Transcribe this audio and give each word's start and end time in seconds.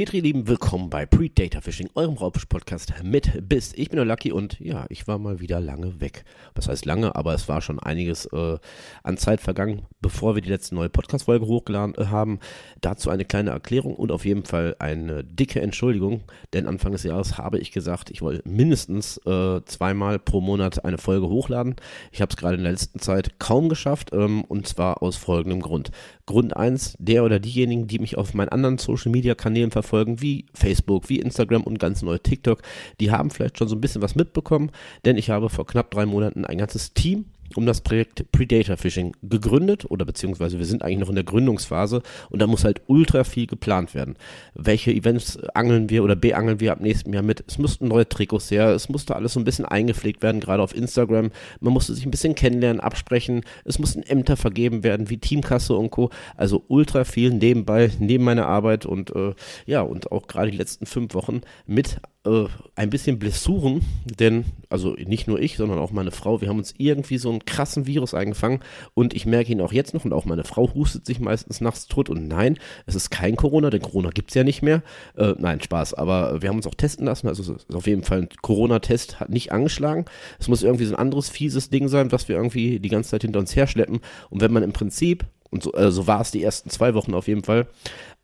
Petri, 0.00 0.20
lieben, 0.20 0.48
willkommen 0.48 0.88
bei 0.88 1.04
Predator 1.04 1.60
Fishing, 1.60 1.90
eurem 1.94 2.14
Raubfisch-Podcast 2.14 2.94
mit 3.02 3.46
Biss. 3.46 3.74
Ich 3.76 3.90
bin 3.90 3.96
der 3.96 4.06
Lucky 4.06 4.32
und 4.32 4.58
ja, 4.58 4.86
ich 4.88 5.06
war 5.06 5.18
mal 5.18 5.40
wieder 5.40 5.60
lange 5.60 6.00
weg. 6.00 6.24
Was 6.54 6.68
heißt 6.68 6.86
lange, 6.86 7.14
aber 7.16 7.34
es 7.34 7.50
war 7.50 7.60
schon 7.60 7.78
einiges 7.78 8.24
äh, 8.32 8.56
an 9.02 9.18
Zeit 9.18 9.42
vergangen, 9.42 9.82
bevor 10.00 10.34
wir 10.34 10.40
die 10.40 10.48
letzte 10.48 10.74
neue 10.74 10.88
Podcast-Folge 10.88 11.44
hochgeladen 11.44 11.96
äh, 11.96 12.06
haben. 12.06 12.38
Dazu 12.80 13.10
eine 13.10 13.26
kleine 13.26 13.50
Erklärung 13.50 13.94
und 13.94 14.10
auf 14.10 14.24
jeden 14.24 14.46
Fall 14.46 14.74
eine 14.78 15.22
dicke 15.22 15.60
Entschuldigung, 15.60 16.22
denn 16.54 16.66
Anfang 16.66 16.92
des 16.92 17.02
Jahres 17.02 17.36
habe 17.36 17.58
ich 17.58 17.70
gesagt, 17.70 18.08
ich 18.08 18.22
wollte 18.22 18.48
mindestens 18.48 19.18
äh, 19.26 19.60
zweimal 19.66 20.18
pro 20.18 20.40
Monat 20.40 20.82
eine 20.82 20.96
Folge 20.96 21.28
hochladen. 21.28 21.76
Ich 22.10 22.22
habe 22.22 22.30
es 22.30 22.38
gerade 22.38 22.56
in 22.56 22.62
der 22.62 22.72
letzten 22.72 23.00
Zeit 23.00 23.38
kaum 23.38 23.68
geschafft 23.68 24.14
ähm, 24.14 24.44
und 24.44 24.66
zwar 24.66 25.02
aus 25.02 25.16
folgendem 25.16 25.60
Grund. 25.60 25.90
Grund 26.30 26.56
1, 26.56 26.96
der 27.00 27.24
oder 27.24 27.40
diejenigen, 27.40 27.88
die 27.88 27.98
mich 27.98 28.16
auf 28.16 28.34
meinen 28.34 28.50
anderen 28.50 28.78
Social-Media-Kanälen 28.78 29.72
verfolgen, 29.72 30.22
wie 30.22 30.46
Facebook, 30.54 31.08
wie 31.08 31.18
Instagram 31.18 31.64
und 31.64 31.80
ganz 31.80 32.02
neu 32.02 32.18
TikTok, 32.18 32.62
die 33.00 33.10
haben 33.10 33.30
vielleicht 33.30 33.58
schon 33.58 33.66
so 33.66 33.74
ein 33.74 33.80
bisschen 33.80 34.00
was 34.00 34.14
mitbekommen, 34.14 34.70
denn 35.04 35.16
ich 35.16 35.30
habe 35.30 35.50
vor 35.50 35.66
knapp 35.66 35.90
drei 35.90 36.06
Monaten 36.06 36.44
ein 36.44 36.58
ganzes 36.58 36.94
Team 36.94 37.24
um 37.56 37.66
das 37.66 37.80
Projekt 37.80 38.30
Predator 38.32 38.76
Fishing 38.76 39.14
gegründet 39.22 39.90
oder 39.90 40.04
beziehungsweise 40.04 40.58
wir 40.58 40.66
sind 40.66 40.82
eigentlich 40.82 40.98
noch 40.98 41.08
in 41.08 41.14
der 41.14 41.24
Gründungsphase 41.24 42.02
und 42.30 42.40
da 42.40 42.46
muss 42.46 42.64
halt 42.64 42.82
ultra 42.86 43.24
viel 43.24 43.46
geplant 43.46 43.94
werden. 43.94 44.16
Welche 44.54 44.92
Events 44.92 45.38
angeln 45.54 45.90
wir 45.90 46.04
oder 46.04 46.16
beangeln 46.16 46.60
wir 46.60 46.72
ab 46.72 46.80
nächstem 46.80 47.12
Jahr 47.12 47.22
mit? 47.22 47.44
Es 47.46 47.58
mussten 47.58 47.88
neue 47.88 48.08
Trikots 48.08 48.50
her, 48.50 48.68
es 48.68 48.88
musste 48.88 49.16
alles 49.16 49.32
so 49.32 49.40
ein 49.40 49.44
bisschen 49.44 49.64
eingepflegt 49.64 50.22
werden, 50.22 50.40
gerade 50.40 50.62
auf 50.62 50.74
Instagram. 50.74 51.30
Man 51.60 51.72
musste 51.72 51.94
sich 51.94 52.06
ein 52.06 52.10
bisschen 52.10 52.34
kennenlernen, 52.34 52.80
absprechen, 52.80 53.42
es 53.64 53.78
mussten 53.78 54.02
Ämter 54.02 54.36
vergeben 54.36 54.84
werden, 54.84 55.10
wie 55.10 55.18
Teamkasse 55.18 55.74
und 55.74 55.90
Co. 55.90 56.10
Also 56.36 56.64
ultra 56.68 57.04
viel 57.04 57.30
nebenbei, 57.30 57.90
neben 57.98 58.24
meiner 58.24 58.46
Arbeit 58.46 58.86
und 58.86 59.14
äh, 59.14 59.34
ja, 59.66 59.82
und 59.82 60.12
auch 60.12 60.26
gerade 60.26 60.50
die 60.50 60.56
letzten 60.56 60.86
fünf 60.86 61.14
Wochen 61.14 61.40
mit 61.66 62.00
äh, 62.26 62.44
ein 62.74 62.90
bisschen 62.90 63.18
Blessuren, 63.18 63.80
denn, 64.04 64.44
also 64.68 64.92
nicht 64.92 65.26
nur 65.26 65.40
ich, 65.40 65.56
sondern 65.56 65.78
auch 65.78 65.90
meine 65.90 66.10
Frau, 66.10 66.40
wir 66.40 66.48
haben 66.48 66.58
uns 66.58 66.74
irgendwie 66.76 67.16
so 67.16 67.30
einen 67.30 67.44
krassen 67.44 67.86
Virus 67.86 68.12
eingefangen 68.12 68.60
und 68.94 69.14
ich 69.14 69.24
merke 69.24 69.52
ihn 69.52 69.60
auch 69.60 69.72
jetzt 69.72 69.94
noch 69.94 70.04
und 70.04 70.12
auch 70.12 70.26
meine 70.26 70.44
Frau 70.44 70.72
hustet 70.74 71.06
sich 71.06 71.18
meistens 71.18 71.60
nachts 71.60 71.86
tot 71.86 72.10
und 72.10 72.28
nein, 72.28 72.58
es 72.86 72.94
ist 72.94 73.10
kein 73.10 73.36
Corona, 73.36 73.70
denn 73.70 73.80
Corona 73.80 74.10
gibt 74.10 74.30
es 74.30 74.34
ja 74.34 74.44
nicht 74.44 74.60
mehr. 74.60 74.82
Äh, 75.16 75.34
nein, 75.38 75.62
Spaß, 75.62 75.94
aber 75.94 76.42
wir 76.42 76.50
haben 76.50 76.56
uns 76.56 76.66
auch 76.66 76.74
testen 76.74 77.06
lassen, 77.06 77.26
also 77.26 77.42
es 77.42 77.64
ist 77.64 77.74
auf 77.74 77.86
jeden 77.86 78.02
Fall 78.02 78.22
ein 78.22 78.28
Corona-Test, 78.42 79.20
hat 79.20 79.30
nicht 79.30 79.52
angeschlagen. 79.52 80.04
Es 80.38 80.48
muss 80.48 80.62
irgendwie 80.62 80.84
so 80.84 80.94
ein 80.94 81.00
anderes 81.00 81.30
fieses 81.30 81.70
Ding 81.70 81.88
sein, 81.88 82.12
was 82.12 82.28
wir 82.28 82.36
irgendwie 82.36 82.80
die 82.80 82.88
ganze 82.90 83.10
Zeit 83.10 83.22
hinter 83.22 83.38
uns 83.38 83.56
herschleppen 83.56 84.00
und 84.28 84.40
wenn 84.40 84.52
man 84.52 84.62
im 84.62 84.72
Prinzip 84.72 85.24
und 85.50 85.62
so, 85.62 85.72
äh, 85.72 85.90
so 85.90 86.06
war 86.06 86.20
es 86.20 86.30
die 86.30 86.42
ersten 86.42 86.70
zwei 86.70 86.94
Wochen 86.94 87.14
auf 87.14 87.28
jeden 87.28 87.44
Fall, 87.44 87.66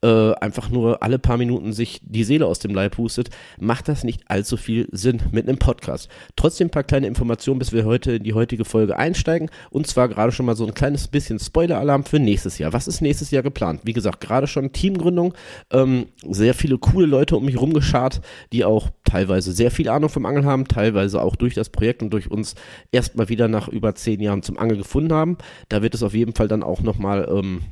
äh, 0.07 0.35
einfach 0.41 0.71
nur 0.71 1.03
alle 1.03 1.19
paar 1.19 1.37
Minuten 1.37 1.73
sich 1.73 2.01
die 2.05 2.23
Seele 2.23 2.47
aus 2.47 2.61
dem 2.61 2.73
Leib 2.73 2.97
hustet, 2.97 3.31
macht 3.59 3.89
das 3.89 4.05
nicht 4.05 4.23
allzu 4.31 4.57
viel 4.57 4.87
Sinn 4.93 5.21
mit 5.33 5.49
einem 5.49 5.59
Podcast. 5.59 6.09
Trotzdem 6.37 6.69
ein 6.69 6.71
paar 6.71 6.85
kleine 6.85 7.09
Informationen, 7.09 7.59
bis 7.59 7.73
wir 7.73 7.85
heute 7.85 8.13
in 8.13 8.23
die 8.23 8.33
heutige 8.33 8.65
Folge 8.65 8.97
einsteigen. 8.97 9.51
Und 9.71 9.89
zwar 9.89 10.09
gerade 10.09 10.31
schon 10.31 10.47
mal 10.47 10.55
so 10.55 10.65
ein 10.65 10.75
kleines 10.75 11.09
bisschen 11.09 11.41
Spoiler-Alarm 11.41 12.05
für 12.05 12.21
nächstes 12.21 12.59
Jahr. 12.59 12.73
Was 12.73 12.87
ist 12.87 13.01
nächstes 13.01 13.33
Jahr 13.33 13.43
geplant? 13.43 13.81
Wie 13.83 13.93
gesagt, 13.93 14.21
gerade 14.21 14.47
schon 14.47 14.73
Teamgründung, 14.73 15.35
ähm, 15.73 16.07
sehr 16.23 16.55
viele 16.55 16.79
coole 16.79 17.07
Leute 17.07 17.37
um 17.37 17.45
mich 17.45 17.61
rumgeschart, 17.61 18.21
die 18.53 18.65
auch 18.65 18.91
teilweise 19.05 19.51
sehr 19.51 19.73
viel 19.73 19.89
Ahnung 19.89 20.09
vom 20.09 20.25
Angeln 20.25 20.47
haben, 20.47 20.69
teilweise 20.69 21.21
auch 21.21 21.35
durch 21.35 21.55
das 21.55 21.71
Projekt 21.71 22.03
und 22.03 22.11
durch 22.11 22.31
uns 22.31 22.55
erstmal 22.93 23.29
wieder 23.29 23.49
nach 23.49 23.67
über 23.67 23.97
zehn 23.97 24.21
Jahren 24.21 24.43
zum 24.43 24.57
Angel 24.57 24.77
gefunden 24.77 25.13
haben. 25.13 25.37
Da 25.69 25.83
wird 25.83 25.97
es 25.97 26.05
auf 26.05 26.15
jeden 26.15 26.35
Fall 26.35 26.47
dann 26.47 26.63
auch 26.63 26.81
nochmal 26.81 27.29
ähm, 27.29 27.63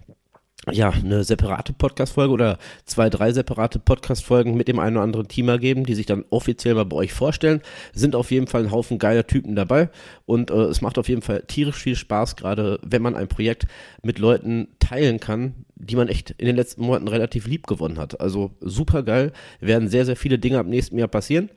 ja, 0.73 0.91
eine 0.91 1.25
separate 1.25 1.73
Podcast-Folge 1.73 2.33
oder 2.33 2.59
zwei, 2.85 3.11
drei 3.11 3.33
separate 3.33 3.79
Podcast-Folgen 3.79 4.57
mit 4.57 4.69
dem 4.69 4.79
einen 4.79 4.97
oder 4.97 5.05
anderen 5.05 5.29
Team 5.29 5.49
ergeben, 5.49 5.85
die 5.85 5.95
sich 5.95 6.07
dann 6.07 6.25
offiziell 6.31 6.75
mal 6.75 6.85
bei 6.85 6.97
euch 6.97 7.13
vorstellen. 7.13 7.61
Sind 7.93 8.17
auf 8.17 8.31
jeden 8.31 8.47
Fall 8.47 8.65
ein 8.65 8.71
Haufen 8.71 8.99
geiler 8.99 9.27
Typen 9.27 9.57
dabei 9.57 9.91
und 10.27 10.51
äh, 10.51 10.55
es 10.55 10.81
macht 10.81 10.99
auf 10.99 11.09
jeden 11.09 11.23
Fall 11.23 11.45
tierisch 11.47 11.77
viel 11.77 11.97
Spaß, 11.97 12.37
gerade 12.37 12.79
wenn 12.83 13.03
man 13.03 13.15
ein 13.15 13.29
Projekt 13.29 13.67
mit 14.03 14.19
Leuten 14.19 14.69
teilen 14.79 15.21
kann, 15.21 15.55
die 15.77 15.97
man 15.97 16.09
echt 16.09 16.31
in 16.31 16.47
den 16.47 16.57
letzten 16.57 16.83
Monaten 16.83 17.09
relativ 17.09 17.47
lieb 17.47 17.67
gewonnen 17.67 17.99
hat. 17.99 18.21
Also 18.21 18.53
super 18.61 19.03
geil, 19.03 19.33
werden 19.61 19.89
sehr, 19.89 20.07
sehr 20.07 20.17
viele 20.17 20.39
Dinge 20.39 20.59
ab 20.59 20.67
nächsten 20.67 20.99
Jahr 20.99 21.09
passieren 21.09 21.51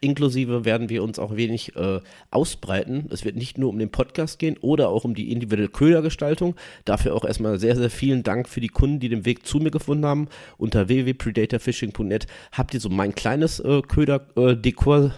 inklusive 0.00 0.64
werden 0.64 0.88
wir 0.88 1.02
uns 1.02 1.18
auch 1.18 1.36
wenig 1.36 1.76
äh, 1.76 2.00
ausbreiten. 2.30 3.06
Es 3.10 3.24
wird 3.24 3.36
nicht 3.36 3.58
nur 3.58 3.70
um 3.70 3.78
den 3.78 3.90
Podcast 3.90 4.38
gehen 4.38 4.56
oder 4.60 4.88
auch 4.88 5.04
um 5.04 5.14
die 5.14 5.32
individuelle 5.32 5.68
Ködergestaltung. 5.68 6.54
Dafür 6.84 7.14
auch 7.14 7.24
erstmal 7.24 7.58
sehr, 7.58 7.76
sehr 7.76 7.90
vielen 7.90 8.22
Dank 8.22 8.48
für 8.48 8.60
die 8.60 8.68
Kunden, 8.68 9.00
die 9.00 9.08
den 9.08 9.24
Weg 9.24 9.46
zu 9.46 9.58
mir 9.58 9.70
gefunden 9.70 10.06
haben. 10.06 10.28
Unter 10.58 10.88
www.predatorfishing.net 10.88 12.26
habt 12.52 12.74
ihr 12.74 12.80
so 12.80 12.88
mein 12.88 13.14
kleines 13.14 13.60
äh, 13.60 13.82
Köder-Dekor, 13.82 15.04
äh, 15.06 15.10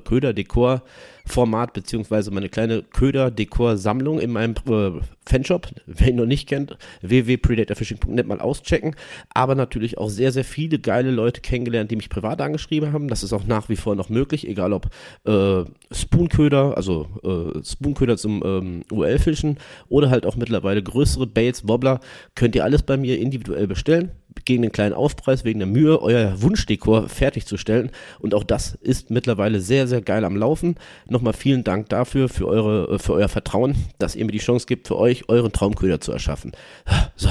Köder-Dekor 0.00 0.82
Format 1.24 1.72
beziehungsweise 1.72 2.30
meine 2.30 2.48
kleine 2.48 2.82
Köder-Dekor-Sammlung 2.82 4.18
in 4.18 4.32
meinem 4.32 4.54
äh, 4.68 5.00
Fanshop. 5.26 5.68
Wer 5.86 6.08
ihn 6.08 6.16
noch 6.16 6.26
nicht 6.26 6.48
kennt, 6.48 6.76
www.predatorfishing.net 7.02 8.26
mal 8.26 8.40
auschecken. 8.40 8.96
Aber 9.32 9.54
natürlich 9.54 9.98
auch 9.98 10.08
sehr, 10.08 10.32
sehr 10.32 10.44
viele 10.44 10.78
geile 10.78 11.10
Leute 11.10 11.40
kennengelernt, 11.40 11.90
die 11.90 11.96
mich 11.96 12.10
privat 12.10 12.40
angeschrieben 12.40 12.92
haben. 12.92 13.08
Das 13.08 13.22
ist 13.22 13.32
auch 13.32 13.44
nach 13.44 13.68
wie 13.68 13.76
vor 13.76 13.94
noch 13.94 14.08
möglich, 14.08 14.48
egal 14.48 14.72
ob 14.72 14.88
äh, 15.24 15.64
Spoonköder, 15.92 16.76
also 16.76 17.06
äh, 17.22 17.64
Spoonköder 17.64 18.16
zum 18.16 18.42
ähm, 18.44 18.82
UL-Fischen 18.90 19.58
oder 19.88 20.10
halt 20.10 20.26
auch 20.26 20.36
mittlerweile 20.36 20.82
größere 20.82 21.26
Baits, 21.26 21.68
Wobbler, 21.68 22.00
könnt 22.34 22.54
ihr 22.54 22.64
alles 22.64 22.82
bei 22.82 22.96
mir 22.96 23.18
individuell 23.18 23.66
bestellen 23.68 24.10
gegen 24.44 24.62
den 24.62 24.72
kleinen 24.72 24.94
Aufpreis, 24.94 25.44
wegen 25.44 25.60
der 25.60 25.68
Mühe, 25.68 26.00
euer 26.00 26.40
Wunschdekor 26.42 27.08
fertigzustellen. 27.08 27.90
Und 28.18 28.34
auch 28.34 28.44
das 28.44 28.74
ist 28.80 29.10
mittlerweile 29.10 29.60
sehr, 29.60 29.86
sehr 29.86 30.02
geil 30.02 30.24
am 30.24 30.36
Laufen. 30.36 30.76
Nochmal 31.08 31.32
vielen 31.32 31.64
Dank 31.64 31.88
dafür, 31.88 32.28
für, 32.28 32.46
eure, 32.46 32.94
äh, 32.94 32.98
für 32.98 33.14
euer 33.14 33.28
Vertrauen, 33.28 33.76
dass 33.98 34.16
ihr 34.16 34.24
mir 34.24 34.32
die 34.32 34.38
Chance 34.38 34.66
gibt, 34.66 34.88
für 34.88 34.98
euch 34.98 35.28
euren 35.28 35.52
Traumköder 35.52 36.00
zu 36.00 36.12
erschaffen. 36.12 36.52
So, 37.14 37.28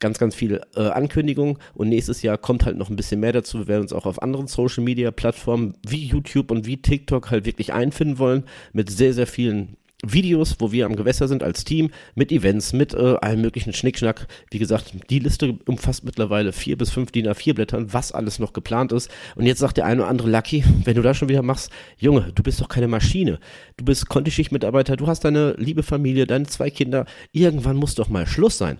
ganz, 0.00 0.18
ganz 0.18 0.34
viele 0.34 0.62
äh, 0.76 0.88
Ankündigungen 0.88 1.58
und 1.74 1.88
nächstes 1.88 2.22
Jahr 2.22 2.36
kommt 2.36 2.66
halt 2.66 2.76
noch 2.76 2.90
ein 2.90 2.96
bisschen 2.96 3.20
mehr 3.20 3.32
dazu. 3.32 3.60
Wir 3.60 3.68
werden 3.68 3.82
uns 3.82 3.92
auch 3.92 4.06
auf 4.06 4.22
anderen 4.22 4.48
Social 4.48 4.84
Media 4.84 5.10
Plattformen 5.10 5.74
wie 5.86 6.04
YouTube 6.04 6.50
und 6.50 6.66
wie 6.66 6.82
TikTok 6.82 7.30
halt 7.30 7.46
wirklich 7.46 7.72
einfinden 7.72 8.18
wollen, 8.18 8.44
mit 8.72 8.90
sehr, 8.90 9.14
sehr 9.14 9.26
vielen 9.26 9.76
Videos, 10.06 10.56
wo 10.58 10.72
wir 10.72 10.86
am 10.86 10.96
Gewässer 10.96 11.28
sind 11.28 11.42
als 11.42 11.64
Team, 11.64 11.90
mit 12.14 12.32
Events, 12.32 12.72
mit 12.72 12.94
äh, 12.94 13.16
allem 13.20 13.42
möglichen 13.42 13.72
Schnickschnack. 13.72 14.26
Wie 14.50 14.58
gesagt, 14.58 14.92
die 15.10 15.18
Liste 15.18 15.58
umfasst 15.66 16.04
mittlerweile 16.04 16.52
vier 16.52 16.78
bis 16.78 16.90
fünf 16.90 17.10
DIN 17.10 17.28
A4 17.28 17.54
Blättern, 17.54 17.92
was 17.92 18.12
alles 18.12 18.38
noch 18.38 18.52
geplant 18.52 18.92
ist. 18.92 19.10
Und 19.36 19.46
jetzt 19.46 19.58
sagt 19.58 19.76
der 19.76 19.86
eine 19.86 20.02
oder 20.02 20.10
andere 20.10 20.30
Lucky, 20.30 20.64
wenn 20.84 20.96
du 20.96 21.02
das 21.02 21.16
schon 21.16 21.28
wieder 21.28 21.42
machst, 21.42 21.70
Junge, 21.98 22.32
du 22.34 22.42
bist 22.42 22.60
doch 22.60 22.68
keine 22.68 22.88
Maschine. 22.88 23.38
Du 23.76 23.84
bist 23.84 24.08
Kontischichtmitarbeiter, 24.08 24.96
du 24.96 25.06
hast 25.06 25.24
deine 25.24 25.54
liebe 25.58 25.82
Familie, 25.82 26.26
deine 26.26 26.46
zwei 26.46 26.70
Kinder. 26.70 27.06
Irgendwann 27.32 27.76
muss 27.76 27.94
doch 27.94 28.08
mal 28.08 28.26
Schluss 28.26 28.58
sein. 28.58 28.78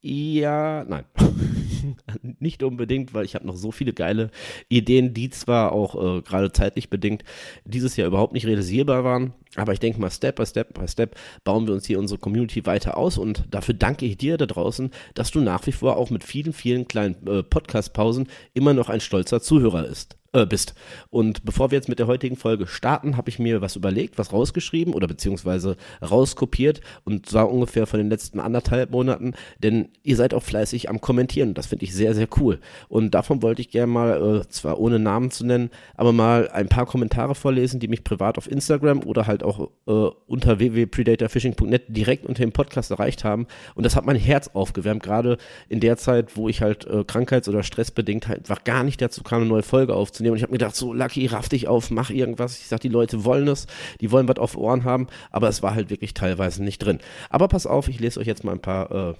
Ja, 0.00 0.84
nein. 0.84 1.04
nicht 2.38 2.62
unbedingt, 2.62 3.14
weil 3.14 3.24
ich 3.24 3.34
habe 3.34 3.46
noch 3.46 3.56
so 3.56 3.72
viele 3.72 3.92
geile 3.92 4.30
Ideen, 4.68 5.12
die 5.12 5.30
zwar 5.30 5.72
auch 5.72 6.18
äh, 6.18 6.22
gerade 6.22 6.52
zeitlich 6.52 6.88
bedingt 6.88 7.24
dieses 7.64 7.96
Jahr 7.96 8.06
überhaupt 8.06 8.32
nicht 8.32 8.46
realisierbar 8.46 9.02
waren, 9.04 9.32
aber 9.56 9.72
ich 9.72 9.80
denke 9.80 10.00
mal, 10.00 10.10
Step 10.10 10.36
by 10.36 10.46
Step 10.46 10.74
by 10.74 10.86
Step 10.86 11.16
bauen 11.44 11.66
wir 11.66 11.74
uns 11.74 11.86
hier 11.86 11.98
unsere 11.98 12.20
Community 12.20 12.64
weiter 12.66 12.96
aus 12.96 13.18
und 13.18 13.44
dafür 13.50 13.74
danke 13.74 14.06
ich 14.06 14.16
dir 14.16 14.36
da 14.36 14.46
draußen, 14.46 14.90
dass 15.14 15.30
du 15.30 15.40
nach 15.40 15.66
wie 15.66 15.72
vor 15.72 15.96
auch 15.96 16.10
mit 16.10 16.24
vielen, 16.24 16.52
vielen 16.52 16.86
kleinen 16.86 17.26
äh, 17.26 17.42
Podcast-Pausen 17.42 18.28
immer 18.54 18.74
noch 18.74 18.88
ein 18.88 19.00
stolzer 19.00 19.40
Zuhörer 19.40 19.86
ist 19.86 20.17
äh, 20.32 20.44
bist. 20.44 20.74
Und 21.08 21.44
bevor 21.44 21.70
wir 21.70 21.76
jetzt 21.76 21.88
mit 21.88 21.98
der 21.98 22.06
heutigen 22.06 22.36
Folge 22.36 22.66
starten, 22.66 23.16
habe 23.16 23.30
ich 23.30 23.38
mir 23.38 23.62
was 23.62 23.76
überlegt, 23.76 24.18
was 24.18 24.30
rausgeschrieben 24.30 24.92
oder 24.92 25.06
beziehungsweise 25.06 25.76
rauskopiert 26.02 26.82
und 27.04 27.26
zwar 27.26 27.50
ungefähr 27.50 27.86
von 27.86 27.98
den 27.98 28.10
letzten 28.10 28.38
anderthalb 28.38 28.90
Monaten, 28.90 29.32
denn 29.58 29.88
ihr 30.02 30.16
seid 30.16 30.34
auch 30.34 30.42
fleißig 30.42 30.90
am 30.90 31.00
Kommentieren. 31.00 31.54
Das 31.54 31.66
finde 31.66 31.86
ich 31.86 31.94
sehr, 31.94 32.14
sehr 32.14 32.28
cool. 32.38 32.60
Und 32.88 33.14
davon 33.14 33.40
wollte 33.42 33.62
ich 33.62 33.70
gerne 33.70 33.90
mal, 33.90 34.42
äh, 34.42 34.48
zwar 34.48 34.78
ohne 34.78 34.98
Namen 34.98 35.30
zu 35.30 35.46
nennen, 35.46 35.70
aber 35.96 36.12
mal 36.12 36.50
ein 36.50 36.68
paar 36.68 36.84
Kommentare 36.84 37.34
vorlesen, 37.34 37.80
die 37.80 37.88
mich 37.88 38.04
privat 38.04 38.36
auf 38.36 38.50
Instagram 38.50 39.04
oder 39.04 39.26
halt 39.26 39.42
auch 39.42 39.70
äh, 39.86 39.92
unter 40.26 40.58
www.predatorfishing.net 40.58 41.84
direkt 41.88 42.26
unter 42.26 42.42
dem 42.42 42.52
Podcast 42.52 42.90
erreicht 42.90 43.24
haben. 43.24 43.46
Und 43.74 43.86
das 43.86 43.96
hat 43.96 44.04
mein 44.04 44.16
Herz 44.16 44.48
aufgewärmt, 44.52 45.02
gerade 45.02 45.38
in 45.70 45.80
der 45.80 45.96
Zeit, 45.96 46.36
wo 46.36 46.50
ich 46.50 46.60
halt 46.60 46.86
äh, 46.86 47.04
krankheits- 47.04 47.48
oder 47.48 47.62
stressbedingt 47.62 48.28
halt 48.28 48.40
einfach 48.40 48.64
gar 48.64 48.84
nicht 48.84 49.00
dazu 49.00 49.22
kam, 49.22 49.40
eine 49.40 49.48
neue 49.48 49.62
Folge 49.62 49.94
aufzunehmen 49.94 50.17
aufzunehmen. 50.18 50.32
Und 50.32 50.38
ich 50.38 50.42
habe 50.42 50.52
mir 50.52 50.58
gedacht, 50.58 50.76
so, 50.76 50.92
Lucky, 50.92 51.26
raff 51.26 51.48
dich 51.48 51.68
auf, 51.68 51.90
mach 51.90 52.10
irgendwas. 52.10 52.58
Ich 52.58 52.66
sag, 52.66 52.80
die 52.80 52.88
Leute 52.88 53.24
wollen 53.24 53.48
es, 53.48 53.66
die 54.00 54.10
wollen 54.10 54.28
was 54.28 54.38
auf 54.38 54.56
Ohren 54.56 54.84
haben, 54.84 55.06
aber 55.30 55.48
es 55.48 55.62
war 55.62 55.74
halt 55.74 55.90
wirklich 55.90 56.14
teilweise 56.14 56.62
nicht 56.62 56.78
drin. 56.78 56.98
Aber 57.30 57.48
pass 57.48 57.66
auf, 57.66 57.88
ich 57.88 58.00
lese 58.00 58.20
euch 58.20 58.26
jetzt 58.26 58.44
mal 58.44 58.52
ein 58.52 58.60
paar 58.60 58.90
äh, 58.90 59.14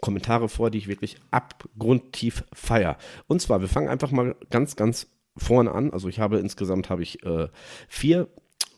Kommentare 0.00 0.48
vor, 0.48 0.70
die 0.70 0.78
ich 0.78 0.88
wirklich 0.88 1.16
abgrundtief 1.30 2.44
feier. 2.52 2.96
Und 3.26 3.40
zwar, 3.40 3.60
wir 3.60 3.68
fangen 3.68 3.88
einfach 3.88 4.10
mal 4.10 4.36
ganz, 4.50 4.76
ganz 4.76 5.08
vorne 5.36 5.72
an. 5.72 5.90
Also 5.90 6.08
ich 6.08 6.20
habe 6.20 6.38
insgesamt 6.38 6.90
habe 6.90 7.02
ich 7.02 7.24
äh, 7.24 7.48
vier 7.88 8.28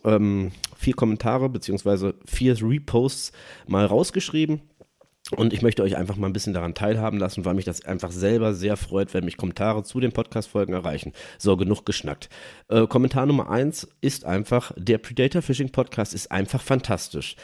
ähm, 0.05 0.53
vier 0.77 0.95
Kommentare 0.95 1.49
beziehungsweise 1.49 2.15
vier 2.25 2.57
Reposts 2.63 3.33
mal 3.67 3.85
rausgeschrieben 3.85 4.61
Und 5.35 5.53
ich 5.53 5.63
möchte 5.63 5.83
euch 5.83 5.97
einfach 5.97 6.17
mal 6.17 6.29
ein 6.29 6.33
bisschen 6.33 6.55
daran 6.55 6.75
teilhaben 6.75 7.19
lassen, 7.19 7.45
weil 7.45 7.55
mich 7.55 7.65
das 7.65 7.85
einfach 7.85 8.13
selber 8.13 8.55
sehr 8.55 8.77
freut, 8.77 9.13
wenn 9.13 9.25
mich 9.25 9.37
Kommentare 9.37 9.83
zu 9.83 9.99
den 9.99 10.13
Podcast-Folgen 10.13 10.73
erreichen. 10.73 11.13
So, 11.39 11.57
genug 11.57 11.85
geschnackt. 11.85 12.29
Äh, 12.69 12.87
Kommentar 12.87 13.27
Nummer 13.27 13.51
eins 13.51 13.89
ist 14.01 14.25
einfach, 14.25 14.73
der 14.77 14.99
Predator 14.99 15.43
Fishing 15.43 15.71
Podcast 15.71 16.15
ist 16.15 16.31
einfach 16.31 16.63
fantastisch. 16.63 17.37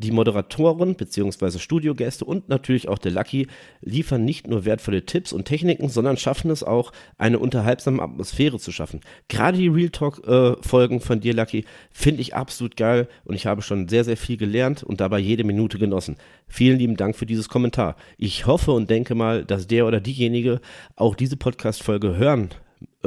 Die 0.00 0.12
Moderatoren 0.12 0.94
bzw. 0.94 1.58
Studiogäste 1.58 2.24
und 2.24 2.48
natürlich 2.48 2.88
auch 2.88 2.96
der 2.96 3.12
Lucky 3.12 3.48
liefern 3.82 4.24
nicht 4.24 4.46
nur 4.46 4.64
wertvolle 4.64 5.04
Tipps 5.04 5.30
und 5.30 5.44
Techniken, 5.44 5.90
sondern 5.90 6.16
schaffen 6.16 6.50
es 6.50 6.62
auch, 6.62 6.92
eine 7.18 7.38
unterhaltsame 7.38 8.00
Atmosphäre 8.00 8.58
zu 8.58 8.72
schaffen. 8.72 9.00
Gerade 9.28 9.58
die 9.58 9.68
Real 9.68 9.90
Talk-Folgen 9.90 10.96
äh, 10.96 11.00
von 11.00 11.20
dir, 11.20 11.34
Lucky, 11.34 11.66
finde 11.90 12.22
ich 12.22 12.34
absolut 12.34 12.78
geil 12.78 13.08
und 13.26 13.34
ich 13.34 13.44
habe 13.44 13.60
schon 13.60 13.88
sehr, 13.88 14.04
sehr 14.04 14.16
viel 14.16 14.38
gelernt 14.38 14.82
und 14.82 15.02
dabei 15.02 15.18
jede 15.18 15.44
Minute 15.44 15.78
genossen. 15.78 16.16
Vielen 16.48 16.78
lieben 16.78 16.96
Dank 16.96 17.14
für 17.14 17.26
dieses 17.26 17.50
Kommentar. 17.50 17.96
Ich 18.16 18.46
hoffe 18.46 18.72
und 18.72 18.88
denke 18.88 19.14
mal, 19.14 19.44
dass 19.44 19.66
der 19.66 19.84
oder 19.84 20.00
diejenige 20.00 20.62
auch 20.96 21.14
diese 21.14 21.36
Podcast-Folge 21.36 22.16
hören 22.16 22.48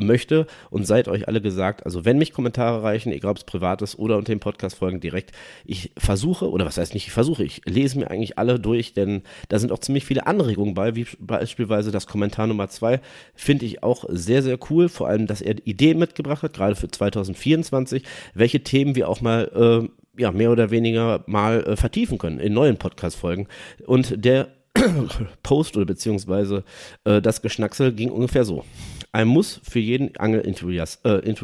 möchte 0.02 0.48
und 0.70 0.88
seid 0.88 1.08
euch 1.08 1.28
alle 1.28 1.42
gesagt, 1.42 1.86
also 1.86 2.06
wenn 2.06 2.18
mich 2.18 2.34
Kommentare 2.34 2.84
reichen, 2.84 3.12
egal 3.12 3.32
ob 3.32 3.38
es 3.38 3.44
privat 3.44 3.82
ist 3.82 3.98
oder 4.00 4.18
unter 4.18 4.34
den 4.34 4.40
Podcast-Folgen 4.40 5.00
direkt, 5.00 5.32
ich 5.66 5.92
versuche, 5.98 6.50
oder 6.50 6.66
was 6.66 6.78
heißt 6.78 6.94
nicht, 6.94 7.08
ich 7.08 7.14
versuche, 7.14 7.44
ich 7.44 7.62
lese 7.66 8.00
mir 8.00 8.10
eigentlich 8.10 8.38
alle 8.38 8.60
durch, 8.60 8.94
denn 8.94 9.22
da 9.50 9.60
sind 9.60 9.72
auch 9.72 9.80
ziemlich 9.80 10.06
viele 10.06 10.26
Anregungen 10.26 10.74
bei, 10.74 10.96
wie 10.96 11.06
beispielsweise 11.20 11.92
das 11.92 12.08
Kommentar 12.08 12.48
Nummer 12.48 12.70
zwei, 12.70 13.02
finde 13.36 13.66
ich 13.66 13.84
auch 13.84 14.06
sehr, 14.10 14.42
sehr 14.42 14.58
cool, 14.70 14.90
vor 14.90 15.08
allem, 15.08 15.28
dass 15.28 15.42
er 15.42 15.56
Ideen 15.66 16.00
mitgebracht 16.00 16.44
hat, 16.44 16.54
gerade 16.54 16.76
für 16.76 16.90
2024, 16.90 18.04
welche 18.34 18.64
Themen 18.64 18.96
wir 18.96 19.10
auch 19.10 19.22
mal, 19.22 19.52
äh, 19.86 20.22
ja, 20.22 20.32
mehr 20.32 20.52
oder 20.52 20.72
weniger 20.72 21.24
mal 21.28 21.64
äh, 21.64 21.76
vertiefen 21.76 22.18
können 22.18 22.40
in 22.40 22.54
neuen 22.54 22.78
Podcast-Folgen. 22.78 23.48
Und 23.86 24.24
der 24.24 24.50
Post 25.44 25.76
oder 25.78 25.86
beziehungsweise 25.86 26.64
äh, 27.04 27.22
das 27.22 27.42
Geschnacksel 27.42 27.94
ging 27.94 28.12
ungefähr 28.12 28.44
so. 28.44 28.64
Ein 29.14 29.28
Muss 29.28 29.62
für 29.64 29.80
jeden 29.80 30.16
Angelenthusiasten. 30.18 31.10
Äh, 31.10 31.36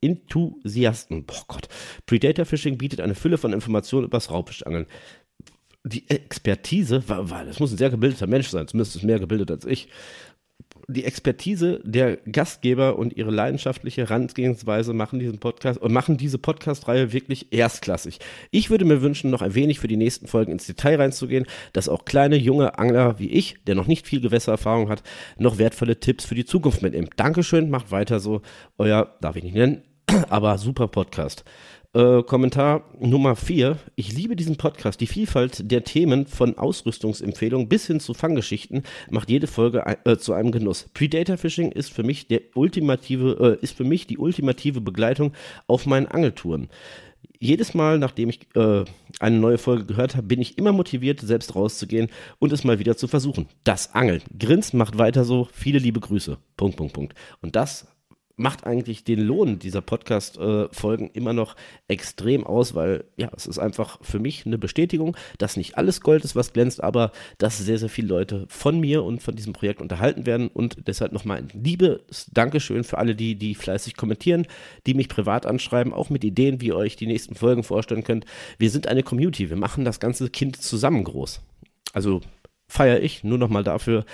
Enthusiasten. 0.00 1.26
Boah 1.26 1.44
Gott. 1.48 1.68
Predator 2.06 2.44
Fishing 2.44 2.78
bietet 2.78 3.00
eine 3.00 3.16
Fülle 3.16 3.38
von 3.38 3.52
Informationen 3.52 4.06
über 4.06 4.16
das 4.16 4.30
Raubfischangeln. 4.30 4.86
Die 5.84 6.08
Expertise, 6.08 7.02
das 7.06 7.60
muss 7.60 7.72
ein 7.72 7.78
sehr 7.78 7.90
gebildeter 7.90 8.26
Mensch 8.26 8.48
sein, 8.48 8.68
zumindest 8.68 9.02
mehr 9.02 9.18
gebildet 9.18 9.50
als 9.50 9.64
ich, 9.64 9.88
die 10.90 11.04
Expertise 11.04 11.80
der 11.84 12.16
Gastgeber 12.16 12.98
und 12.98 13.14
ihre 13.14 13.30
leidenschaftliche 13.30 14.02
Herangehensweise 14.02 14.94
machen 14.94 15.18
diesen 15.18 15.38
Podcast 15.38 15.78
und 15.80 15.92
machen 15.92 16.16
diese 16.16 16.38
Podcast-Reihe 16.38 17.12
wirklich 17.12 17.52
erstklassig. 17.52 18.20
Ich 18.50 18.70
würde 18.70 18.86
mir 18.86 19.02
wünschen, 19.02 19.30
noch 19.30 19.42
ein 19.42 19.54
wenig 19.54 19.80
für 19.80 19.88
die 19.88 19.98
nächsten 19.98 20.26
Folgen 20.26 20.50
ins 20.50 20.66
Detail 20.66 20.96
reinzugehen, 20.96 21.44
dass 21.74 21.90
auch 21.90 22.06
kleine 22.06 22.36
junge 22.36 22.78
Angler 22.78 23.18
wie 23.18 23.28
ich, 23.28 23.56
der 23.66 23.74
noch 23.74 23.86
nicht 23.86 24.06
viel 24.06 24.22
Gewässererfahrung 24.22 24.88
hat, 24.88 25.02
noch 25.36 25.58
wertvolle 25.58 26.00
Tipps 26.00 26.24
für 26.24 26.34
die 26.34 26.46
Zukunft 26.46 26.80
mitnehmen. 26.80 27.10
Dankeschön, 27.16 27.68
macht 27.68 27.90
weiter 27.90 28.18
so. 28.18 28.40
Euer, 28.78 29.14
darf 29.20 29.36
ich 29.36 29.44
nicht 29.44 29.56
nennen, 29.56 29.82
aber 30.30 30.56
super 30.56 30.88
Podcast. 30.88 31.44
Äh, 31.94 32.22
Kommentar 32.22 32.84
Nummer 33.00 33.34
4. 33.34 33.78
Ich 33.96 34.12
liebe 34.12 34.36
diesen 34.36 34.56
Podcast. 34.56 35.00
Die 35.00 35.06
Vielfalt 35.06 35.70
der 35.70 35.84
Themen 35.84 36.26
von 36.26 36.58
Ausrüstungsempfehlungen 36.58 37.66
bis 37.66 37.86
hin 37.86 37.98
zu 37.98 38.12
Fanggeschichten 38.12 38.82
macht 39.10 39.30
jede 39.30 39.46
Folge 39.46 39.84
äh, 40.04 40.18
zu 40.18 40.34
einem 40.34 40.52
Genuss. 40.52 40.90
Predator 40.92 41.38
Fishing 41.38 41.72
ist 41.72 41.90
für 41.90 42.02
mich 42.02 42.28
der 42.28 42.42
ultimative, 42.54 43.58
äh, 43.58 43.64
ist 43.64 43.74
für 43.74 43.84
mich 43.84 44.06
die 44.06 44.18
ultimative 44.18 44.82
Begleitung 44.82 45.32
auf 45.66 45.86
meinen 45.86 46.06
Angeltouren. 46.06 46.68
Jedes 47.40 47.72
Mal, 47.72 47.98
nachdem 47.98 48.28
ich 48.28 48.40
äh, 48.54 48.84
eine 49.18 49.38
neue 49.38 49.56
Folge 49.56 49.86
gehört 49.86 50.14
habe, 50.14 50.26
bin 50.26 50.42
ich 50.42 50.58
immer 50.58 50.72
motiviert, 50.72 51.20
selbst 51.20 51.54
rauszugehen 51.54 52.08
und 52.38 52.52
es 52.52 52.64
mal 52.64 52.78
wieder 52.78 52.98
zu 52.98 53.08
versuchen. 53.08 53.48
Das 53.64 53.94
Angeln. 53.94 54.20
Grins 54.38 54.74
macht 54.74 54.98
weiter 54.98 55.24
so. 55.24 55.48
Viele 55.52 55.78
liebe 55.78 56.00
Grüße. 56.00 56.36
Punkt, 56.58 56.76
Punkt, 56.76 56.92
Punkt. 56.92 57.14
Und 57.40 57.56
das 57.56 57.86
macht 58.38 58.66
eigentlich 58.66 59.04
den 59.04 59.20
Lohn 59.20 59.58
dieser 59.58 59.82
Podcast-Folgen 59.82 61.10
immer 61.12 61.32
noch 61.32 61.56
extrem 61.88 62.46
aus, 62.46 62.74
weil 62.74 63.04
ja, 63.16 63.30
es 63.36 63.46
ist 63.46 63.58
einfach 63.58 63.98
für 64.02 64.18
mich 64.18 64.46
eine 64.46 64.58
Bestätigung, 64.58 65.16
dass 65.38 65.56
nicht 65.56 65.76
alles 65.76 66.00
Gold 66.00 66.24
ist, 66.24 66.36
was 66.36 66.52
glänzt, 66.52 66.82
aber 66.82 67.12
dass 67.38 67.58
sehr, 67.58 67.78
sehr 67.78 67.88
viele 67.88 68.08
Leute 68.08 68.46
von 68.48 68.80
mir 68.80 69.04
und 69.04 69.22
von 69.22 69.34
diesem 69.34 69.52
Projekt 69.52 69.82
unterhalten 69.82 70.24
werden 70.24 70.48
und 70.48 70.86
deshalb 70.86 71.12
nochmal 71.12 71.38
ein 71.38 71.48
liebes 71.52 72.30
Dankeschön 72.32 72.84
für 72.84 72.98
alle, 72.98 73.14
die, 73.14 73.34
die 73.34 73.54
fleißig 73.54 73.96
kommentieren, 73.96 74.46
die 74.86 74.94
mich 74.94 75.08
privat 75.08 75.44
anschreiben, 75.44 75.92
auch 75.92 76.10
mit 76.10 76.24
Ideen, 76.24 76.60
wie 76.60 76.68
ihr 76.68 76.76
euch 76.76 76.96
die 76.96 77.06
nächsten 77.06 77.34
Folgen 77.34 77.64
vorstellen 77.64 78.04
könnt. 78.04 78.24
Wir 78.58 78.70
sind 78.70 78.86
eine 78.86 79.02
Community, 79.02 79.50
wir 79.50 79.56
machen 79.56 79.84
das 79.84 80.00
ganze 80.00 80.30
Kind 80.30 80.60
zusammen 80.62 81.04
groß. 81.04 81.40
Also 81.92 82.20
feiere 82.68 83.00
ich 83.00 83.24
nur 83.24 83.38
noch 83.38 83.48
mal 83.48 83.64
dafür. 83.64 84.04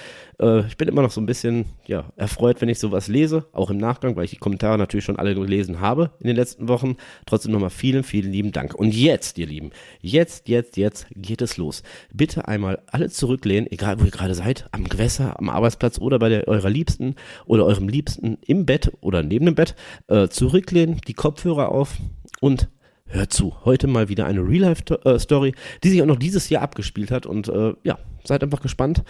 Äh, 0.41 0.67
ich 0.67 0.77
bin 0.77 0.89
immer 0.89 1.03
noch 1.03 1.11
so 1.11 1.21
ein 1.21 1.27
bisschen 1.27 1.67
ja, 1.87 2.05
erfreut, 2.17 2.61
wenn 2.61 2.69
ich 2.69 2.79
sowas 2.79 3.09
lese, 3.09 3.47
auch 3.53 3.69
im 3.69 3.79
Nachgang, 3.79 4.15
weil 4.15 4.25
ich 4.25 4.31
die 4.31 4.39
Kommentare 4.39 4.79
natürlich 4.79 5.05
schon 5.05 5.19
alle 5.19 5.35
gelesen 5.35 5.81
habe 5.81 6.13
in 6.21 6.29
den 6.29 6.37
letzten 6.37 6.69
Wochen. 6.69 6.97
Trotzdem 7.27 7.53
nochmal 7.53 7.71
vielen, 7.71 8.05
vielen 8.05 8.31
lieben 8.31 8.53
Dank. 8.53 8.75
Und 8.75 8.95
jetzt, 8.95 9.39
ihr 9.39 9.47
Lieben, 9.47 9.71
jetzt, 10.01 10.49
jetzt, 10.49 10.77
jetzt 10.77 11.07
geht 11.17 11.43
es 11.43 11.57
los. 11.57 11.83
Bitte 12.13 12.47
einmal 12.47 12.81
alle 12.87 13.11
zurücklehnen, 13.11 13.71
egal 13.71 14.01
wo 14.01 14.05
ihr 14.05 14.13
gerade 14.13 14.35
seid, 14.35 14.69
am 14.71 14.85
Gewässer, 14.85 15.39
am 15.39 15.49
Arbeitsplatz 15.49 15.99
oder 15.99 16.21
bei 16.21 16.29
der, 16.29 16.47
eurer 16.47 16.71
Liebsten 16.71 17.17
oder 17.47 17.67
eurem 17.67 17.89
Liebsten 17.89 18.39
im 18.47 18.67
Bett 18.67 18.93
oder 19.01 19.23
neben 19.23 19.47
dem 19.47 19.57
Bett, 19.57 19.75
äh, 20.07 20.29
zurücklehnen, 20.29 21.01
die 21.09 21.15
Kopfhörer 21.15 21.71
auf 21.71 21.97
und 22.41 22.69
hört 23.07 23.33
zu. 23.33 23.55
Heute 23.65 23.87
mal 23.87 24.09
wieder 24.09 24.27
eine 24.27 24.41
Real-Life-Story, 24.41 25.55
die 25.83 25.89
sich 25.89 26.03
auch 26.03 26.07
noch 26.07 26.19
dieses 26.19 26.49
Jahr 26.49 26.63
abgespielt 26.63 27.11
hat. 27.11 27.27
Und 27.27 27.49
äh, 27.49 27.75
ja, 27.83 27.99
seid 28.25 28.43
einfach 28.43 28.63
gespannt. 28.63 29.05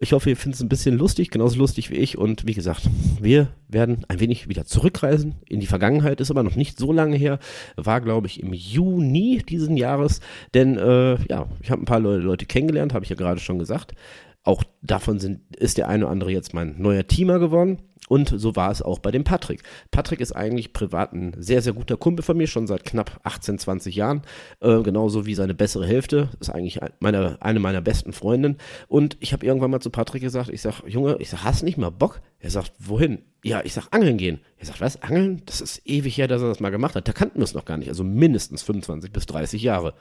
Ich 0.00 0.12
hoffe, 0.12 0.28
ihr 0.28 0.36
findet 0.36 0.56
es 0.56 0.62
ein 0.62 0.68
bisschen 0.68 0.98
lustig, 0.98 1.30
genauso 1.30 1.58
lustig 1.58 1.90
wie 1.90 1.94
ich. 1.94 2.18
Und 2.18 2.46
wie 2.46 2.54
gesagt, 2.54 2.88
wir 3.20 3.48
werden 3.68 4.04
ein 4.08 4.20
wenig 4.20 4.48
wieder 4.48 4.64
zurückreisen 4.64 5.36
in 5.48 5.60
die 5.60 5.66
Vergangenheit. 5.66 6.20
Ist 6.20 6.30
aber 6.30 6.42
noch 6.42 6.56
nicht 6.56 6.78
so 6.78 6.92
lange 6.92 7.16
her. 7.16 7.38
War, 7.76 8.00
glaube 8.00 8.26
ich, 8.26 8.42
im 8.42 8.52
Juni 8.52 9.42
diesen 9.48 9.76
Jahres. 9.76 10.20
Denn 10.52 10.76
äh, 10.76 11.16
ja, 11.30 11.46
ich 11.62 11.70
habe 11.70 11.82
ein 11.82 11.86
paar 11.86 12.00
Leute 12.00 12.46
kennengelernt, 12.46 12.92
habe 12.92 13.04
ich 13.04 13.10
ja 13.10 13.16
gerade 13.16 13.40
schon 13.40 13.58
gesagt. 13.58 13.94
Auch 14.42 14.62
davon 14.82 15.20
sind, 15.20 15.40
ist 15.56 15.78
der 15.78 15.88
eine 15.88 16.04
oder 16.04 16.12
andere 16.12 16.30
jetzt 16.30 16.52
mein 16.52 16.74
neuer 16.78 17.06
Teamer 17.06 17.38
geworden. 17.38 17.78
Und 18.08 18.34
so 18.36 18.54
war 18.54 18.70
es 18.70 18.82
auch 18.82 18.98
bei 18.98 19.10
dem 19.10 19.24
Patrick. 19.24 19.62
Patrick 19.90 20.20
ist 20.20 20.32
eigentlich 20.32 20.72
privat 20.72 21.12
ein 21.12 21.34
sehr, 21.38 21.62
sehr 21.62 21.72
guter 21.72 21.96
Kumpel 21.96 22.22
von 22.22 22.36
mir, 22.36 22.46
schon 22.46 22.66
seit 22.66 22.84
knapp 22.84 23.20
18, 23.24 23.58
20 23.58 23.94
Jahren. 23.96 24.22
Äh, 24.60 24.82
genauso 24.82 25.24
wie 25.24 25.34
seine 25.34 25.54
bessere 25.54 25.86
Hälfte. 25.86 26.28
Ist 26.38 26.50
eigentlich 26.50 26.80
meine, 27.00 27.40
eine 27.40 27.60
meiner 27.60 27.80
besten 27.80 28.12
Freundinnen. 28.12 28.58
Und 28.88 29.16
ich 29.20 29.32
habe 29.32 29.46
irgendwann 29.46 29.70
mal 29.70 29.80
zu 29.80 29.90
Patrick 29.90 30.22
gesagt, 30.22 30.50
ich 30.50 30.60
sag, 30.60 30.82
Junge, 30.86 31.16
ich 31.18 31.30
sag, 31.30 31.44
hast 31.44 31.62
nicht 31.62 31.78
mal 31.78 31.90
Bock? 31.90 32.20
Er 32.40 32.50
sagt, 32.50 32.72
wohin? 32.78 33.22
Ja, 33.42 33.62
ich 33.64 33.72
sag, 33.72 33.88
angeln 33.90 34.18
gehen. 34.18 34.40
Er 34.58 34.66
sagt, 34.66 34.82
was, 34.82 35.02
angeln? 35.02 35.42
Das 35.46 35.62
ist 35.62 35.80
ewig 35.86 36.18
her, 36.18 36.28
dass 36.28 36.42
er 36.42 36.48
das 36.48 36.60
mal 36.60 36.70
gemacht 36.70 36.96
hat. 36.96 37.08
Da 37.08 37.12
kannten 37.12 37.38
wir 37.38 37.44
es 37.44 37.54
noch 37.54 37.64
gar 37.64 37.78
nicht. 37.78 37.88
Also 37.88 38.04
mindestens 38.04 38.62
25 38.62 39.12
bis 39.12 39.24
30 39.26 39.62
Jahre. 39.62 39.94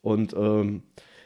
Und 0.00 0.32
ähm, 0.34 0.84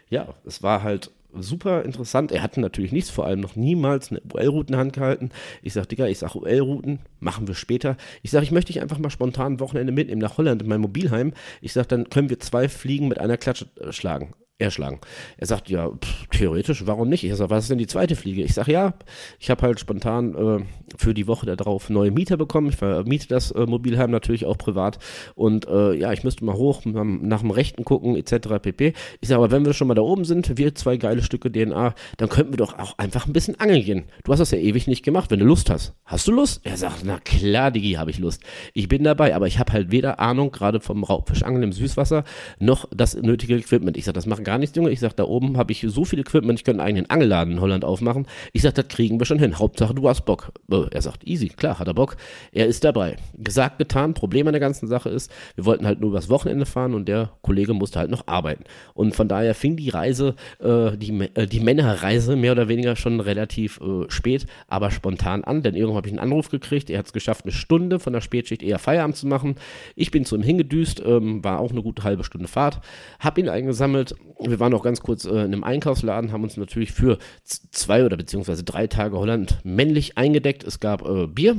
ja, 0.09 0.35
es 0.45 0.63
war 0.63 0.83
halt 0.83 1.13
super 1.35 1.85
interessant. 1.85 2.33
Er 2.33 2.43
hatte 2.43 2.61
natürlich 2.61 2.93
nichts, 2.93 3.11
vor 3.11 3.27
allem 3.27 3.41
noch 3.41 3.57
niemals 3.57 4.11
eine 4.11 4.21
UL-Route 4.33 4.73
in 4.73 4.79
Hand 4.79 4.93
gehalten. 4.93 5.31
Ich 5.63 5.73
sag, 5.73 5.89
Digga, 5.89 6.07
ich 6.07 6.19
sag 6.19 6.35
UL-Routen, 6.35 7.01
machen 7.19 7.49
wir 7.49 7.55
später. 7.55 7.97
Ich 8.23 8.31
sag, 8.31 8.43
ich 8.43 8.53
möchte 8.53 8.73
dich 8.73 8.83
einfach 8.83 8.99
mal 8.99 9.11
spontan 9.11 9.55
ein 9.55 9.61
Wochenende 9.61 9.93
mitnehmen 9.93 10.21
nach 10.21 10.39
Holland 10.39 10.63
in 10.63 10.69
mein 10.69 10.81
Mobilheim. 10.81 11.33
Ich 11.61 11.73
sag, 11.73 11.89
dann 11.89 12.11
können 12.11 12.31
wir 12.31 12.41
zwei 12.41 12.69
Fliegen 12.69 13.09
mit 13.09 13.19
einer 13.19 13.37
Klatsche 13.37 13.67
äh, 13.81 13.93
schlagen 13.93 14.35
erschlagen. 14.61 15.01
Er 15.37 15.47
sagt, 15.47 15.69
ja, 15.69 15.91
pff, 15.91 16.27
theoretisch, 16.31 16.87
warum 16.87 17.09
nicht? 17.09 17.25
Ich 17.25 17.35
sage, 17.35 17.51
was 17.51 17.65
ist 17.65 17.71
denn 17.71 17.79
die 17.79 17.87
zweite 17.87 18.17
Fliege? 18.17 18.43
Ich 18.43 18.55
sage, 18.55 18.73
ja, 18.73 18.95
ich 19.39 19.51
habe 19.51 19.63
halt 19.63 19.81
spontan 19.81 20.35
äh, 20.35 20.65
für 20.97 21.15
die 21.15 21.27
Woche 21.27 21.47
darauf 21.47 21.91
neue 21.91 22.11
Mieter 22.11 22.37
bekommen. 22.37 22.69
Ich 22.69 22.77
vermiete 22.77 23.29
das 23.29 23.51
äh, 23.51 23.67
Mobilheim 23.67 24.11
natürlich 24.11 24.47
auch 24.47 24.59
privat. 24.59 24.99
Und 25.35 25.67
äh, 25.69 25.95
ja, 25.95 26.13
ich 26.13 26.25
müsste 26.25 26.45
mal 26.45 26.55
hoch 26.55 26.83
nach 26.85 27.41
dem 27.41 27.51
Rechten 27.51 27.85
gucken, 27.85 28.17
etc. 28.17 28.61
pp. 28.61 28.93
Ich 29.21 29.29
sage, 29.29 29.43
aber 29.43 29.51
wenn 29.51 29.65
wir 29.65 29.73
schon 29.73 29.89
mal 29.89 29.95
da 29.95 30.03
oben 30.03 30.25
sind, 30.25 30.57
wir 30.57 30.75
zwei 30.75 30.97
geile 30.97 31.23
Stücke 31.23 31.51
DNA, 31.51 31.95
dann 32.17 32.29
könnten 32.29 32.53
wir 32.53 32.59
doch 32.59 32.79
auch 32.79 32.99
einfach 32.99 33.27
ein 33.27 33.33
bisschen 33.33 33.59
angeln 33.61 33.85
gehen. 33.85 34.05
Du 34.25 34.33
hast 34.33 34.41
das 34.41 34.51
ja 34.51 34.59
ewig 34.59 34.87
nicht 34.87 35.05
gemacht, 35.05 35.31
wenn 35.31 35.39
du 35.39 35.47
Lust 35.47 35.71
hast. 35.71 35.95
Hast 36.05 36.27
du 36.27 36.33
Lust? 36.33 36.61
Er 36.65 36.77
sagt, 36.77 37.05
na 37.05 37.19
klar, 37.21 37.71
Digi, 37.71 37.93
habe 37.93 38.11
ich 38.11 38.19
Lust. 38.19 38.43
Ich 38.75 38.89
bin 38.89 39.05
dabei, 39.05 39.35
aber 39.35 39.47
ich 39.47 39.59
habe 39.59 39.73
halt 39.73 39.91
weder 39.91 40.21
Ahnung, 40.21 40.51
gerade 40.51 40.81
vom 40.81 41.05
Raubfischangeln 41.05 41.63
im 41.63 41.73
Süßwasser, 41.73 42.25
noch 42.59 42.89
das 42.95 43.15
nötige 43.15 43.57
Equipment. 43.57 43.97
Ich 43.97 44.05
sage, 44.05 44.15
das 44.15 44.27
machen 44.27 44.45
gar 44.51 44.59
nichts, 44.59 44.75
Junge. 44.75 44.91
Ich 44.91 44.99
sag, 44.99 45.15
da 45.15 45.23
oben 45.23 45.57
habe 45.57 45.71
ich 45.71 45.87
so 45.89 46.05
viel 46.05 46.19
Equipment, 46.19 46.59
ich 46.59 46.65
könnte 46.65 46.83
einen 46.83 46.89
eigenen 46.89 47.09
Angelladen 47.09 47.55
in 47.55 47.61
Holland 47.61 47.85
aufmachen. 47.85 48.27
Ich 48.53 48.63
sag, 48.63 48.75
das 48.75 48.89
kriegen 48.89 49.21
wir 49.21 49.25
schon 49.25 49.39
hin. 49.39 49.61
Hauptsache, 49.61 49.95
du 49.95 50.09
hast 50.09 50.23
Bock. 50.23 50.51
Er 50.91 51.03
sagt, 51.03 51.25
easy, 51.25 51.51
klar, 51.51 51.79
hat 51.79 51.87
er 51.87 51.95
Bock. 51.95 52.17
Er 52.51 52.67
ist 52.67 52.83
dabei. 52.83 53.17
Gesagt, 53.39 53.79
getan. 53.79 54.13
Problem 54.13 54.49
an 54.49 54.53
der 54.53 54.61
ganzen 54.61 54.89
Sache 54.89 55.09
ist, 55.09 55.31
wir 55.55 55.67
wollten 55.67 55.87
halt 55.87 56.01
nur 56.01 56.11
übers 56.11 56.29
Wochenende 56.29 56.67
fahren 56.67 56.95
und 56.95 57.07
der 57.07 57.31
Kollege 57.43 57.75
musste 57.75 58.01
halt 58.01 58.11
noch 58.11 58.27
arbeiten. 58.27 58.65
Und 58.93 59.15
von 59.15 59.29
daher 59.29 59.55
fing 59.55 59.77
die 59.77 59.89
Reise, 59.89 60.35
äh, 60.59 60.97
die, 60.97 61.31
äh, 61.35 61.47
die 61.47 61.61
Männerreise 61.61 62.35
mehr 62.35 62.51
oder 62.51 62.67
weniger 62.67 62.97
schon 62.97 63.21
relativ 63.21 63.81
äh, 63.81 64.11
spät, 64.11 64.47
aber 64.67 64.91
spontan 64.91 65.45
an, 65.45 65.63
denn 65.63 65.77
irgendwann 65.77 65.99
habe 65.99 66.09
ich 66.09 66.13
einen 66.13 66.19
Anruf 66.19 66.49
gekriegt. 66.49 66.91
Er 66.91 66.99
hat 66.99 67.07
es 67.07 67.13
geschafft, 67.13 67.45
eine 67.45 67.53
Stunde 67.53 68.01
von 68.01 68.13
der 68.13 68.21
Spätschicht 68.21 68.65
eher 68.65 68.81
Feierabend 68.81 69.15
zu 69.15 69.29
machen. 69.29 69.55
Ich 69.95 70.11
bin 70.11 70.25
zu 70.25 70.35
ihm 70.35 70.43
hingedüst, 70.43 71.01
ähm, 71.07 71.45
war 71.45 71.61
auch 71.61 71.71
eine 71.71 71.83
gute 71.83 72.03
halbe 72.03 72.25
Stunde 72.25 72.49
Fahrt, 72.49 72.81
habe 73.21 73.41
ihn 73.41 73.49
eingesammelt 73.49 74.17
wir 74.41 74.61
waren 74.61 74.75
auch 74.75 74.83
ganz 74.83 75.01
kurz 75.01 75.25
äh, 75.25 75.31
in 75.31 75.39
einem 75.39 75.65
Einkaufsladen, 75.65 76.33
haben 76.33 76.45
uns 76.45 76.57
natürlich 76.57 76.93
für 76.93 77.19
zwei 77.45 78.05
oder 78.05 78.17
beziehungsweise 78.17 78.65
drei 78.65 78.87
Tage 78.87 79.19
Holland 79.19 79.59
männlich 79.65 80.17
eingedeckt. 80.17 80.65
Es 80.65 80.81
gab 80.81 81.07
äh, 81.07 81.27
Bier, 81.27 81.57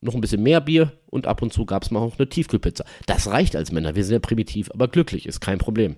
noch 0.00 0.14
ein 0.14 0.20
bisschen 0.20 0.42
mehr 0.42 0.60
Bier 0.60 0.92
und 1.06 1.26
ab 1.26 1.42
und 1.42 1.52
zu 1.52 1.64
gab 1.64 1.84
es 1.84 1.90
mal 1.90 2.00
auch 2.00 2.18
eine 2.18 2.28
Tiefkühlpizza. 2.28 2.84
Das 3.06 3.30
reicht 3.30 3.56
als 3.56 3.72
Männer. 3.72 3.94
Wir 3.94 4.04
sind 4.04 4.14
ja 4.14 4.18
primitiv, 4.20 4.70
aber 4.72 4.88
glücklich, 4.88 5.26
ist 5.26 5.40
kein 5.40 5.58
Problem 5.58 5.96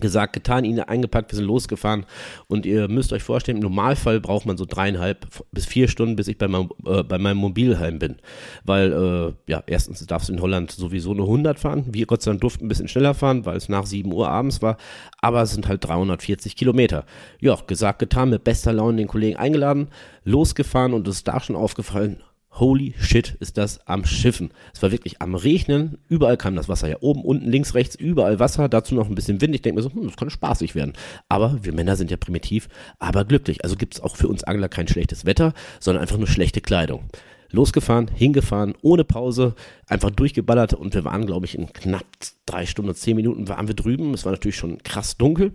gesagt, 0.00 0.32
getan, 0.32 0.64
ihn 0.64 0.80
eingepackt, 0.80 1.30
wir 1.30 1.36
sind 1.36 1.46
losgefahren. 1.46 2.04
Und 2.48 2.66
ihr 2.66 2.88
müsst 2.88 3.12
euch 3.12 3.22
vorstellen, 3.22 3.58
im 3.58 3.62
Normalfall 3.62 4.20
braucht 4.20 4.44
man 4.44 4.56
so 4.56 4.64
dreieinhalb 4.64 5.26
bis 5.52 5.66
vier 5.66 5.88
Stunden, 5.88 6.16
bis 6.16 6.28
ich 6.28 6.36
bei 6.36 6.48
meinem, 6.48 6.70
äh, 6.84 7.02
bei 7.02 7.18
meinem 7.18 7.38
Mobilheim 7.38 7.98
bin, 7.98 8.16
weil, 8.64 8.92
äh, 8.92 9.50
ja, 9.50 9.62
erstens 9.66 10.04
darfst 10.06 10.28
du 10.28 10.32
in 10.32 10.40
Holland 10.40 10.72
sowieso 10.72 11.14
nur 11.14 11.26
100 11.26 11.58
fahren, 11.58 11.84
wir 11.90 12.06
Gott 12.06 12.22
sei 12.22 12.32
Dank 12.32 12.40
durften 12.40 12.66
ein 12.66 12.68
bisschen 12.68 12.88
schneller 12.88 13.14
fahren, 13.14 13.46
weil 13.46 13.56
es 13.56 13.68
nach 13.68 13.86
7 13.86 14.12
Uhr 14.12 14.28
abends 14.28 14.62
war, 14.62 14.76
aber 15.20 15.42
es 15.42 15.52
sind 15.52 15.68
halt 15.68 15.84
340 15.84 16.56
Kilometer. 16.56 17.04
Ja, 17.40 17.56
gesagt, 17.66 18.00
getan, 18.00 18.30
mit 18.30 18.44
bester 18.44 18.72
Laune 18.72 18.96
den 18.96 19.08
Kollegen 19.08 19.36
eingeladen, 19.36 19.88
losgefahren. 20.24 20.92
Und 20.92 21.06
es 21.08 21.16
ist 21.16 21.28
da 21.28 21.40
schon 21.40 21.56
aufgefallen, 21.56 22.22
holy 22.58 22.94
shit, 22.98 23.36
ist 23.40 23.58
das 23.58 23.86
am 23.86 24.04
Schiffen. 24.04 24.50
Es 24.72 24.82
war 24.82 24.92
wirklich 24.92 25.20
am 25.20 25.34
Regnen, 25.34 25.98
überall 26.08 26.36
kam 26.36 26.56
das 26.56 26.68
Wasser 26.68 26.88
ja 26.88 26.96
oben, 27.00 27.22
unten, 27.22 27.50
links, 27.50 27.74
rechts, 27.74 27.94
überall 27.94 28.38
Wasser, 28.38 28.68
dazu 28.68 28.94
noch 28.94 29.08
ein 29.08 29.14
bisschen 29.14 29.40
Wind. 29.40 29.54
Ich 29.54 29.62
denke 29.62 29.76
mir 29.76 29.82
so, 29.82 29.92
hm, 29.92 30.06
das 30.06 30.16
kann 30.16 30.30
spaßig 30.30 30.74
werden. 30.74 30.92
Aber 31.28 31.64
wir 31.64 31.72
Männer 31.72 31.96
sind 31.96 32.10
ja 32.10 32.16
primitiv, 32.16 32.68
aber 32.98 33.24
glücklich. 33.24 33.64
Also 33.64 33.76
gibt 33.76 33.94
es 33.94 34.00
auch 34.00 34.16
für 34.16 34.28
uns 34.28 34.44
Angler 34.44 34.68
kein 34.68 34.88
schlechtes 34.88 35.24
Wetter, 35.24 35.52
sondern 35.80 36.02
einfach 36.02 36.18
nur 36.18 36.28
schlechte 36.28 36.60
Kleidung. 36.60 37.08
Losgefahren, 37.50 38.08
hingefahren, 38.08 38.74
ohne 38.82 39.04
Pause, 39.04 39.54
einfach 39.86 40.10
durchgeballert 40.10 40.74
und 40.74 40.92
wir 40.94 41.04
waren, 41.04 41.24
glaube 41.24 41.46
ich, 41.46 41.56
in 41.56 41.72
knapp 41.72 42.04
drei 42.46 42.66
Stunden, 42.66 42.94
zehn 42.94 43.14
Minuten 43.14 43.48
waren 43.48 43.68
wir 43.68 43.76
drüben. 43.76 44.12
Es 44.12 44.24
war 44.24 44.32
natürlich 44.32 44.56
schon 44.56 44.82
krass 44.82 45.16
dunkel. 45.16 45.52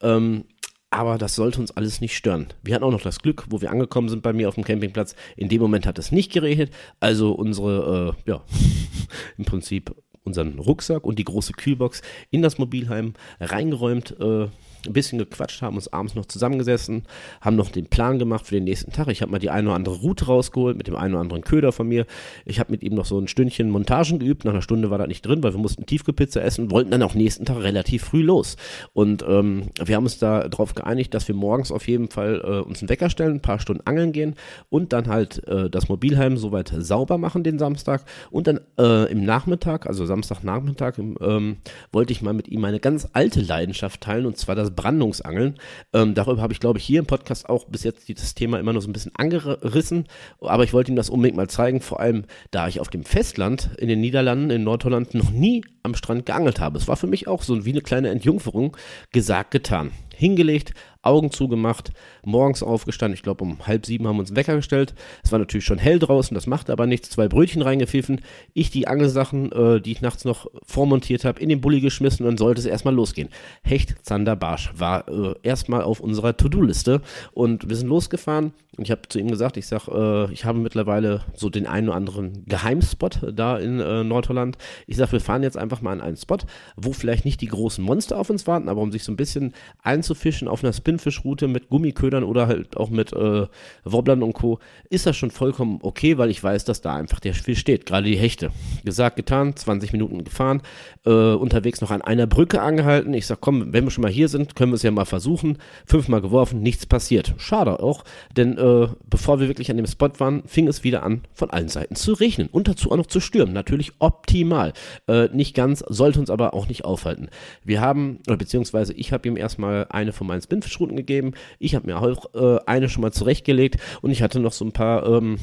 Ähm, 0.00 0.44
aber 0.90 1.18
das 1.18 1.36
sollte 1.36 1.60
uns 1.60 1.70
alles 1.70 2.00
nicht 2.00 2.16
stören. 2.16 2.48
Wir 2.62 2.74
hatten 2.74 2.84
auch 2.84 2.90
noch 2.90 3.00
das 3.00 3.20
Glück, 3.20 3.44
wo 3.48 3.60
wir 3.60 3.70
angekommen 3.70 4.08
sind 4.08 4.22
bei 4.22 4.32
mir 4.32 4.48
auf 4.48 4.56
dem 4.56 4.64
Campingplatz. 4.64 5.14
In 5.36 5.48
dem 5.48 5.62
Moment 5.62 5.86
hat 5.86 5.98
es 5.98 6.10
nicht 6.10 6.32
geregnet. 6.32 6.72
Also 6.98 7.32
unsere, 7.32 8.16
äh, 8.26 8.30
ja, 8.30 8.42
im 9.38 9.44
Prinzip 9.44 9.94
unseren 10.24 10.58
Rucksack 10.58 11.04
und 11.04 11.18
die 11.18 11.24
große 11.24 11.52
Kühlbox 11.52 12.02
in 12.30 12.42
das 12.42 12.58
Mobilheim 12.58 13.14
reingeräumt. 13.40 14.18
Äh, 14.20 14.48
ein 14.86 14.92
bisschen 14.92 15.18
gequatscht, 15.18 15.62
haben 15.62 15.76
uns 15.76 15.92
abends 15.92 16.14
noch 16.14 16.26
zusammengesessen, 16.26 17.04
haben 17.40 17.56
noch 17.56 17.70
den 17.70 17.86
Plan 17.86 18.18
gemacht 18.18 18.46
für 18.46 18.54
den 18.54 18.64
nächsten 18.64 18.92
Tag. 18.92 19.08
Ich 19.08 19.22
habe 19.22 19.32
mal 19.32 19.38
die 19.38 19.50
eine 19.50 19.68
oder 19.68 19.76
andere 19.76 19.96
Route 19.96 20.26
rausgeholt 20.26 20.76
mit 20.76 20.86
dem 20.86 20.96
einen 20.96 21.14
oder 21.14 21.20
anderen 21.20 21.42
Köder 21.42 21.72
von 21.72 21.88
mir. 21.88 22.06
Ich 22.44 22.58
habe 22.58 22.72
mit 22.72 22.82
ihm 22.82 22.94
noch 22.94 23.04
so 23.04 23.18
ein 23.18 23.28
Stündchen 23.28 23.70
Montagen 23.70 24.18
geübt. 24.18 24.44
Nach 24.44 24.52
einer 24.52 24.62
Stunde 24.62 24.90
war 24.90 24.98
das 24.98 25.08
nicht 25.08 25.26
drin, 25.26 25.42
weil 25.42 25.52
wir 25.52 25.60
mussten 25.60 25.86
Tiefkühlpizza 25.86 26.40
essen 26.40 26.70
wollten 26.70 26.90
dann 26.90 27.02
auch 27.02 27.14
nächsten 27.14 27.44
Tag 27.44 27.62
relativ 27.62 28.04
früh 28.04 28.22
los. 28.22 28.56
Und 28.92 29.24
ähm, 29.26 29.70
wir 29.82 29.96
haben 29.96 30.04
uns 30.04 30.18
da 30.18 30.48
darauf 30.48 30.74
geeinigt, 30.74 31.14
dass 31.14 31.28
wir 31.28 31.34
morgens 31.34 31.72
auf 31.72 31.88
jeden 31.88 32.08
Fall 32.08 32.40
äh, 32.44 32.60
uns 32.60 32.80
einen 32.80 32.88
Wecker 32.88 33.10
stellen, 33.10 33.36
ein 33.36 33.42
paar 33.42 33.60
Stunden 33.60 33.86
angeln 33.86 34.12
gehen 34.12 34.34
und 34.68 34.92
dann 34.92 35.08
halt 35.08 35.46
äh, 35.48 35.70
das 35.70 35.88
Mobilheim 35.88 36.36
soweit 36.36 36.72
sauber 36.78 37.18
machen 37.18 37.44
den 37.44 37.58
Samstag. 37.58 38.04
Und 38.30 38.46
dann 38.46 38.60
äh, 38.78 39.10
im 39.10 39.24
Nachmittag, 39.24 39.86
also 39.86 40.06
Samstagnachmittag, 40.06 40.98
ähm, 40.98 41.56
wollte 41.92 42.12
ich 42.12 42.22
mal 42.22 42.32
mit 42.32 42.48
ihm 42.48 42.64
eine 42.64 42.80
ganz 42.80 43.08
alte 43.12 43.40
Leidenschaft 43.40 44.00
teilen 44.00 44.26
und 44.26 44.36
zwar 44.36 44.54
das 44.54 44.69
das 44.70 44.76
Brandungsangeln. 44.76 45.56
Ähm, 45.92 46.14
darüber 46.14 46.42
habe 46.42 46.52
ich, 46.52 46.60
glaube 46.60 46.78
ich, 46.78 46.84
hier 46.84 47.00
im 47.00 47.06
Podcast 47.06 47.48
auch 47.48 47.66
bis 47.66 47.84
jetzt 47.84 48.08
das 48.08 48.34
Thema 48.34 48.58
immer 48.58 48.72
nur 48.72 48.82
so 48.82 48.88
ein 48.88 48.92
bisschen 48.92 49.12
angerissen. 49.16 50.06
Aber 50.40 50.64
ich 50.64 50.72
wollte 50.72 50.92
ihm 50.92 50.96
das 50.96 51.10
unbedingt 51.10 51.36
mal 51.36 51.48
zeigen, 51.48 51.80
vor 51.80 52.00
allem 52.00 52.24
da 52.50 52.68
ich 52.68 52.80
auf 52.80 52.88
dem 52.88 53.04
Festland 53.04 53.70
in 53.78 53.88
den 53.88 54.00
Niederlanden, 54.00 54.50
in 54.50 54.64
Nordholland, 54.64 55.14
noch 55.14 55.30
nie 55.30 55.64
am 55.82 55.94
Strand 55.94 56.26
geangelt 56.26 56.60
habe. 56.60 56.78
Es 56.78 56.88
war 56.88 56.96
für 56.96 57.06
mich 57.06 57.28
auch 57.28 57.42
so 57.42 57.64
wie 57.64 57.72
eine 57.72 57.80
kleine 57.80 58.10
Entjungferung 58.10 58.76
gesagt, 59.12 59.50
getan 59.50 59.92
hingelegt, 60.20 60.74
Augen 61.02 61.30
zugemacht, 61.30 61.92
morgens 62.24 62.62
aufgestanden. 62.62 63.14
Ich 63.14 63.22
glaube, 63.22 63.44
um 63.44 63.66
halb 63.66 63.86
sieben 63.86 64.06
haben 64.06 64.16
wir 64.16 64.20
uns 64.20 64.30
einen 64.30 64.36
Wecker 64.36 64.56
gestellt. 64.56 64.94
Es 65.22 65.32
war 65.32 65.38
natürlich 65.38 65.64
schon 65.64 65.78
hell 65.78 65.98
draußen, 65.98 66.34
das 66.34 66.46
machte 66.46 66.72
aber 66.72 66.86
nichts. 66.86 67.10
Zwei 67.10 67.28
Brötchen 67.28 67.62
reingepfiffen. 67.62 68.20
Ich 68.52 68.70
die 68.70 68.86
Angelsachen, 68.86 69.50
äh, 69.52 69.80
die 69.80 69.92
ich 69.92 70.02
nachts 70.02 70.24
noch 70.24 70.50
vormontiert 70.62 71.24
habe, 71.24 71.40
in 71.40 71.48
den 71.48 71.60
Bulli 71.60 71.80
geschmissen 71.80 72.26
und 72.26 72.32
dann 72.32 72.38
sollte 72.38 72.60
es 72.60 72.66
erstmal 72.66 72.94
losgehen. 72.94 73.30
Hecht 73.62 73.96
Zander 74.02 74.36
Barsch 74.36 74.72
war 74.76 75.08
äh, 75.08 75.34
erstmal 75.42 75.82
auf 75.82 76.00
unserer 76.00 76.36
To-Do-Liste 76.36 77.00
und 77.32 77.68
wir 77.68 77.76
sind 77.76 77.88
losgefahren. 77.88 78.52
Und 78.76 78.84
ich 78.84 78.90
habe 78.90 79.02
zu 79.08 79.18
ihm 79.18 79.30
gesagt, 79.30 79.56
ich 79.56 79.66
sag, 79.66 79.88
äh, 79.88 80.32
ich 80.32 80.44
habe 80.44 80.58
mittlerweile 80.58 81.22
so 81.34 81.50
den 81.50 81.66
einen 81.66 81.88
oder 81.88 81.96
anderen 81.96 82.44
Geheimspot 82.46 83.20
da 83.34 83.58
in 83.58 83.80
äh, 83.80 84.04
Nordholland. 84.04 84.56
Ich 84.86 84.96
sag, 84.96 85.12
wir 85.12 85.20
fahren 85.20 85.42
jetzt 85.42 85.58
einfach 85.58 85.82
mal 85.82 85.92
an 85.92 86.00
einen 86.00 86.16
Spot, 86.16 86.38
wo 86.76 86.92
vielleicht 86.92 87.24
nicht 87.24 87.40
die 87.40 87.48
großen 87.48 87.84
Monster 87.84 88.18
auf 88.18 88.30
uns 88.30 88.46
warten, 88.46 88.68
aber 88.68 88.80
um 88.80 88.92
sich 88.92 89.04
so 89.04 89.12
ein 89.12 89.16
bisschen 89.16 89.54
einzufischen 89.82 90.48
auf 90.48 90.62
einer 90.62 90.72
Spin 90.72 90.89
Spinnfischroute 90.90 91.46
mit 91.46 91.68
Gummiködern 91.68 92.24
oder 92.24 92.48
halt 92.48 92.76
auch 92.76 92.90
mit 92.90 93.12
äh, 93.12 93.46
Wobblern 93.84 94.24
und 94.24 94.32
Co. 94.32 94.58
ist 94.88 95.06
das 95.06 95.16
schon 95.16 95.30
vollkommen 95.30 95.78
okay, 95.82 96.18
weil 96.18 96.30
ich 96.30 96.42
weiß, 96.42 96.64
dass 96.64 96.80
da 96.80 96.96
einfach 96.96 97.20
der 97.20 97.32
Fisch 97.32 97.60
steht. 97.60 97.86
Gerade 97.86 98.08
die 98.08 98.16
Hechte. 98.16 98.50
Gesagt, 98.84 99.14
getan, 99.14 99.54
20 99.54 99.92
Minuten 99.92 100.24
gefahren, 100.24 100.62
äh, 101.06 101.10
unterwegs 101.10 101.80
noch 101.80 101.92
an 101.92 102.02
einer 102.02 102.26
Brücke 102.26 102.60
angehalten. 102.60 103.14
Ich 103.14 103.26
sag, 103.26 103.40
komm, 103.40 103.72
wenn 103.72 103.84
wir 103.84 103.92
schon 103.92 104.02
mal 104.02 104.10
hier 104.10 104.28
sind, 104.28 104.56
können 104.56 104.72
wir 104.72 104.76
es 104.76 104.82
ja 104.82 104.90
mal 104.90 105.04
versuchen. 105.04 105.58
Fünfmal 105.86 106.20
geworfen, 106.20 106.60
nichts 106.60 106.86
passiert. 106.86 107.34
Schade 107.38 107.80
auch, 107.80 108.02
denn 108.36 108.58
äh, 108.58 108.88
bevor 109.08 109.38
wir 109.38 109.46
wirklich 109.46 109.70
an 109.70 109.76
dem 109.76 109.86
Spot 109.86 110.10
waren, 110.18 110.42
fing 110.46 110.66
es 110.66 110.82
wieder 110.82 111.04
an, 111.04 111.22
von 111.34 111.50
allen 111.50 111.68
Seiten 111.68 111.94
zu 111.94 112.14
regnen 112.14 112.48
und 112.50 112.66
dazu 112.66 112.90
auch 112.90 112.96
noch 112.96 113.06
zu 113.06 113.20
stürmen. 113.20 113.54
Natürlich 113.54 113.92
optimal. 114.00 114.72
Äh, 115.06 115.28
nicht 115.32 115.54
ganz, 115.54 115.84
sollte 115.88 116.18
uns 116.18 116.30
aber 116.30 116.52
auch 116.52 116.66
nicht 116.66 116.84
aufhalten. 116.84 117.28
Wir 117.62 117.80
haben, 117.80 118.18
oder 118.26 118.36
beziehungsweise 118.36 118.92
ich 118.94 119.12
habe 119.12 119.28
ihm 119.28 119.36
erstmal 119.36 119.86
eine 119.90 120.12
von 120.12 120.26
meinen 120.26 120.42
Spinnfisch 120.42 120.79
Fischrouten 120.80 120.96
gegeben. 120.96 121.32
Ich 121.58 121.74
habe 121.74 121.86
mir 121.86 122.00
auch 122.00 122.34
äh, 122.34 122.58
eine 122.66 122.88
schon 122.88 123.02
mal 123.02 123.12
zurechtgelegt 123.12 123.76
und 124.00 124.10
ich 124.10 124.22
hatte 124.22 124.40
noch 124.40 124.52
so 124.52 124.64
ein 124.64 124.72
paar 124.72 125.06
ähm, 125.06 125.38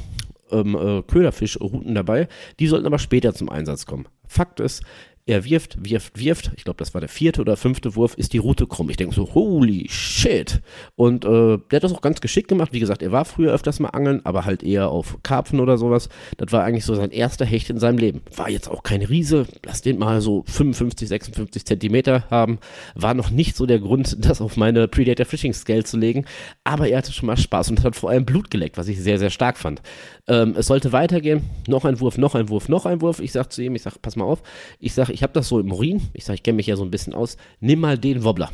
ähm, 0.51 0.75
äh, 0.75 1.03
Köderfischrouten 1.03 1.93
dabei. 1.93 2.27
Die 2.59 2.67
sollten 2.67 2.85
aber 2.85 2.99
später 2.99 3.33
zum 3.33 3.49
Einsatz 3.49 3.85
kommen. 3.85 4.07
Fakt 4.27 4.59
ist, 4.59 4.83
er 5.27 5.43
wirft, 5.43 5.77
wirft, 5.83 6.17
wirft. 6.17 6.51
Ich 6.55 6.63
glaube, 6.63 6.77
das 6.77 6.93
war 6.93 7.01
der 7.01 7.09
vierte 7.09 7.41
oder 7.41 7.57
fünfte 7.57 7.95
Wurf, 7.95 8.13
ist 8.15 8.31
die 8.31 8.37
Route 8.37 8.65
krumm. 8.65 8.89
Ich 8.89 8.95
denke 8.95 9.13
so, 9.13 9.33
holy 9.35 9.87
shit. 9.89 10.61
Und 10.95 11.25
äh, 11.25 11.57
der 11.69 11.75
hat 11.75 11.83
das 11.83 11.93
auch 11.93 12.01
ganz 12.01 12.21
geschickt 12.21 12.47
gemacht. 12.47 12.71
Wie 12.71 12.79
gesagt, 12.79 13.03
er 13.03 13.11
war 13.11 13.25
früher 13.25 13.53
öfters 13.53 13.81
mal 13.81 13.89
angeln, 13.89 14.21
aber 14.23 14.45
halt 14.45 14.63
eher 14.63 14.87
auf 14.87 15.17
Karpfen 15.23 15.59
oder 15.59 15.77
sowas. 15.77 16.07
Das 16.37 16.53
war 16.53 16.63
eigentlich 16.63 16.85
so 16.85 16.95
sein 16.95 17.11
erster 17.11 17.45
Hecht 17.45 17.69
in 17.69 17.77
seinem 17.77 17.97
Leben. 17.97 18.21
War 18.37 18.49
jetzt 18.49 18.69
auch 18.69 18.83
kein 18.83 19.01
Riese. 19.01 19.47
Lass 19.65 19.81
den 19.81 19.99
mal 19.99 20.21
so 20.21 20.43
55, 20.47 21.09
56 21.09 21.65
Zentimeter 21.65 22.23
haben. 22.29 22.59
War 22.95 23.13
noch 23.13 23.29
nicht 23.29 23.57
so 23.57 23.65
der 23.65 23.79
Grund, 23.79 24.15
das 24.25 24.39
auf 24.39 24.55
meine 24.55 24.87
Predator 24.87 25.25
Fishing 25.25 25.53
Scale 25.53 25.83
zu 25.83 25.97
legen. 25.97 26.23
Aber 26.63 26.87
er 26.87 26.99
hatte 26.99 27.11
schon 27.11 27.27
mal 27.27 27.35
Spaß 27.35 27.69
und 27.71 27.83
hat 27.83 27.97
vor 27.97 28.11
allem 28.11 28.25
Blut 28.25 28.49
geleckt, 28.49 28.77
was 28.77 28.87
ich 28.87 29.01
sehr, 29.01 29.19
sehr 29.19 29.29
stark 29.29 29.57
fand. 29.57 29.81
Ähm, 30.29 30.55
es 30.57 30.67
sollte 30.67 30.93
weitergehen. 30.93 31.41
Noch 31.67 31.83
ein 31.83 31.99
Wurf, 31.99 32.17
noch 32.17 32.33
ein 32.33 32.47
Wurf, 32.47 32.69
noch 32.69 32.85
ein 32.85 33.01
Wurf. 33.01 33.19
Ich 33.19 33.33
sag 33.33 33.51
zu 33.51 33.61
ihm, 33.61 33.75
ich 33.75 33.81
sag, 33.81 34.01
pass 34.01 34.15
mal 34.15 34.23
auf. 34.23 34.41
Ich 34.79 34.93
sag, 34.93 35.09
ich 35.17 35.23
habe 35.23 35.33
das 35.33 35.47
so 35.47 35.59
im 35.59 35.71
Urin. 35.71 35.99
Ich 36.13 36.25
sage, 36.25 36.35
ich 36.35 36.43
kenne 36.43 36.57
mich 36.57 36.67
ja 36.67 36.75
so 36.75 36.83
ein 36.83 36.91
bisschen 36.91 37.15
aus. 37.15 37.37
Nimm 37.59 37.79
mal 37.79 37.97
den 37.97 38.23
Wobbler. 38.23 38.51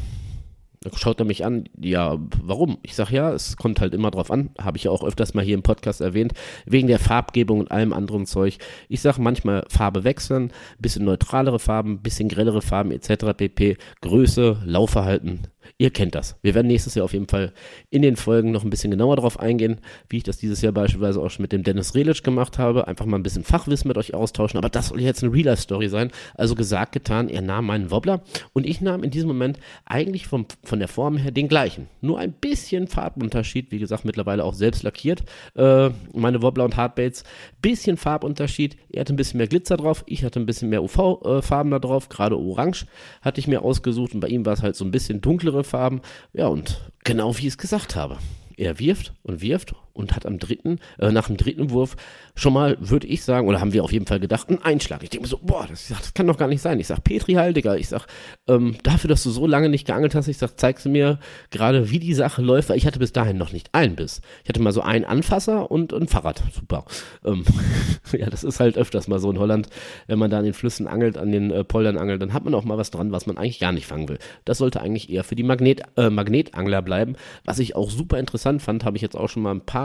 Da 0.79 0.97
schaut 0.97 1.19
er 1.19 1.25
mich 1.25 1.43
an, 1.43 1.65
ja, 1.77 2.17
warum? 2.41 2.77
Ich 2.83 2.95
sage 2.95 3.15
ja, 3.15 3.33
es 3.33 3.57
kommt 3.57 3.81
halt 3.81 3.93
immer 3.93 4.11
drauf 4.11 4.31
an, 4.31 4.49
habe 4.59 4.77
ich 4.77 4.85
ja 4.85 4.91
auch 4.91 5.03
öfters 5.03 5.33
mal 5.33 5.43
hier 5.43 5.55
im 5.55 5.63
Podcast 5.63 5.99
erwähnt, 5.99 6.33
wegen 6.65 6.87
der 6.87 6.99
Farbgebung 6.99 7.59
und 7.59 7.71
allem 7.71 7.91
anderen 7.91 8.25
Zeug. 8.25 8.59
Ich 8.87 9.01
sage 9.01 9.21
manchmal 9.21 9.65
Farbe 9.67 10.05
wechseln, 10.05 10.53
bisschen 10.79 11.03
neutralere 11.03 11.59
Farben, 11.59 12.01
bisschen 12.01 12.29
grellere 12.29 12.61
Farben 12.61 12.91
etc. 12.91 13.33
pp. 13.35 13.77
Größe, 14.01 14.61
Laufverhalten, 14.65 15.47
Ihr 15.77 15.91
kennt 15.91 16.15
das. 16.15 16.35
Wir 16.41 16.53
werden 16.53 16.67
nächstes 16.67 16.95
Jahr 16.95 17.05
auf 17.05 17.13
jeden 17.13 17.27
Fall 17.27 17.53
in 17.89 18.01
den 18.01 18.15
Folgen 18.15 18.51
noch 18.51 18.63
ein 18.63 18.69
bisschen 18.69 18.91
genauer 18.91 19.15
darauf 19.15 19.39
eingehen, 19.39 19.79
wie 20.09 20.17
ich 20.17 20.23
das 20.23 20.37
dieses 20.37 20.61
Jahr 20.61 20.71
beispielsweise 20.71 21.21
auch 21.21 21.29
schon 21.29 21.43
mit 21.43 21.51
dem 21.51 21.63
Dennis 21.63 21.95
Relic 21.95 22.23
gemacht 22.23 22.57
habe. 22.57 22.87
Einfach 22.87 23.05
mal 23.05 23.17
ein 23.17 23.23
bisschen 23.23 23.43
Fachwissen 23.43 23.87
mit 23.87 23.97
euch 23.97 24.13
austauschen. 24.13 24.57
Aber 24.57 24.69
das 24.69 24.89
soll 24.89 25.01
jetzt 25.01 25.23
eine 25.23 25.33
Real-Life-Story 25.33 25.89
sein. 25.89 26.11
Also 26.35 26.55
gesagt, 26.55 26.91
getan, 26.91 27.29
er 27.29 27.41
nahm 27.41 27.65
meinen 27.65 27.91
Wobbler 27.91 28.21
und 28.53 28.65
ich 28.65 28.81
nahm 28.81 29.03
in 29.03 29.11
diesem 29.11 29.27
Moment 29.27 29.59
eigentlich 29.85 30.27
vom, 30.27 30.45
von 30.63 30.79
der 30.79 30.87
Form 30.87 31.17
her 31.17 31.31
den 31.31 31.47
gleichen. 31.47 31.87
Nur 32.01 32.19
ein 32.19 32.33
bisschen 32.33 32.87
Farbunterschied. 32.87 33.71
Wie 33.71 33.79
gesagt, 33.79 34.05
mittlerweile 34.05 34.43
auch 34.43 34.53
selbst 34.53 34.83
lackiert. 34.83 35.23
Äh, 35.55 35.89
meine 36.13 36.41
Wobbler 36.41 36.65
und 36.65 36.77
Hardbaits. 36.77 37.23
Bisschen 37.61 37.97
Farbunterschied. 37.97 38.77
Er 38.89 39.01
hatte 39.01 39.13
ein 39.13 39.17
bisschen 39.17 39.37
mehr 39.37 39.47
Glitzer 39.47 39.77
drauf. 39.77 40.03
Ich 40.07 40.23
hatte 40.23 40.39
ein 40.39 40.45
bisschen 40.45 40.69
mehr 40.69 40.83
UV-Farben 40.83 41.71
da 41.71 41.79
drauf. 41.79 42.09
Gerade 42.09 42.37
orange 42.37 42.85
hatte 43.21 43.39
ich 43.39 43.47
mir 43.47 43.61
ausgesucht 43.61 44.13
und 44.13 44.19
bei 44.19 44.27
ihm 44.27 44.45
war 44.45 44.53
es 44.53 44.61
halt 44.61 44.75
so 44.75 44.85
ein 44.85 44.91
bisschen 44.91 45.21
dunklere 45.53 45.63
Farben. 45.63 46.01
Ja, 46.33 46.47
und 46.47 46.91
genau 47.03 47.37
wie 47.37 47.41
ich 47.41 47.53
es 47.53 47.57
gesagt 47.57 47.95
habe. 47.95 48.17
Er 48.57 48.79
wirft 48.79 49.13
und 49.23 49.41
wirft 49.41 49.75
und 49.93 50.15
hat 50.15 50.25
am 50.25 50.39
dritten, 50.39 50.79
äh, 50.99 51.11
nach 51.11 51.27
dem 51.27 51.37
dritten 51.37 51.69
Wurf 51.69 51.95
schon 52.35 52.53
mal, 52.53 52.77
würde 52.79 53.07
ich 53.07 53.23
sagen, 53.23 53.47
oder 53.47 53.61
haben 53.61 53.73
wir 53.73 53.83
auf 53.83 53.91
jeden 53.91 54.07
Fall 54.07 54.19
gedacht, 54.19 54.49
einen 54.49 54.61
Einschlag. 54.61 55.03
Ich 55.03 55.11
denke 55.11 55.23
mir 55.23 55.29
so, 55.29 55.39
boah, 55.41 55.67
das, 55.69 55.87
das, 55.87 56.13
kann 56.13 56.27
doch 56.27 56.37
gar 56.37 56.47
nicht 56.47 56.61
sein. 56.61 56.79
Ich 56.79 56.87
sag, 56.87 57.03
Petri 57.03 57.33
Haldiger, 57.33 57.77
ich 57.77 57.89
sag, 57.89 58.07
ähm, 58.47 58.75
dafür, 58.83 59.07
dass 59.07 59.23
du 59.23 59.29
so 59.29 59.45
lange 59.45 59.69
nicht 59.69 59.85
geangelt 59.85 60.15
hast, 60.15 60.27
ich 60.27 60.37
sag, 60.37 60.59
zeigst 60.59 60.85
du 60.85 60.89
mir 60.89 61.19
gerade, 61.51 61.91
wie 61.91 61.99
die 61.99 62.13
Sache 62.15 62.41
läuft, 62.41 62.69
weil 62.69 62.77
ich 62.77 62.87
hatte 62.87 62.99
bis 62.99 63.13
dahin 63.13 63.37
noch 63.37 63.51
nicht 63.51 63.69
einen 63.73 63.95
Biss. 63.95 64.21
Ich 64.43 64.49
hatte 64.49 64.61
mal 64.61 64.73
so 64.73 64.81
einen 64.81 65.05
Anfasser 65.05 65.69
und 65.69 65.93
ein 65.93 66.07
Fahrrad. 66.07 66.41
Super. 66.51 66.85
Ähm, 67.23 67.45
ja, 68.11 68.29
das 68.29 68.43
ist 68.43 68.59
halt 68.59 68.77
öfters 68.77 69.07
mal 69.07 69.19
so 69.19 69.29
in 69.29 69.37
Holland, 69.37 69.69
wenn 70.07 70.17
man 70.17 70.31
da 70.31 70.39
an 70.39 70.45
den 70.45 70.53
Flüssen 70.53 70.87
angelt, 70.87 71.17
an 71.17 71.31
den 71.31 71.51
äh, 71.51 71.63
Poldern 71.63 71.97
angelt, 71.97 72.21
dann 72.21 72.33
hat 72.33 72.43
man 72.43 72.55
auch 72.55 72.63
mal 72.63 72.77
was 72.77 72.89
dran, 72.89 73.11
was 73.11 73.27
man 73.27 73.37
eigentlich 73.37 73.59
gar 73.59 73.71
nicht 73.71 73.85
fangen 73.85 74.09
will. 74.09 74.17
Das 74.45 74.57
sollte 74.57 74.81
eigentlich 74.81 75.11
eher 75.11 75.23
für 75.23 75.35
die 75.35 75.43
Magnet, 75.43 75.83
äh, 75.97 76.09
Magnetangler 76.09 76.81
bleiben. 76.81 77.15
Was 77.45 77.59
ich 77.59 77.75
auch 77.75 77.91
super 77.91 78.17
interessant 78.17 78.63
fand, 78.63 78.85
habe 78.85 78.97
ich 78.97 79.03
jetzt 79.03 79.15
auch 79.15 79.29
schon 79.29 79.43
mal 79.43 79.51
ein 79.51 79.61
paar 79.61 79.82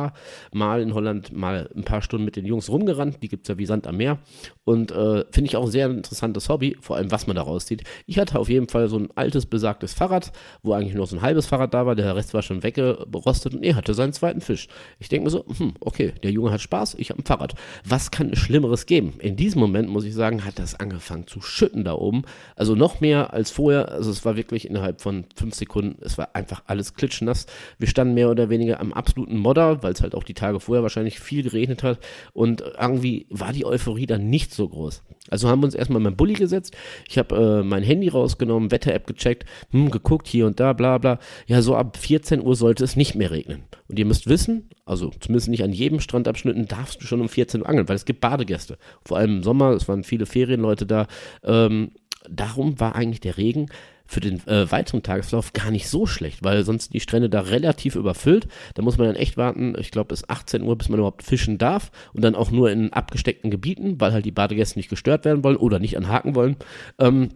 Mal 0.53 0.81
in 0.81 0.95
Holland 0.95 1.33
mal 1.33 1.71
ein 1.75 1.85
paar 1.85 2.03
Stunden 2.03 2.25
mit 2.25 2.37
den 2.37 2.45
Jungs 2.45 2.69
rumgerannt. 2.69 3.23
Die 3.23 3.29
gibt 3.29 3.45
es 3.45 3.49
ja 3.49 3.59
wie 3.59 3.67
Sand 3.67 3.87
am 3.87 3.97
Meer. 3.97 4.19
Und 4.65 4.91
äh, 4.91 5.25
finde 5.31 5.49
ich 5.49 5.57
auch 5.57 5.65
ein 5.65 5.71
sehr 5.71 5.87
interessantes 5.87 6.49
Hobby, 6.49 6.77
vor 6.81 6.97
allem 6.97 7.11
was 7.11 7.27
man 7.27 7.37
da 7.37 7.43
rauszieht. 7.43 7.85
Ich 8.07 8.19
hatte 8.19 8.39
auf 8.39 8.49
jeden 8.49 8.69
Fall 8.69 8.89
so 8.89 8.99
ein 8.99 9.09
altes, 9.15 9.47
besagtes 9.47 9.95
Fahrrad, 9.95 10.33
wo 10.63 10.73
eigentlich 10.73 10.95
nur 10.95 11.07
so 11.07 11.17
ein 11.17 11.23
halbes 11.23 11.47
Fahrrad 11.47 11.73
da 11.73 11.87
war. 11.87 11.95
Der 11.95 12.15
Rest 12.15 12.35
war 12.35 12.43
schon 12.43 12.63
weggerostet 12.63 13.55
und 13.55 13.63
er 13.63 13.77
hatte 13.77 13.95
seinen 13.95 14.13
zweiten 14.13 14.41
Fisch. 14.41 14.69
Ich 14.99 15.09
denke 15.09 15.25
mir 15.25 15.31
so, 15.31 15.45
hm, 15.47 15.75
okay, 15.81 16.13
der 16.23 16.31
Junge 16.31 16.51
hat 16.51 16.61
Spaß, 16.61 16.97
ich 16.99 17.11
habe 17.11 17.23
ein 17.23 17.25
Fahrrad. 17.25 17.55
Was 17.85 18.11
kann 18.11 18.31
es 18.33 18.39
Schlimmeres 18.39 18.87
geben? 18.87 19.15
In 19.21 19.37
diesem 19.37 19.61
Moment, 19.61 19.89
muss 19.89 20.05
ich 20.05 20.15
sagen, 20.15 20.45
hat 20.45 20.59
das 20.59 20.79
angefangen 20.79 21.27
zu 21.27 21.41
schütten 21.41 21.85
da 21.85 21.95
oben. 21.95 22.23
Also 22.57 22.75
noch 22.75 23.01
mehr 23.01 23.33
als 23.33 23.51
vorher. 23.51 23.91
Also 23.91 24.11
es 24.11 24.25
war 24.25 24.37
wirklich 24.37 24.69
innerhalb 24.69 25.01
von 25.01 25.25
fünf 25.35 25.55
Sekunden, 25.55 25.97
es 26.01 26.19
war 26.19 26.35
einfach 26.35 26.63
alles 26.67 26.95
klitschnass. 26.95 27.47
Wir 27.79 27.89
standen 27.89 28.15
mehr 28.15 28.31
oder 28.31 28.51
weniger 28.51 28.81
am 28.81 28.93
absoluten 28.93 29.37
Modder, 29.37 29.83
weil 29.89 29.95
es 29.95 30.03
halt 30.03 30.15
auch 30.15 30.23
die 30.23 30.35
Tage 30.35 30.61
vorher 30.61 30.83
wahrscheinlich 30.83 31.19
viel 31.19 31.43
geregnet 31.43 31.83
hat. 31.83 31.99
Und 32.35 32.63
irgendwie 32.79 33.27
war 33.31 33.55
die 33.55 33.65
Euphorie 33.65 34.05
dann 34.05 34.29
nicht 34.29 34.53
so 34.53 34.69
groß. 34.69 35.03
Also 35.31 35.49
haben 35.49 35.63
wir 35.63 35.65
uns 35.65 35.75
erstmal 35.75 36.01
mein 36.01 36.17
Bulli 36.17 36.35
gesetzt. 36.35 36.77
Ich 37.09 37.17
habe 37.17 37.61
äh, 37.61 37.63
mein 37.63 37.83
Handy 37.83 38.09
rausgenommen, 38.09 38.71
Wetter-App 38.71 39.07
gecheckt, 39.07 39.47
hm, 39.71 39.91
geguckt 39.91 40.29
hier 40.29 40.47
und 40.47 40.61
da, 40.61 40.75
bla 40.75 40.99
bla. 40.99 41.19
Ja, 41.47 41.63
so 41.63 41.75
ab 41.75 41.97
14 41.97 42.43
Uhr 42.43 42.55
sollte 42.55 42.85
es 42.85 42.97
nicht 42.97 43.15
mehr 43.15 43.31
regnen. 43.31 43.63
Und 43.89 43.99
ihr 43.99 44.05
müsst 44.05 44.29
wissen, 44.29 44.69
also 44.85 45.11
zumindest 45.21 45.49
nicht 45.49 45.65
an 45.65 45.73
jedem 45.73 46.01
Strandabschnitten 46.01 46.69
darfst 46.69 47.01
du 47.01 47.07
schon 47.07 47.23
um 47.23 47.31
14 47.31 47.63
Uhr 47.63 47.69
angeln, 47.69 47.89
weil 47.89 47.97
es 47.97 48.05
gibt 48.05 48.21
Badegäste. 48.21 48.77
Vor 49.07 49.17
allem 49.17 49.39
im 49.39 49.43
Sommer, 49.43 49.71
es 49.71 49.89
waren 49.89 50.05
viele 50.05 50.27
Ferienleute 50.27 50.85
da. 50.85 51.07
Ähm, 51.45 51.93
darum 52.29 52.79
war 52.79 52.95
eigentlich 52.95 53.21
der 53.21 53.39
Regen 53.39 53.71
für 54.09 54.21
den 54.21 54.45
äh, 54.49 54.71
weiteren 54.73 55.03
Tagesverlauf 55.03 55.53
gar 55.53 55.71
nicht 55.71 55.89
so 55.89 56.07
schlecht, 56.07 56.43
weil 56.43 56.65
sonst 56.65 56.95
die 56.95 57.01
Strände 57.01 57.29
da 57.29 57.43
relativ 57.43 57.95
überfüllt. 57.95 58.49
Da 58.75 58.83
muss 58.83 58.99
man 58.99 59.07
dann 59.07 59.17
echt 59.17 59.37
warten, 59.37 59.77
ich 59.79 59.91
glaube 59.91 60.09
bis 60.09 60.29
18 60.29 60.63
Uhr, 60.63 60.77
bis 60.77 60.89
man 60.89 60.99
überhaupt 60.99 61.23
fischen 61.23 61.59
darf 61.59 61.93
und 62.15 62.25
dann 62.25 62.35
auch 62.35 62.51
nur 62.51 62.71
in 62.71 62.93
abgesteckten 62.93 63.51
Gebieten, 63.51 64.01
weil 64.01 64.13
halt 64.13 64.25
die 64.25 64.33
Badegäste 64.33 64.79
nicht 64.79 64.89
gestört 64.89 65.27
werden 65.27 65.45
wollen 65.45 65.57
oder 65.57 65.79
nicht 65.79 65.97
anhaken 65.97 66.35
wollen. 66.35 66.57
Ähm, 66.99 67.29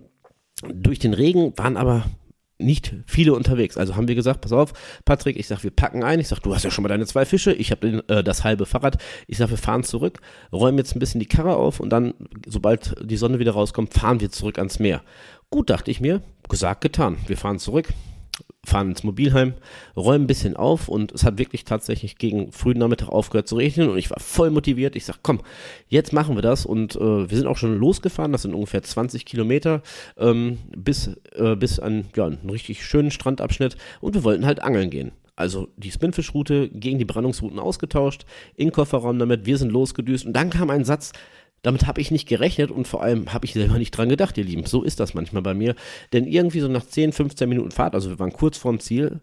durch 0.72 0.98
den 0.98 1.12
Regen 1.12 1.52
waren 1.56 1.76
aber 1.76 2.06
nicht 2.62 2.94
viele 3.06 3.34
unterwegs. 3.34 3.76
Also 3.76 3.96
haben 3.96 4.08
wir 4.08 4.14
gesagt, 4.14 4.40
pass 4.40 4.52
auf, 4.52 4.72
Patrick, 5.04 5.36
ich 5.36 5.48
sag, 5.48 5.62
wir 5.62 5.70
packen 5.70 6.02
ein. 6.02 6.20
Ich 6.20 6.28
sag, 6.28 6.40
du 6.40 6.54
hast 6.54 6.62
ja 6.62 6.70
schon 6.70 6.82
mal 6.82 6.88
deine 6.88 7.06
zwei 7.06 7.24
Fische. 7.24 7.52
Ich 7.52 7.70
habe 7.70 8.04
äh, 8.08 8.22
das 8.22 8.44
halbe 8.44 8.66
Fahrrad. 8.66 8.98
Ich 9.26 9.38
sag, 9.38 9.50
wir 9.50 9.58
fahren 9.58 9.82
zurück, 9.82 10.20
räumen 10.52 10.78
jetzt 10.78 10.96
ein 10.96 11.00
bisschen 11.00 11.20
die 11.20 11.26
Karre 11.26 11.56
auf 11.56 11.80
und 11.80 11.90
dann, 11.90 12.14
sobald 12.46 12.94
die 13.02 13.16
Sonne 13.16 13.38
wieder 13.38 13.52
rauskommt, 13.52 13.92
fahren 13.92 14.20
wir 14.20 14.30
zurück 14.30 14.58
ans 14.58 14.78
Meer. 14.78 15.02
Gut, 15.52 15.68
dachte 15.68 15.90
ich 15.90 16.00
mir, 16.00 16.22
gesagt, 16.48 16.80
getan. 16.80 17.18
Wir 17.26 17.36
fahren 17.36 17.58
zurück, 17.58 17.92
fahren 18.64 18.88
ins 18.88 19.04
Mobilheim, 19.04 19.52
räumen 19.94 20.24
ein 20.24 20.26
bisschen 20.26 20.56
auf 20.56 20.88
und 20.88 21.12
es 21.12 21.24
hat 21.24 21.36
wirklich 21.36 21.66
tatsächlich 21.66 22.16
gegen 22.16 22.50
frühen 22.52 22.78
Nachmittag 22.78 23.10
aufgehört 23.10 23.48
zu 23.48 23.56
regnen 23.56 23.90
und 23.90 23.98
ich 23.98 24.08
war 24.08 24.18
voll 24.18 24.48
motiviert. 24.48 24.96
Ich 24.96 25.04
sag, 25.04 25.18
komm, 25.22 25.42
jetzt 25.88 26.14
machen 26.14 26.36
wir 26.36 26.40
das 26.40 26.64
und 26.64 26.96
äh, 26.96 27.30
wir 27.30 27.36
sind 27.36 27.46
auch 27.46 27.58
schon 27.58 27.76
losgefahren. 27.76 28.32
Das 28.32 28.42
sind 28.42 28.54
ungefähr 28.54 28.82
20 28.82 29.26
Kilometer 29.26 29.82
ähm, 30.16 30.56
bis, 30.74 31.10
äh, 31.34 31.54
bis 31.54 31.78
an 31.78 32.06
ja, 32.16 32.24
einen 32.24 32.48
richtig 32.48 32.82
schönen 32.82 33.10
Strandabschnitt 33.10 33.76
und 34.00 34.14
wir 34.14 34.24
wollten 34.24 34.46
halt 34.46 34.62
angeln 34.62 34.88
gehen. 34.88 35.12
Also 35.36 35.68
die 35.76 35.90
Spinfish-Route 35.90 36.70
gegen 36.70 36.98
die 36.98 37.04
Brandungsrouten 37.04 37.58
ausgetauscht, 37.58 38.24
in 38.56 38.72
Kofferraum 38.72 39.18
damit, 39.18 39.44
wir 39.44 39.58
sind 39.58 39.70
losgedüst 39.70 40.24
und 40.24 40.32
dann 40.32 40.48
kam 40.48 40.70
ein 40.70 40.86
Satz, 40.86 41.12
damit 41.62 41.86
habe 41.86 42.00
ich 42.00 42.10
nicht 42.10 42.28
gerechnet 42.28 42.70
und 42.70 42.88
vor 42.88 43.02
allem 43.02 43.32
habe 43.32 43.46
ich 43.46 43.52
selber 43.52 43.78
nicht 43.78 43.92
dran 43.92 44.08
gedacht, 44.08 44.36
ihr 44.36 44.44
Lieben. 44.44 44.66
So 44.66 44.82
ist 44.82 45.00
das 45.00 45.14
manchmal 45.14 45.42
bei 45.42 45.54
mir. 45.54 45.74
Denn 46.12 46.26
irgendwie 46.26 46.60
so 46.60 46.68
nach 46.68 46.84
10, 46.84 47.12
15 47.12 47.48
Minuten 47.48 47.70
Fahrt, 47.70 47.94
also 47.94 48.10
wir 48.10 48.18
waren 48.18 48.32
kurz 48.32 48.58
vorm 48.58 48.80
Ziel, 48.80 49.20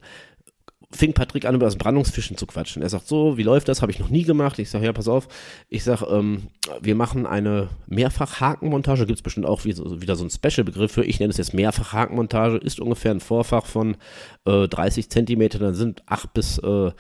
fing 0.91 1.13
Patrick 1.13 1.45
an, 1.45 1.53
über 1.53 1.65
das 1.65 1.75
Brandungsfischen 1.75 2.37
zu 2.37 2.47
quatschen. 2.47 2.81
Er 2.81 2.89
sagt 2.89 3.07
so, 3.07 3.37
wie 3.37 3.43
läuft 3.43 3.67
das? 3.67 3.81
Habe 3.81 3.91
ich 3.91 3.99
noch 3.99 4.09
nie 4.09 4.23
gemacht. 4.23 4.57
Ich 4.57 4.69
sage, 4.69 4.85
ja, 4.85 4.93
pass 4.93 5.07
auf. 5.07 5.27
Ich 5.67 5.83
sage, 5.83 6.05
ähm, 6.05 6.47
wir 6.81 6.95
machen 6.95 7.27
eine 7.27 7.69
Mehrfach-Hakenmontage. 7.87 9.05
Gibt 9.05 9.19
es 9.19 9.23
bestimmt 9.23 9.45
auch 9.45 9.65
wieder 9.65 10.15
so 10.15 10.23
einen 10.23 10.31
Special-Begriff 10.31 10.91
für. 10.91 11.03
Ich 11.03 11.19
nenne 11.19 11.29
es 11.29 11.37
jetzt 11.37 11.53
Mehrfach-Hakenmontage. 11.53 12.57
Ist 12.57 12.79
ungefähr 12.79 13.11
ein 13.11 13.19
Vorfach 13.19 13.65
von 13.65 13.97
äh, 14.45 14.67
30 14.67 15.09
Zentimeter. 15.11 15.59
Dann 15.59 15.75
sind 15.75 16.01
acht 16.07 16.33
bis 16.33 16.57
äh, 16.57 16.91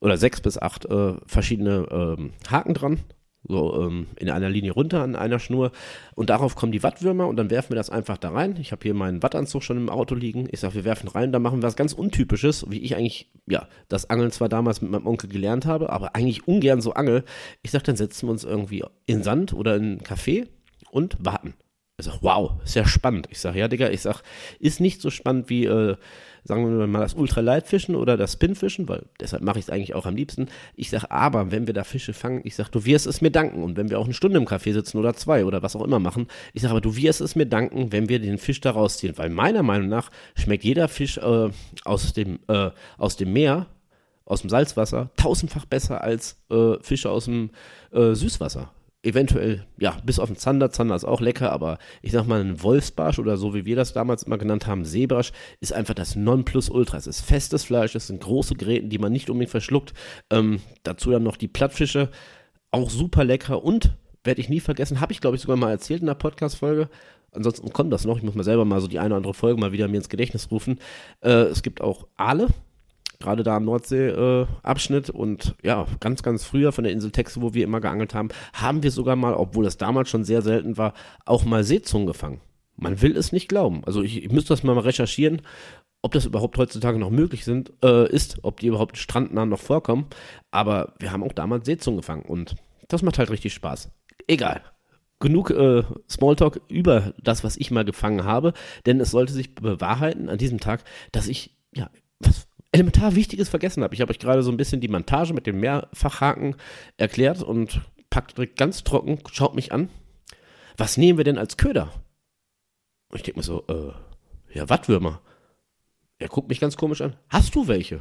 oder 0.00 0.16
sechs 0.16 0.40
bis 0.40 0.56
acht 0.56 0.86
äh, 0.86 1.14
verschiedene 1.26 1.86
ähm, 1.90 2.32
Haken 2.48 2.74
dran 2.74 3.00
so 3.48 3.82
ähm, 3.82 4.06
in 4.16 4.30
einer 4.30 4.48
Linie 4.48 4.72
runter 4.72 5.02
an 5.02 5.16
einer 5.16 5.38
Schnur 5.38 5.72
und 6.14 6.30
darauf 6.30 6.54
kommen 6.56 6.72
die 6.72 6.82
Wattwürmer 6.82 7.26
und 7.26 7.36
dann 7.36 7.50
werfen 7.50 7.70
wir 7.70 7.76
das 7.76 7.90
einfach 7.90 8.18
da 8.18 8.30
rein. 8.30 8.56
Ich 8.60 8.72
habe 8.72 8.82
hier 8.82 8.94
meinen 8.94 9.22
Wattanzug 9.22 9.62
schon 9.62 9.76
im 9.76 9.88
Auto 9.88 10.14
liegen. 10.14 10.48
Ich 10.50 10.60
sage, 10.60 10.74
wir 10.74 10.84
werfen 10.84 11.08
rein, 11.08 11.32
da 11.32 11.38
machen 11.38 11.58
wir 11.58 11.66
was 11.66 11.76
ganz 11.76 11.92
Untypisches, 11.92 12.66
wie 12.68 12.80
ich 12.80 12.96
eigentlich, 12.96 13.30
ja, 13.46 13.68
das 13.88 14.10
Angeln 14.10 14.30
zwar 14.30 14.48
damals 14.48 14.82
mit 14.82 14.90
meinem 14.90 15.06
Onkel 15.06 15.30
gelernt 15.30 15.66
habe, 15.66 15.90
aber 15.90 16.14
eigentlich 16.14 16.46
ungern 16.46 16.80
so 16.80 16.94
angel. 16.94 17.24
Ich 17.62 17.70
sage, 17.70 17.84
dann 17.84 17.96
setzen 17.96 18.26
wir 18.26 18.32
uns 18.32 18.44
irgendwie 18.44 18.84
in 19.06 19.22
Sand 19.22 19.52
oder 19.52 19.76
in 19.76 19.82
einen 19.82 20.00
Café 20.00 20.48
und 20.90 21.16
warten. 21.20 21.54
Ich 21.98 22.04
sage, 22.04 22.18
wow, 22.20 22.52
ist 22.62 22.74
ja 22.74 22.86
spannend. 22.86 23.28
Ich 23.30 23.38
sage, 23.38 23.58
ja, 23.58 23.68
Digga, 23.68 23.88
ich 23.88 24.02
sage, 24.02 24.20
ist 24.58 24.80
nicht 24.80 25.00
so 25.00 25.08
spannend 25.08 25.48
wie 25.48 25.64
äh, 25.64 25.96
sagen 26.46 26.78
wir 26.78 26.86
mal, 26.86 27.00
das 27.00 27.14
Ultraleitfischen 27.14 27.96
oder 27.96 28.16
das 28.16 28.34
Spinfischen, 28.34 28.88
weil 28.88 29.04
deshalb 29.20 29.42
mache 29.42 29.58
ich 29.58 29.66
es 29.66 29.70
eigentlich 29.70 29.94
auch 29.94 30.06
am 30.06 30.16
liebsten. 30.16 30.46
Ich 30.76 30.90
sage 30.90 31.10
aber, 31.10 31.50
wenn 31.50 31.66
wir 31.66 31.74
da 31.74 31.84
Fische 31.84 32.12
fangen, 32.12 32.40
ich 32.44 32.54
sage, 32.54 32.70
du 32.70 32.84
wirst 32.84 33.06
es 33.06 33.20
mir 33.20 33.30
danken. 33.30 33.62
Und 33.62 33.76
wenn 33.76 33.90
wir 33.90 33.98
auch 33.98 34.04
eine 34.04 34.14
Stunde 34.14 34.38
im 34.38 34.46
Café 34.46 34.72
sitzen 34.72 34.98
oder 34.98 35.14
zwei 35.14 35.44
oder 35.44 35.62
was 35.62 35.76
auch 35.76 35.84
immer 35.84 35.98
machen, 35.98 36.28
ich 36.52 36.62
sage 36.62 36.72
aber, 36.72 36.80
du 36.80 36.96
wirst 36.96 37.20
es 37.20 37.36
mir 37.36 37.46
danken, 37.46 37.92
wenn 37.92 38.08
wir 38.08 38.20
den 38.20 38.38
Fisch 38.38 38.60
da 38.60 38.70
rausziehen. 38.70 39.18
Weil 39.18 39.30
meiner 39.30 39.62
Meinung 39.62 39.88
nach 39.88 40.10
schmeckt 40.36 40.64
jeder 40.64 40.88
Fisch 40.88 41.18
äh, 41.18 41.50
aus, 41.84 42.12
dem, 42.12 42.38
äh, 42.48 42.70
aus 42.98 43.16
dem 43.16 43.32
Meer 43.32 43.66
aus 44.24 44.40
dem 44.40 44.50
Salzwasser 44.50 45.10
tausendfach 45.16 45.66
besser 45.66 46.02
als 46.02 46.36
äh, 46.50 46.74
Fische 46.82 47.10
aus 47.10 47.26
dem 47.26 47.50
äh, 47.92 48.12
Süßwasser 48.12 48.72
eventuell, 49.06 49.64
ja, 49.78 49.96
bis 50.04 50.18
auf 50.18 50.28
den 50.28 50.36
Zander, 50.36 50.70
Zander 50.70 50.96
ist 50.96 51.04
auch 51.04 51.20
lecker, 51.20 51.52
aber 51.52 51.78
ich 52.02 52.12
sag 52.12 52.26
mal, 52.26 52.40
ein 52.40 52.62
Wolfsbarsch 52.62 53.18
oder 53.18 53.36
so 53.36 53.54
wie 53.54 53.64
wir 53.64 53.76
das 53.76 53.92
damals 53.92 54.24
immer 54.24 54.36
genannt 54.36 54.66
haben, 54.66 54.84
Seebarsch, 54.84 55.32
ist 55.60 55.72
einfach 55.72 55.94
das 55.94 56.16
Nonplusultra. 56.16 56.96
Es 56.98 57.06
ist 57.06 57.20
festes 57.20 57.64
Fleisch, 57.64 57.94
es 57.94 58.08
sind 58.08 58.22
große 58.22 58.56
Gräten, 58.56 58.90
die 58.90 58.98
man 58.98 59.12
nicht 59.12 59.30
unbedingt 59.30 59.50
verschluckt. 59.50 59.94
Ähm, 60.30 60.60
dazu 60.82 61.10
dann 61.10 61.22
noch 61.22 61.36
die 61.36 61.48
Plattfische, 61.48 62.10
auch 62.72 62.90
super 62.90 63.24
lecker 63.24 63.62
und 63.62 63.96
werde 64.24 64.40
ich 64.40 64.48
nie 64.48 64.60
vergessen, 64.60 65.00
habe 65.00 65.12
ich 65.12 65.20
glaube 65.20 65.36
ich 65.36 65.42
sogar 65.42 65.56
mal 65.56 65.70
erzählt 65.70 66.00
in 66.00 66.06
der 66.06 66.14
Podcast-Folge. 66.14 66.88
Ansonsten 67.32 67.72
kommt 67.72 67.92
das 67.92 68.04
noch. 68.04 68.16
Ich 68.16 68.22
muss 68.22 68.34
mal 68.34 68.44
selber 68.44 68.64
mal 68.64 68.80
so 68.80 68.88
die 68.88 68.98
eine 68.98 69.08
oder 69.08 69.16
andere 69.16 69.34
Folge 69.34 69.60
mal 69.60 69.72
wieder 69.72 69.88
mir 69.88 69.98
ins 69.98 70.08
Gedächtnis 70.08 70.50
rufen. 70.50 70.80
Äh, 71.20 71.30
es 71.30 71.62
gibt 71.62 71.80
auch 71.80 72.06
Aale, 72.16 72.48
gerade 73.18 73.42
da 73.42 73.56
am 73.56 73.64
Nordsee-Abschnitt. 73.64 75.08
Äh, 75.08 75.12
und 75.12 75.54
ja, 75.62 75.86
ganz, 76.00 76.22
ganz 76.22 76.44
früher 76.44 76.72
von 76.72 76.84
der 76.84 76.92
Insel 76.92 77.10
Texel, 77.10 77.42
wo 77.42 77.54
wir 77.54 77.64
immer 77.64 77.80
geangelt 77.80 78.14
haben, 78.14 78.28
haben 78.52 78.82
wir 78.82 78.90
sogar 78.90 79.16
mal, 79.16 79.34
obwohl 79.34 79.64
das 79.64 79.76
damals 79.76 80.08
schon 80.08 80.24
sehr 80.24 80.42
selten 80.42 80.76
war, 80.76 80.94
auch 81.24 81.44
mal 81.44 81.64
Seezungen 81.64 82.06
gefangen. 82.06 82.40
Man 82.76 83.00
will 83.00 83.16
es 83.16 83.32
nicht 83.32 83.48
glauben. 83.48 83.82
Also 83.86 84.02
ich, 84.02 84.22
ich 84.22 84.30
müsste 84.30 84.50
das 84.50 84.62
mal 84.62 84.78
recherchieren, 84.78 85.42
ob 86.02 86.12
das 86.12 86.26
überhaupt 86.26 86.56
heutzutage 86.58 86.98
noch 86.98 87.10
möglich 87.10 87.44
sind, 87.44 87.72
äh, 87.82 88.08
ist, 88.08 88.38
ob 88.42 88.60
die 88.60 88.68
überhaupt 88.68 88.96
strandnah 88.98 89.46
noch 89.46 89.58
vorkommen. 89.58 90.06
Aber 90.50 90.94
wir 90.98 91.10
haben 91.10 91.24
auch 91.24 91.32
damals 91.32 91.66
Seezungen 91.66 91.98
gefangen 91.98 92.22
und 92.22 92.54
das 92.88 93.02
macht 93.02 93.18
halt 93.18 93.30
richtig 93.30 93.54
Spaß. 93.54 93.90
Egal. 94.28 94.62
Genug 95.18 95.50
äh, 95.50 95.82
Smalltalk 96.08 96.60
über 96.68 97.14
das, 97.22 97.42
was 97.42 97.56
ich 97.56 97.70
mal 97.70 97.84
gefangen 97.84 98.24
habe, 98.24 98.52
denn 98.84 99.00
es 99.00 99.10
sollte 99.10 99.32
sich 99.32 99.54
bewahrheiten 99.54 100.28
an 100.28 100.38
diesem 100.38 100.60
Tag, 100.60 100.84
dass 101.10 101.26
ich, 101.26 101.56
ja, 101.74 101.90
was, 102.20 102.45
elementar 102.76 103.14
Wichtiges 103.14 103.48
vergessen 103.48 103.82
habe. 103.82 103.94
Ich 103.94 104.02
habe 104.02 104.10
euch 104.10 104.18
gerade 104.18 104.42
so 104.42 104.50
ein 104.50 104.58
bisschen 104.58 104.82
die 104.82 104.88
Montage 104.88 105.32
mit 105.32 105.46
dem 105.46 105.60
Mehrfachhaken 105.60 106.56
erklärt 106.98 107.42
und 107.42 107.80
packt 108.10 108.36
direkt 108.36 108.58
ganz 108.58 108.84
trocken, 108.84 109.18
schaut 109.32 109.54
mich 109.54 109.72
an. 109.72 109.88
Was 110.76 110.98
nehmen 110.98 111.16
wir 111.16 111.24
denn 111.24 111.38
als 111.38 111.56
Köder? 111.56 111.90
Und 113.08 113.16
ich 113.16 113.22
denke 113.22 113.40
mir 113.40 113.44
so, 113.44 113.64
äh, 113.68 113.92
ja, 114.54 114.68
Wattwürmer. 114.68 115.22
Er 116.18 116.28
guckt 116.28 116.48
mich 116.48 116.60
ganz 116.60 116.76
komisch 116.76 117.00
an. 117.00 117.16
Hast 117.30 117.54
du 117.54 117.66
welche? 117.66 118.00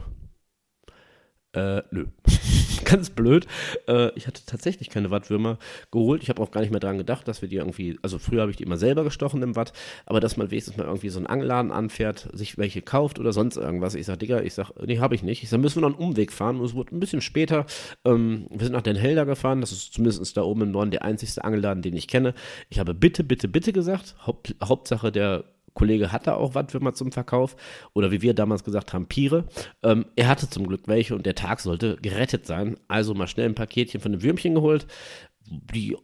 Äh, 1.54 1.82
nö. 1.92 2.08
ganz 2.86 3.10
blöd. 3.10 3.48
Äh, 3.88 4.12
ich 4.16 4.28
hatte 4.28 4.42
tatsächlich 4.46 4.90
keine 4.90 5.12
Wattwürmer 5.12 5.58
geholt. 5.92 6.24
Ich 6.24 6.30
habe 6.30 6.42
auch 6.42 6.52
gar 6.52 6.62
nicht 6.62 6.72
mehr 6.72 6.80
daran 6.80 6.98
gedacht, 6.98 7.28
dass 7.28 7.42
wir 7.42 7.50
die 7.50 7.58
irgendwie, 7.58 7.98
also 8.02 8.20
früher 8.20 8.42
habe 8.42 8.52
ich 8.52 8.58
die 8.58 8.64
immer 8.64 8.78
selber 8.78 9.04
gestochen 9.04 9.42
im 9.42 9.56
Watt, 9.56 9.74
aber 10.06 10.20
dass 10.20 10.38
man 10.38 10.52
wenigstens 10.52 10.78
mal 10.78 10.86
irgendwie 10.86 11.10
so 11.10 11.20
einen 11.20 11.28
Angelladen 11.28 11.72
anfährt, 11.72 12.30
sich 12.34 12.58
welche 12.58 12.82
kauft 12.82 13.20
oder 13.20 13.34
sonst 13.34 13.58
irgendwas. 13.58 13.96
Ich 13.96 14.06
sage, 14.06 14.20
Digga, 14.20 14.42
ich 14.42 14.54
sage, 14.54 14.74
nee, 14.86 15.00
habe 15.00 15.16
ich 15.16 15.24
nicht. 15.24 15.44
Ich 15.44 15.50
sage, 15.50 15.62
müssen 15.62 15.82
wir 15.82 15.90
noch 15.90 15.98
einen 15.98 16.10
Umweg 16.10 16.32
fahren. 16.32 16.60
Und 16.60 16.66
es 16.66 16.74
wurde 16.74 16.96
ein 16.96 17.00
bisschen 17.00 17.22
später. 17.22 17.66
Ähm, 18.04 18.48
wir 18.50 18.66
sind 18.66 18.74
nach 18.74 18.82
Den 18.82 18.96
Helder 18.96 19.26
gefahren. 19.26 19.62
Das 19.62 19.72
ist 19.72 19.94
zumindest 19.94 20.36
da 20.38 20.44
oben 20.44 20.62
im 20.62 20.72
Norden 20.72 20.92
der 20.92 21.04
einzigste 21.04 21.44
Angelladen, 21.44 21.82
den 21.82 21.96
ich 21.96 22.08
kenne. 22.08 22.34
Ich 22.70 22.80
habe 22.80 22.94
bitte, 22.94 23.24
bitte, 23.24 23.48
bitte 23.48 23.74
gesagt. 23.74 24.16
Haupt, 24.26 24.56
Hauptsache 24.64 25.12
der 25.12 25.46
Kollege 25.76 26.12
hatte 26.12 26.36
auch 26.36 26.56
Wattwürmer 26.56 26.94
zum 26.94 27.12
Verkauf 27.12 27.56
oder 27.94 28.12
wie 28.12 28.24
wir 28.24 28.34
damals 28.34 28.64
gesagt 28.64 28.94
haben, 28.94 29.08
Pire. 29.08 29.46
Ähm, 29.84 30.06
er 30.16 30.28
hatte 30.28 30.50
zum 30.50 30.68
Glück 30.68 30.88
welche 30.88 31.14
und 31.14 31.26
der 31.26 31.36
Tag 31.36 31.60
sollte 31.60 31.98
gerettet 31.98 32.48
sein. 32.48 32.78
Also 32.88 33.14
mal 33.14 33.28
schnell 33.28 33.50
ein 33.50 33.56
Paketchen 33.56 34.02
von 34.02 34.14
den 34.14 34.24
Würmchen 34.24 34.56
geholt, 34.56 34.88
die 35.46 35.96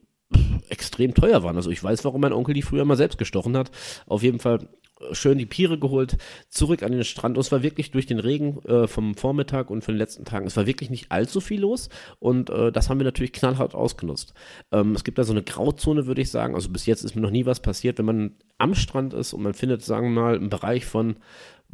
extrem 0.70 1.13
teuer 1.13 1.44
waren. 1.44 1.56
Also 1.56 1.70
ich 1.72 1.84
weiß, 1.84 2.06
warum 2.06 2.22
mein 2.22 2.34
Onkel 2.34 2.54
die 2.54 2.62
früher 2.62 2.86
mal 2.86 2.98
selbst 2.98 3.17
gestochen 3.17 3.58
hat. 3.58 3.72
Auf 4.08 4.24
jeden 4.24 4.39
Fall 4.39 4.67
schön 5.12 5.38
die 5.38 5.46
Piere 5.46 5.80
geholt, 5.80 6.17
zurück 6.50 6.84
an 6.84 6.91
den 6.91 7.04
Strand. 7.04 7.38
Und 7.38 7.41
es 7.41 7.52
war 7.52 7.63
wirklich 7.63 7.91
durch 7.91 8.06
den 8.06 8.20
Regen 8.20 8.63
äh, 8.65 8.88
vom 8.88 9.15
Vormittag 9.15 9.70
und 9.70 9.84
von 9.84 9.94
den 9.94 10.00
letzten 10.00 10.26
Tagen, 10.26 10.48
es 10.48 10.58
war 10.58 10.67
wirklich 10.67 10.89
nicht 10.89 11.12
allzu 11.12 11.41
viel 11.41 11.62
los. 11.62 11.89
Und 12.20 12.50
äh, 12.50 12.72
das 12.72 12.89
haben 12.89 13.00
wir 13.00 13.06
natürlich 13.06 13.34
knallhart 13.34 13.76
ausgenutzt. 13.76 14.34
Ähm, 14.72 14.94
es 14.94 15.04
gibt 15.04 15.17
da 15.17 15.24
so 15.24 15.34
eine 15.34 15.44
Grauzone, 15.44 16.08
würde 16.08 16.22
ich 16.22 16.32
sagen. 16.32 16.56
Also 16.56 16.70
bis 16.70 16.86
jetzt 16.86 17.04
ist 17.04 17.15
mir 17.15 17.22
noch 17.22 17.32
nie 17.32 17.46
was 17.46 17.60
passiert, 17.60 17.98
wenn 17.98 18.06
man 18.06 18.36
am 18.58 18.76
Strand 18.76 19.13
ist 19.13 19.34
und 19.34 19.41
man 19.41 19.54
findet, 19.54 19.84
sagen 19.84 20.13
wir 20.13 20.22
mal, 20.22 20.36
einen 20.36 20.50
Bereich 20.50 20.86
von 20.86 21.15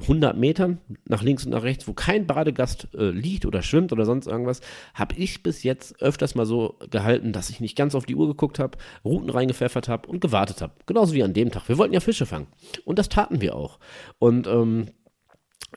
100 0.02 0.38
Metern 0.38 0.80
nach 1.06 1.24
links 1.24 1.46
und 1.46 1.52
nach 1.52 1.64
rechts, 1.64 1.88
wo 1.88 1.94
kein 1.94 2.28
Badegast 2.28 2.88
äh, 2.94 3.10
liegt 3.10 3.46
oder 3.46 3.62
schwimmt 3.62 3.92
oder 3.92 4.06
sonst 4.06 4.28
irgendwas, 4.28 4.62
habe 4.94 5.16
ich 5.16 5.44
bis 5.44 5.64
jetzt 5.64 6.02
öfters 6.02 6.36
mal 6.36 6.46
so 6.46 6.78
gehalten, 6.92 7.34
dass 7.34 7.50
ich 7.50 7.60
nicht 7.60 7.76
ganz 7.76 7.96
auf 7.96 8.06
die 8.06 8.16
Uhr 8.16 8.28
geguckt 8.28 8.60
habe, 8.60 8.78
Routen 9.04 9.30
reingepfeffert 9.30 9.88
habe 9.88 10.08
und 10.08 10.22
gewartet 10.22 10.62
habe. 10.62 10.74
Genauso 10.86 11.14
wie 11.14 11.24
an 11.24 11.34
dem 11.34 11.52
Tag. 11.52 11.68
Wir 11.68 11.78
wollten 11.78 11.94
ja 11.94 12.00
Fische 12.00 12.26
fangen. 12.26 12.48
Und 12.86 13.00
das 13.00 13.10
taten 13.10 13.42
wir 13.42 13.56
auch. 13.56 13.80
Und 14.20 14.48
ähm, 14.48 14.88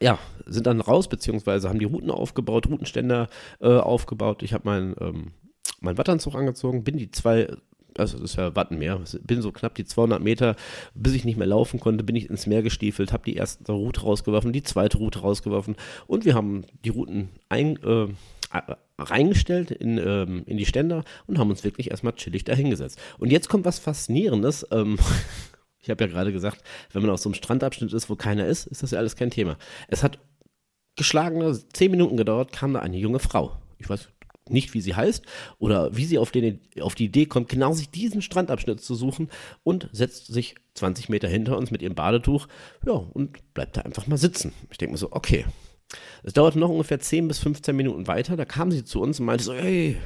ja, 0.01 0.19
sind 0.47 0.67
dann 0.67 0.81
raus, 0.81 1.09
beziehungsweise 1.09 1.69
haben 1.69 1.79
die 1.79 1.87
Routen 1.87 2.11
aufgebaut, 2.11 2.69
Routenständer 2.69 3.29
äh, 3.61 3.69
aufgebaut. 3.69 4.43
Ich 4.43 4.53
habe 4.53 4.69
meinen 4.69 4.95
ähm, 5.01 5.33
mein 5.81 5.99
Wattanzug 5.99 6.35
angezogen, 6.35 6.85
bin 6.85 6.99
die 6.99 7.11
zwei 7.11 7.49
also 8.01 8.19
das 8.19 8.33
ist 8.33 8.37
ja 8.37 8.55
Wattenmeer, 8.57 9.01
bin 9.23 9.43
so 9.43 9.53
knapp 9.53 9.75
die 9.75 9.85
200 9.85 10.23
Meter, 10.23 10.57
bis 10.95 11.15
ich 11.15 11.25
nicht 11.25 11.37
mehr 11.37 11.47
laufen 11.47 11.81
konnte, 11.81 12.05
bin 12.05 12.17
ich 12.17 12.29
ins 12.29 12.47
Meer 12.47 12.63
gestiefelt, 12.63 13.13
habe 13.13 13.25
die 13.25 13.37
erste 13.37 13.73
Route 13.73 14.03
rausgeworfen, 14.03 14.53
die 14.53 14.63
zweite 14.63 14.99
Route 14.99 15.21
rausgeworfen 15.21 15.77
und 16.07 16.25
wir 16.25 16.35
haben 16.35 16.65
die 16.85 16.91
Routen 16.91 17.29
ein, 17.49 17.77
äh, 17.83 18.09
reingestellt 18.99 19.71
in, 19.71 19.99
ähm, 19.99 20.43
in 20.47 20.57
die 20.57 20.67
Ständer 20.67 21.05
und 21.27 21.39
haben 21.39 21.51
uns 21.51 21.65
wirklich 21.65 21.91
erstmal 21.91 22.15
chillig 22.15 22.45
dahingesetzt. 22.45 22.99
Und 23.19 23.31
jetzt 23.31 23.49
kommt 23.49 23.65
was 23.65 23.79
Faszinierendes. 23.79 24.67
Ähm, 24.73 24.99
ich 25.79 25.91
habe 25.91 26.05
ja 26.05 26.11
gerade 26.11 26.33
gesagt, 26.33 26.63
wenn 26.93 27.03
man 27.03 27.11
auf 27.11 27.21
so 27.21 27.29
einem 27.29 27.35
Strandabschnitt 27.35 27.93
ist, 27.93 28.11
wo 28.11 28.17
keiner 28.17 28.47
ist, 28.47 28.67
ist 28.67 28.83
das 28.83 28.91
ja 28.91 28.99
alles 28.99 29.17
kein 29.17 29.31
Thema. 29.31 29.57
Es 29.89 30.03
hat 30.03 30.19
geschlagene 30.97 31.59
zehn 31.73 31.91
Minuten 31.91 32.17
gedauert, 32.17 32.53
kam 32.53 32.75
da 32.75 32.81
eine 32.81 32.99
junge 32.99 33.21
Frau. 33.21 33.57
Ich 33.79 33.89
weiß 33.89 34.09
nicht, 34.53 34.75
wie 34.75 34.81
sie 34.81 34.95
heißt 34.95 35.25
oder 35.59 35.97
wie 35.97 36.05
sie 36.05 36.19
auf, 36.19 36.31
den, 36.31 36.61
auf 36.81 36.95
die 36.95 37.07
Idee 37.07 37.27
kommt, 37.27 37.49
genau 37.49 37.73
sich 37.73 37.91
diesen 37.91 38.23
Strandabschnitt 38.23 38.81
zu 38.81 38.95
suchen 38.95 39.29
und 39.63 39.89
setzt 39.93 40.27
sich 40.27 40.55
20 40.75 41.09
Meter 41.09 41.29
hinter 41.29 41.57
uns 41.57 41.71
mit 41.71 41.83
ihrem 41.83 41.95
Badetuch, 41.95 42.47
ja, 42.87 42.93
und 42.93 43.39
bleibt 43.55 43.77
da 43.77 43.83
einfach 43.83 44.07
mal 44.07 44.19
sitzen. 44.19 44.53
Ich 44.71 44.79
denke 44.79 44.93
mir 44.93 44.99
so, 44.99 45.13
okay. 45.13 45.45
Es 46.23 46.35
dauerte 46.35 46.59
noch 46.59 46.69
ungefähr 46.69 47.01
10 47.01 47.27
bis 47.29 47.39
15 47.41 47.75
Minuten 47.75 48.07
weiter. 48.07 48.37
Da 48.37 48.45
kam 48.45 48.71
sie 48.71 48.85
zu 48.85 49.01
uns 49.01 49.19
und 49.19 49.27
meinte 49.27 49.43
so: 49.43 49.55
Hey, 49.55 49.97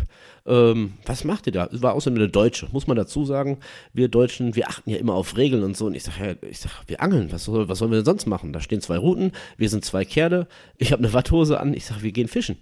ähm, 0.46 0.94
was 1.04 1.24
macht 1.24 1.46
ihr 1.46 1.52
da? 1.52 1.68
Es 1.72 1.82
war 1.82 1.94
außerdem 1.94 2.18
eine 2.18 2.28
Deutsche, 2.28 2.68
muss 2.72 2.86
man 2.86 2.96
dazu 2.96 3.24
sagen. 3.24 3.58
Wir 3.92 4.08
Deutschen, 4.08 4.54
wir 4.54 4.68
achten 4.68 4.90
ja 4.90 4.96
immer 4.96 5.14
auf 5.14 5.36
Regeln 5.36 5.62
und 5.62 5.76
so. 5.76 5.86
Und 5.86 5.94
ich 5.94 6.04
sage: 6.04 6.38
ich 6.48 6.60
sag, 6.60 6.70
Wir 6.86 7.02
angeln. 7.02 7.32
Was, 7.32 7.44
soll, 7.44 7.68
was 7.68 7.78
sollen 7.78 7.90
wir 7.90 7.98
denn 7.98 8.06
sonst 8.06 8.26
machen? 8.26 8.52
Da 8.52 8.60
stehen 8.60 8.80
zwei 8.80 8.96
Routen, 8.96 9.32
wir 9.56 9.68
sind 9.68 9.84
zwei 9.84 10.04
Kerle. 10.04 10.46
Ich 10.78 10.92
habe 10.92 11.02
eine 11.02 11.12
Watthose 11.12 11.60
an. 11.60 11.74
Ich 11.74 11.84
sage: 11.84 12.02
Wir 12.02 12.12
gehen 12.12 12.28
fischen 12.28 12.56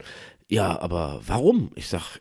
ja, 0.52 0.78
aber 0.80 1.22
warum? 1.26 1.70
Ich 1.76 1.88
sag, 1.88 2.20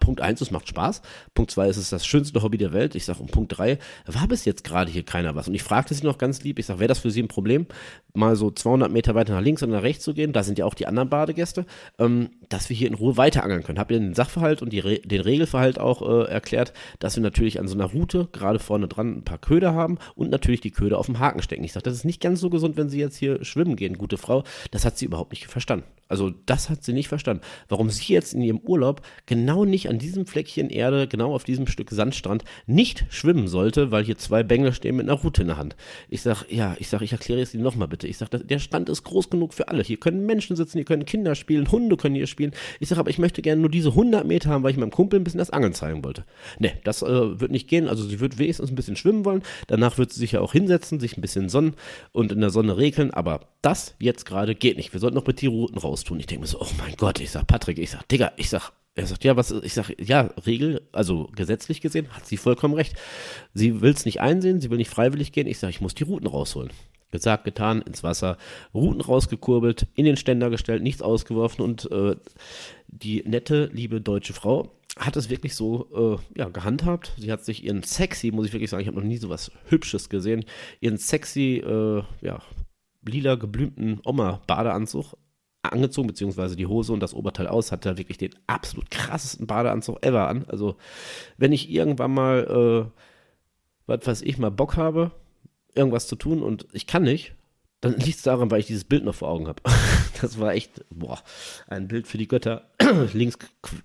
Punkt 0.00 0.20
1, 0.20 0.42
es 0.42 0.50
macht 0.50 0.68
Spaß. 0.68 1.00
Punkt 1.32 1.50
2, 1.50 1.68
es 1.68 1.78
ist 1.78 1.92
das 1.92 2.04
schönste 2.04 2.42
Hobby 2.42 2.58
der 2.58 2.74
Welt. 2.74 2.94
Ich 2.94 3.06
sage, 3.06 3.20
und 3.20 3.30
Punkt 3.30 3.56
3, 3.56 3.78
war 4.04 4.28
bis 4.28 4.44
jetzt 4.44 4.64
gerade 4.64 4.90
hier 4.90 5.02
keiner 5.02 5.34
was. 5.34 5.48
Und 5.48 5.54
ich 5.54 5.62
fragte 5.62 5.94
sie 5.94 6.04
noch 6.04 6.18
ganz 6.18 6.42
lieb, 6.42 6.58
ich 6.58 6.66
sage, 6.66 6.80
wäre 6.80 6.88
das 6.88 6.98
für 6.98 7.10
Sie 7.10 7.22
ein 7.22 7.28
Problem, 7.28 7.64
mal 8.12 8.36
so 8.36 8.50
200 8.50 8.92
Meter 8.92 9.14
weiter 9.14 9.32
nach 9.32 9.40
links 9.40 9.62
und 9.62 9.70
nach 9.70 9.82
rechts 9.82 10.04
zu 10.04 10.12
gehen, 10.12 10.34
da 10.34 10.42
sind 10.42 10.58
ja 10.58 10.66
auch 10.66 10.74
die 10.74 10.86
anderen 10.86 11.08
Badegäste, 11.08 11.64
ähm, 11.98 12.28
dass 12.50 12.68
wir 12.68 12.76
hier 12.76 12.88
in 12.88 12.94
Ruhe 12.94 13.16
weiter 13.16 13.44
angeln 13.44 13.62
können. 13.62 13.78
Habe 13.78 13.94
ihr 13.94 14.00
den 14.00 14.12
Sachverhalt 14.14 14.60
und 14.60 14.74
Re 14.74 14.98
den 14.98 15.22
Regelverhalt 15.22 15.78
auch 15.78 16.02
äh, 16.02 16.30
erklärt, 16.30 16.74
dass 16.98 17.16
wir 17.16 17.22
natürlich 17.22 17.60
an 17.60 17.66
so 17.66 17.74
einer 17.74 17.86
Route 17.86 18.28
gerade 18.32 18.58
vorne 18.58 18.88
dran 18.88 19.16
ein 19.16 19.24
paar 19.24 19.38
Köder 19.38 19.72
haben 19.72 19.96
und 20.14 20.28
natürlich 20.28 20.60
die 20.60 20.70
Köder 20.72 20.98
auf 20.98 21.06
dem 21.06 21.18
Haken 21.18 21.40
stecken. 21.40 21.64
Ich 21.64 21.72
sage, 21.72 21.84
das 21.84 21.94
ist 21.94 22.04
nicht 22.04 22.20
ganz 22.20 22.40
so 22.40 22.50
gesund, 22.50 22.76
wenn 22.76 22.90
Sie 22.90 23.00
jetzt 23.00 23.16
hier 23.16 23.42
schwimmen 23.42 23.76
gehen, 23.76 23.96
gute 23.96 24.18
Frau. 24.18 24.44
Das 24.70 24.84
hat 24.84 24.98
sie 24.98 25.06
überhaupt 25.06 25.32
nicht 25.32 25.46
verstanden. 25.46 25.86
Also 26.10 26.30
das 26.44 26.68
hat 26.68 26.82
sie 26.82 26.92
nicht 26.92 27.08
verstanden. 27.08 27.42
Warum 27.68 27.88
sie 27.88 28.12
jetzt 28.12 28.34
in 28.34 28.42
ihrem 28.42 28.58
Urlaub 28.58 29.02
genau 29.26 29.64
nicht 29.64 29.88
an 29.88 29.98
diesem 29.98 30.26
Fleckchen 30.26 30.68
Erde, 30.68 31.06
genau 31.06 31.32
auf 31.34 31.44
diesem 31.44 31.68
Stück 31.68 31.90
Sandstrand 31.90 32.44
nicht 32.66 33.06
schwimmen 33.10 33.46
sollte, 33.46 33.92
weil 33.92 34.04
hier 34.04 34.18
zwei 34.18 34.42
Bengel 34.42 34.72
stehen 34.72 34.96
mit 34.96 35.08
einer 35.08 35.18
Route 35.18 35.42
in 35.42 35.48
der 35.48 35.56
Hand. 35.56 35.76
Ich 36.08 36.22
sag, 36.22 36.44
ja, 36.50 36.76
ich 36.80 36.88
sag, 36.88 37.00
ich 37.02 37.12
erkläre 37.12 37.40
es 37.40 37.54
Ihnen 37.54 37.62
nochmal 37.62 37.86
bitte. 37.86 38.08
Ich 38.08 38.18
sag, 38.18 38.28
der 38.30 38.58
Strand 38.58 38.88
ist 38.88 39.04
groß 39.04 39.30
genug 39.30 39.54
für 39.54 39.68
alle. 39.68 39.84
Hier 39.84 39.98
können 39.98 40.26
Menschen 40.26 40.56
sitzen, 40.56 40.78
hier 40.78 40.84
können 40.84 41.04
Kinder 41.04 41.36
spielen, 41.36 41.70
Hunde 41.70 41.96
können 41.96 42.16
hier 42.16 42.26
spielen. 42.26 42.52
Ich 42.80 42.88
sag, 42.88 42.98
aber 42.98 43.10
ich 43.10 43.18
möchte 43.18 43.40
gerne 43.40 43.60
nur 43.60 43.70
diese 43.70 43.90
100 43.90 44.26
Meter 44.26 44.50
haben, 44.50 44.64
weil 44.64 44.72
ich 44.72 44.76
meinem 44.76 44.90
Kumpel 44.90 45.20
ein 45.20 45.24
bisschen 45.24 45.38
das 45.38 45.50
Angeln 45.50 45.74
zeigen 45.74 46.02
wollte. 46.02 46.24
Ne, 46.58 46.72
das 46.82 47.02
äh, 47.02 47.40
wird 47.40 47.52
nicht 47.52 47.68
gehen. 47.68 47.86
Also 47.86 48.02
sie 48.02 48.18
wird 48.18 48.38
wenigstens 48.38 48.70
ein 48.70 48.74
bisschen 48.74 48.96
schwimmen 48.96 49.24
wollen. 49.24 49.42
Danach 49.68 49.96
wird 49.96 50.12
sie 50.12 50.18
sich 50.18 50.32
ja 50.32 50.40
auch 50.40 50.52
hinsetzen, 50.52 50.98
sich 50.98 51.16
ein 51.16 51.20
bisschen 51.20 51.48
sonnen 51.48 51.74
und 52.10 52.32
in 52.32 52.40
der 52.40 52.50
Sonne 52.50 52.76
regeln. 52.76 53.12
Aber 53.12 53.40
das 53.62 53.94
jetzt 54.00 54.24
gerade 54.24 54.56
geht 54.56 54.76
nicht. 54.76 54.92
Wir 54.92 54.98
sollten 54.98 55.16
noch 55.16 55.26
mit 55.26 55.40
die 55.40 55.46
Routen 55.46 55.78
raus 55.78 55.99
tun. 56.04 56.20
Ich 56.20 56.26
denke 56.26 56.42
mir 56.42 56.46
so, 56.46 56.60
oh 56.60 56.68
mein 56.78 56.94
Gott, 56.96 57.20
ich 57.20 57.30
sag 57.30 57.46
Patrick, 57.46 57.78
ich 57.78 57.90
sag, 57.90 58.06
Digga, 58.08 58.32
ich 58.36 58.48
sag, 58.50 58.72
er 58.94 59.06
sagt, 59.06 59.24
ja, 59.24 59.36
was, 59.36 59.50
ich 59.50 59.74
sag, 59.74 59.90
ja, 60.00 60.30
Regel, 60.46 60.88
also 60.92 61.28
gesetzlich 61.34 61.80
gesehen, 61.80 62.08
hat 62.10 62.26
sie 62.26 62.36
vollkommen 62.36 62.74
recht. 62.74 62.94
Sie 63.54 63.80
will 63.80 63.92
es 63.92 64.04
nicht 64.04 64.20
einsehen, 64.20 64.60
sie 64.60 64.70
will 64.70 64.78
nicht 64.78 64.90
freiwillig 64.90 65.32
gehen. 65.32 65.46
Ich 65.46 65.58
sage, 65.58 65.70
ich 65.70 65.80
muss 65.80 65.94
die 65.94 66.04
Routen 66.04 66.26
rausholen. 66.26 66.70
Gesagt, 67.10 67.44
getan, 67.44 67.82
ins 67.82 68.02
Wasser, 68.02 68.36
Routen 68.72 69.00
rausgekurbelt, 69.00 69.86
in 69.94 70.04
den 70.04 70.16
Ständer 70.16 70.48
gestellt, 70.48 70.82
nichts 70.82 71.02
ausgeworfen 71.02 71.62
und 71.62 71.90
äh, 71.90 72.14
die 72.86 73.22
nette, 73.26 73.68
liebe 73.72 74.00
deutsche 74.00 74.32
Frau 74.32 74.70
hat 74.96 75.16
es 75.16 75.30
wirklich 75.30 75.54
so 75.54 76.18
äh, 76.18 76.38
ja, 76.38 76.48
gehandhabt. 76.48 77.12
Sie 77.16 77.32
hat 77.32 77.44
sich 77.44 77.64
ihren 77.64 77.82
sexy, 77.82 78.30
muss 78.30 78.46
ich 78.46 78.52
wirklich 78.52 78.70
sagen, 78.70 78.82
ich 78.82 78.88
habe 78.88 78.98
noch 78.98 79.06
nie 79.06 79.18
so 79.18 79.28
was 79.28 79.50
Hübsches 79.68 80.08
gesehen, 80.08 80.44
ihren 80.80 80.98
sexy, 80.98 81.62
äh, 81.64 82.02
ja, 82.20 82.42
lila 83.06 83.36
geblümten 83.36 84.00
Oma-Badeanzug 84.04 85.14
angezogen, 85.62 86.08
beziehungsweise 86.08 86.56
die 86.56 86.66
Hose 86.66 86.92
und 86.92 87.00
das 87.00 87.14
Oberteil 87.14 87.46
aus, 87.46 87.72
hat 87.72 87.86
er 87.86 87.98
wirklich 87.98 88.18
den 88.18 88.34
absolut 88.46 88.90
krassesten 88.90 89.46
Badeanzug 89.46 90.04
ever 90.04 90.28
an. 90.28 90.44
Also, 90.48 90.76
wenn 91.36 91.52
ich 91.52 91.70
irgendwann 91.70 92.12
mal, 92.12 92.88
äh, 92.88 93.00
was 93.86 94.06
weiß 94.06 94.22
ich, 94.22 94.38
mal 94.38 94.50
Bock 94.50 94.76
habe, 94.76 95.12
irgendwas 95.74 96.06
zu 96.06 96.16
tun 96.16 96.42
und 96.42 96.66
ich 96.72 96.86
kann 96.86 97.02
nicht, 97.02 97.34
dann 97.80 97.92
liegt 97.98 98.18
es 98.18 98.22
daran, 98.22 98.50
weil 98.50 98.60
ich 98.60 98.66
dieses 98.66 98.84
Bild 98.84 99.04
noch 99.04 99.14
vor 99.14 99.28
Augen 99.28 99.48
habe. 99.48 99.62
das 100.20 100.38
war 100.38 100.54
echt, 100.54 100.84
boah, 100.90 101.18
ein 101.66 101.88
Bild 101.88 102.06
für 102.06 102.18
die 102.18 102.28
Götter. 102.28 102.70
Links 103.12 103.38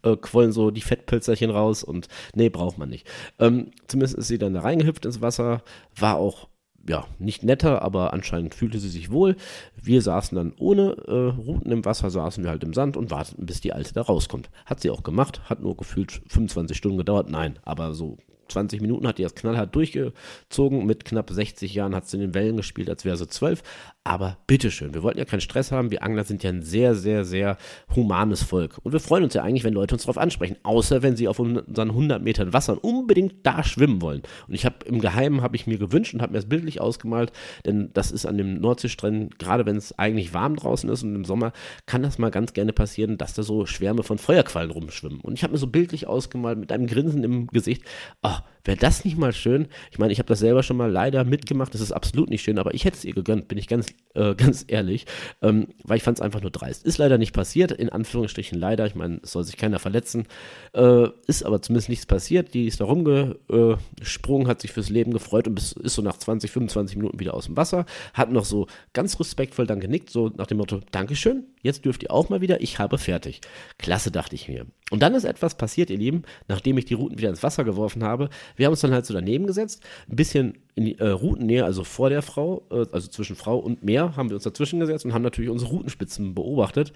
äh, 0.04 0.16
quollen 0.16 0.52
so 0.52 0.72
die 0.72 0.82
Fettpölzerchen 0.82 1.50
raus 1.50 1.84
und 1.84 2.08
nee, 2.34 2.50
braucht 2.50 2.78
man 2.78 2.90
nicht. 2.90 3.08
Ähm, 3.40 3.72
zumindest 3.88 4.18
ist 4.18 4.28
sie 4.28 4.38
dann 4.38 4.54
da 4.54 4.62
reingehüpft 4.62 5.06
ins 5.06 5.22
Wasser, 5.22 5.64
war 5.96 6.18
auch 6.18 6.48
ja, 6.88 7.06
nicht 7.19 7.43
netter, 7.43 7.82
aber 7.82 8.13
anscheinend 8.13 8.54
fühlte 8.54 8.80
sie 8.80 8.89
sich 8.89 9.12
wohl. 9.12 9.36
Wir 9.82 10.02
saßen 10.02 10.36
dann 10.36 10.54
ohne 10.60 10.95
äh, 11.08 11.12
Routen 11.12 11.71
im 11.71 11.86
Wasser, 11.86 12.10
saßen 12.10 12.43
wir 12.43 12.52
halt 12.52 12.63
im 12.63 12.74
Sand 12.74 12.95
und 12.95 13.12
warteten, 13.12 13.45
bis 13.45 13.62
die 13.62 13.74
Alte 13.74 13.93
da 13.93 14.02
rauskommt. 14.02 14.50
Hat 14.65 14.82
sie 14.82 14.89
auch 14.91 15.04
gemacht, 15.04 15.41
hat 15.50 15.62
nur 15.62 15.76
gefühlt 15.76 16.21
25 16.28 16.78
Stunden 16.78 16.98
gedauert. 16.98 17.30
Nein, 17.30 17.58
aber 17.63 17.93
so 17.93 18.17
20 18.48 18.82
Minuten 18.82 19.08
hat 19.08 19.18
die 19.18 19.24
das 19.24 19.36
knallhart 19.36 19.76
durchgezogen. 19.76 20.86
Mit 20.86 21.06
knapp 21.06 21.30
60 21.30 21.74
Jahren 21.74 21.96
hat 21.96 22.08
sie 22.08 22.18
in 22.18 22.22
den 22.22 22.34
Wellen 22.34 22.58
gespielt, 22.58 22.90
als 22.90 23.06
wäre 23.06 23.18
sie 23.18 23.28
12. 23.28 23.64
Aber 24.04 24.38
bitteschön, 24.46 24.94
wir 24.94 25.02
wollten 25.02 25.20
ja 25.20 25.26
keinen 25.26 25.42
Stress 25.42 25.72
haben. 25.72 25.90
Wir 25.92 26.04
Angler 26.04 26.24
sind 26.24 26.44
ja 26.44 26.52
ein 26.52 26.62
sehr, 26.62 26.94
sehr, 26.96 27.26
sehr 27.26 27.58
humanes 27.96 28.44
Volk. 28.44 28.80
Und 28.84 28.92
wir 28.92 29.00
freuen 29.00 29.24
uns 29.24 29.34
ja 29.34 29.42
eigentlich, 29.44 29.64
wenn 29.64 29.74
Leute 29.74 29.96
uns 29.96 30.04
darauf 30.04 30.18
ansprechen. 30.18 30.58
Außer 30.64 31.02
wenn 31.02 31.16
sie 31.16 31.28
auf 31.28 31.40
unseren 31.40 31.90
100 31.90 32.22
Metern 32.22 32.54
Wasser 32.54 32.84
unbedingt 32.84 33.46
da 33.46 33.64
schwimmen 33.64 34.02
wollen. 34.02 34.22
Und 34.48 34.54
ich 34.54 34.66
habe 34.66 34.86
im 34.86 35.00
Geheimen, 35.00 35.42
habe 35.42 35.56
ich 35.56 35.68
mir 35.68 35.78
gewünscht 35.78 36.14
und 36.14 36.22
habe 36.22 36.34
mir 36.34 36.40
das 36.40 36.50
bildlich 36.50 36.82
ausgemalt, 36.82 37.32
denn 37.66 37.90
das 37.94 38.12
ist 38.12 38.26
an 38.26 38.38
dem 38.38 38.60
Nordseestränden, 38.60 39.32
gerade 39.38 39.66
wenn 39.66 39.76
es 39.76 39.98
eigentlich 39.98 40.34
warm 40.34 40.56
draußen 40.56 40.90
ist 40.90 41.04
und 41.04 41.16
im 41.16 41.26
Sommer, 41.26 41.52
kann 41.86 42.04
das 42.04 42.18
mal 42.18 42.32
ganz 42.32 42.54
gerne 42.54 42.74
passieren, 42.74 43.18
dass 43.18 43.34
da 43.34 43.44
so 43.44 43.66
Schwärme 43.66 44.04
von 44.04 44.18
Feuerquallen 44.18 44.72
rumschwimmen. 44.72 45.22
Und 45.22 45.34
ich 45.34 45.44
habe 45.44 45.54
mir 45.54 45.60
so 45.60 45.68
bildlich 45.68 46.08
ausgemalt 46.08 46.60
mit 46.60 46.72
einem 46.72 46.88
Grinsen 46.88 47.24
im 47.24 47.48
Gesicht, 47.48 47.84
oh, 48.24 48.35
아 48.36 48.43
wäre 48.65 48.78
das 48.78 49.06
nicht 49.06 49.17
mal 49.17 49.34
schön? 49.34 49.67
Ich 49.91 49.99
meine, 49.99 50.12
ich 50.12 50.19
habe 50.19 50.28
das 50.28 50.39
selber 50.39 50.63
schon 50.63 50.78
mal 50.78 50.91
leider 50.91 51.23
mitgemacht, 51.23 51.73
das 51.73 51.82
ist 51.82 51.91
absolut 51.91 52.30
nicht 52.30 52.43
schön, 52.43 52.60
aber 52.60 52.73
ich 52.73 52.86
hätte 52.86 52.97
es 52.97 53.06
ihr 53.06 53.13
gegönnt, 53.13 53.47
bin 53.47 53.58
ich 53.58 53.67
ganz, 53.67 53.88
äh, 54.13 54.36
ganz 54.38 54.65
ehrlich, 54.67 55.06
ähm, 55.41 55.67
weil 55.84 55.97
ich 55.97 56.04
fand 56.04 56.17
es 56.17 56.21
einfach 56.21 56.41
nur 56.41 56.51
dreist. 56.51 56.86
Ist 56.86 56.97
leider 56.97 57.17
nicht 57.17 57.34
passiert, 57.34 57.71
in 57.71 57.89
Anführungsstrichen 57.89 58.60
leider, 58.60 58.86
ich 58.86 58.95
meine, 58.95 59.19
es 59.23 59.32
soll 59.32 59.43
sich 59.43 59.58
keiner 59.58 59.80
verletzen, 59.80 60.28
äh, 60.73 61.08
ist 61.28 61.45
aber 61.45 61.62
zumindest 61.62 61.89
nichts 61.89 62.06
passiert, 62.06 62.54
die 62.54 62.67
ist 62.67 62.82
da 62.82 62.86
rumgesprungen, 62.86 64.47
hat 64.47 64.62
sich 64.62 64.71
fürs 64.71 64.89
Leben 64.89 65.13
gefreut 65.13 65.47
und 65.47 65.60
ist 65.60 65.75
so 65.95 66.01
nach 66.01 66.17
20, 66.17 66.51
25 66.51 66.97
Minuten 66.97 67.19
wieder 67.19 67.34
aus 67.34 67.45
dem 67.45 67.58
Wasser, 67.58 67.86
hat 68.13 68.32
noch 68.32 68.45
so 68.45 68.67
ganz 68.93 69.19
respektvoll 69.19 69.67
dann 69.67 69.80
genickt, 69.80 70.10
so 70.10 70.32
nach 70.36 70.47
dem 70.47 70.58
Motto, 70.58 70.82
Dankeschön, 70.91 71.45
jetzt 71.62 71.86
dürft 71.86 72.04
ihr 72.04 72.12
auch 72.12 72.30
mal 72.30 72.41
wieder, 72.41 72.62
ich 72.62 72.80
habe 72.80 72.97
fertig. 72.97 73.41
Klasse, 73.78 74.12
dachte 74.12 74.36
ich 74.36 74.47
mir. 74.47 74.65
Und 74.91 75.01
dann 75.01 75.15
ist 75.15 75.23
etwas 75.23 75.58
passiert, 75.58 75.89
ihr 75.89 75.97
Lieben, 75.97 76.23
nachdem 76.47 76.78
ich 76.78 76.86
die 76.86 76.93
Routen 76.93 77.17
wieder 77.17 77.30
ins 77.30 77.41
Wasser 77.41 77.63
geworfen 77.63 78.04
habe. 78.04 78.30
Wir 78.56 78.65
haben 78.65 78.74
uns 78.74 78.82
dann 78.82 78.94
halt 78.94 79.06
so 79.06 79.13
daneben 79.13 79.48
gesetzt, 79.48 79.82
ein 80.10 80.15
bisschen 80.15 80.58
in 80.76 80.86
die 80.86 81.00
äh, 81.00 81.08
Routennähe, 81.08 81.65
also 81.65 81.84
vor 81.84 82.10
der 82.10 82.22
Frau, 82.22 82.65
äh, 82.72 82.86
also 82.91 83.08
zwischen 83.08 83.36
Frau 83.36 83.58
und 83.58 83.84
Meer, 83.84 84.15
haben 84.15 84.30
wir 84.30 84.36
uns 84.36 84.44
dazwischen 84.44 84.80
gesetzt 84.80 85.06
und 85.06 85.13
haben 85.13 85.22
natürlich 85.22 85.50
unsere 85.50 85.72
Routenspitzen 85.72 86.36
beobachtet. 86.36 86.94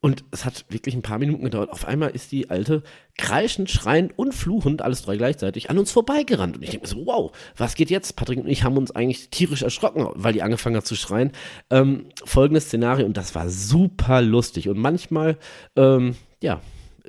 Und 0.00 0.24
es 0.30 0.44
hat 0.44 0.66
wirklich 0.68 0.94
ein 0.94 1.02
paar 1.02 1.18
Minuten 1.18 1.42
gedauert. 1.42 1.70
Auf 1.70 1.84
einmal 1.84 2.10
ist 2.10 2.30
die 2.30 2.48
alte 2.48 2.84
kreischend, 3.18 3.70
schreiend 3.70 4.16
und 4.16 4.34
fluchend, 4.34 4.80
alles 4.80 5.02
drei 5.02 5.16
gleichzeitig, 5.16 5.68
an 5.68 5.78
uns 5.78 5.90
vorbeigerannt. 5.90 6.56
Und 6.56 6.62
ich 6.62 6.70
denke 6.70 6.86
mir 6.86 6.90
so, 6.92 7.06
wow, 7.06 7.32
was 7.56 7.74
geht 7.74 7.90
jetzt? 7.90 8.14
Patrick 8.14 8.38
und 8.38 8.46
ich 8.46 8.62
haben 8.62 8.76
uns 8.76 8.92
eigentlich 8.92 9.30
tierisch 9.30 9.62
erschrocken, 9.62 10.06
weil 10.14 10.32
die 10.32 10.42
angefangen 10.42 10.76
hat 10.76 10.86
zu 10.86 10.94
schreien. 10.94 11.32
Ähm, 11.70 12.06
folgendes 12.24 12.66
Szenario, 12.66 13.04
und 13.04 13.16
das 13.16 13.34
war 13.34 13.48
super 13.48 14.22
lustig. 14.22 14.68
Und 14.68 14.78
manchmal, 14.78 15.38
ähm, 15.74 16.14
ja, 16.40 16.60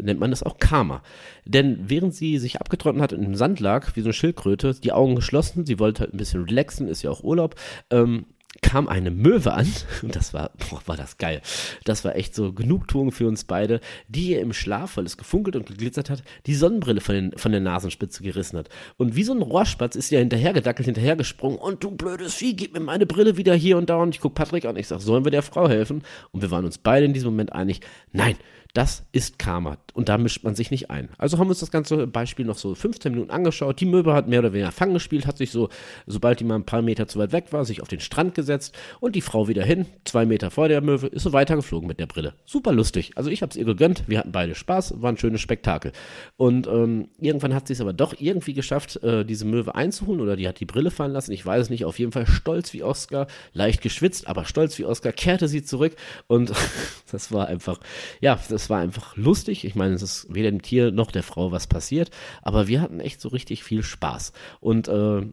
nennt 0.02 0.20
man 0.20 0.32
das 0.32 0.44
auch 0.44 0.58
Karma. 0.58 1.02
Denn 1.46 1.80
während 1.88 2.14
sie 2.14 2.38
sich 2.38 2.60
abgetrocknet 2.60 3.04
hat 3.04 3.14
und 3.14 3.24
im 3.24 3.36
Sand 3.36 3.60
lag, 3.60 3.96
wie 3.96 4.02
so 4.02 4.08
eine 4.08 4.14
Schildkröte, 4.14 4.76
die 4.76 4.92
Augen 4.92 5.16
geschlossen, 5.16 5.66
sie 5.66 5.80
wollte 5.80 6.02
halt 6.02 6.14
ein 6.14 6.18
bisschen 6.18 6.44
relaxen, 6.44 6.88
ist 6.88 7.04
ja 7.04 7.12
auch 7.12 7.24
Urlaub, 7.24 7.56
ähm, 7.90 8.26
kam 8.62 8.88
eine 8.88 9.12
Möwe 9.12 9.54
an 9.54 9.72
und 10.02 10.16
das 10.16 10.34
war, 10.34 10.52
boah, 10.58 10.82
war 10.86 10.98
das 10.98 11.18
geil. 11.18 11.42
Das 11.84 12.06
war 12.06 12.16
echt 12.16 12.36
so 12.36 12.54
Genugtuung 12.54 13.12
für 13.12 13.28
uns 13.28 13.44
beide, 13.44 13.82
die 14.08 14.32
ihr 14.32 14.42
im 14.42 14.54
Schlaf, 14.54 14.98
weil 14.98 15.06
es 15.06 15.18
gefunkelt 15.18 15.56
und 15.56 15.68
geglitzert 15.68 16.10
hat, 16.10 16.24
die 16.46 16.56
Sonnenbrille 16.56 17.02
von, 17.02 17.16
den, 17.16 17.32
von 17.38 17.52
der 17.52 17.62
Nasenspitze 17.62 18.24
gerissen 18.24 18.58
hat. 18.58 18.70
Und 18.98 19.16
wie 19.16 19.24
so 19.24 19.34
ein 19.34 19.42
Rohrspatz 19.42 19.96
ist 19.96 20.10
sie 20.10 20.16
ja 20.16 20.20
hinterhergedackelt, 20.20 20.86
hinterhergesprungen 20.86 21.60
und 21.60 21.84
du 21.84 21.92
blödes 21.92 22.36
Vieh, 22.36 22.56
gib 22.56 22.74
mir 22.74 22.80
meine 22.80 23.06
Brille 23.06 23.38
wieder 23.38 23.54
hier 23.54 23.78
und 23.78 23.90
da 23.90 23.98
und 23.98 24.16
ich 24.16 24.22
guck 24.22 24.36
Patrick 24.36 24.66
an, 24.66 24.78
ich 24.78 24.88
sag, 24.88 25.02
sollen 25.02 25.24
wir 25.24 25.32
der 25.32 25.44
Frau 25.44 25.70
helfen? 25.70 26.04
Und 26.32 26.42
wir 26.42 26.52
waren 26.52 26.66
uns 26.66 26.78
beide 26.78 27.06
in 27.06 27.14
diesem 27.14 27.32
Moment 27.32 27.54
einig, 27.54 27.82
nein, 28.12 28.36
das 28.74 29.04
ist 29.12 29.40
Karma 29.40 29.78
und 29.94 30.10
da 30.10 30.18
mischt 30.18 30.44
man 30.44 30.56
sich 30.56 30.72
nicht 30.72 30.90
ein. 30.92 31.10
Also 31.18 31.38
haben 31.38 31.48
wir 31.48 31.52
uns 31.52 31.60
das 31.60 31.72
ganze 31.72 32.08
Beispiel 32.08 32.46
noch 32.46 32.58
so 32.58 32.76
15 32.76 33.12
Minuten 33.12 33.32
angeschaut. 33.32 33.80
Die 33.80 33.86
Möwe 33.86 34.14
hat 34.14 34.28
mehr 34.28 34.40
oder 34.40 34.54
weniger 34.54 34.72
Fang 34.72 34.94
gespielt, 34.94 35.26
hat 35.26 35.38
sich 35.38 35.52
so, 35.52 35.70
sobald 36.06 36.40
die 36.40 36.44
mal 36.44 36.56
ein 36.56 36.66
paar 36.66 36.82
Meter 36.82 37.08
zu 37.08 37.20
weit 37.20 37.32
weg 37.32 37.46
war, 37.52 37.66
sich 37.66 37.82
auf 37.82 37.88
den 37.88 38.00
Strand 38.00 38.36
gesetzt 38.36 38.76
und 39.00 39.16
die 39.16 39.22
Frau 39.22 39.48
wieder 39.48 39.64
hin, 39.64 39.86
zwei 40.06 40.26
Meter 40.26 40.52
vor 40.52 40.68
der 40.68 40.82
Möwe, 40.82 41.08
ist 41.08 41.24
so 41.24 41.34
weitergeflogen 41.34 41.88
mit 41.88 42.00
der 42.00 42.06
Brille. 42.06 42.34
Super 42.46 42.72
lustig. 42.72 43.12
Also 43.16 43.30
ich 43.30 43.42
habe 43.42 43.50
es 43.50 43.56
ihr 43.56 43.66
gegönnt, 43.66 44.04
wir 44.08 44.20
hatten 44.20 44.32
beide 44.32 44.56
Spaß, 44.56 45.02
war 45.02 45.12
ein 45.12 45.18
schönes 45.18 45.42
Spektakel. 45.42 45.92
Und 46.36 46.68
ähm, 46.68 47.10
irgendwann 47.20 47.54
hat 47.54 47.68
sie 47.68 47.74
es 47.74 47.82
aber 47.82 47.94
doch 47.94 48.16
irgendwie 48.20 48.54
geschafft, 48.54 49.02
äh, 49.04 49.26
diese 49.26 49.46
Möwe 49.46 49.76
einzuholen 49.76 50.22
oder 50.22 50.36
die 50.36 50.48
hat 50.48 50.60
die 50.60 50.66
Brille 50.66 50.92
fallen 50.92 51.14
lassen. 51.14 51.32
Ich 51.32 51.46
weiß 51.46 51.64
es 51.64 51.70
nicht, 51.70 51.86
auf 51.86 52.00
jeden 52.00 52.12
Fall 52.12 52.28
stolz 52.28 52.74
wie 52.74 52.84
Oscar, 52.84 53.28
leicht 53.54 53.82
geschwitzt, 53.82 54.28
aber 54.28 54.46
stolz 54.46 54.78
wie 54.78 54.86
Oscar, 54.86 55.12
kehrte 55.12 55.48
sie 55.48 55.64
zurück 55.64 55.96
und 56.28 56.52
das 57.12 57.32
war 57.32 57.48
einfach, 57.48 57.80
ja, 58.22 58.40
das 58.50 58.57
das 58.58 58.72
war 58.72 58.80
einfach 58.80 59.16
lustig. 59.16 59.66
Ich 59.66 59.76
meine, 59.76 59.94
es 59.94 60.02
ist 60.02 60.34
weder 60.34 60.50
dem 60.50 60.64
Tier 60.64 60.90
noch 60.90 61.12
der 61.12 61.22
Frau 61.22 61.52
was 61.52 61.68
passiert, 61.68 62.10
aber 62.42 62.68
wir 62.68 62.82
hatten 62.82 63.00
echt 63.00 63.22
so 63.22 63.30
richtig 63.30 63.64
viel 63.64 63.84
Spaß. 63.84 64.34
Und 64.60 64.88
äh, 64.88 65.28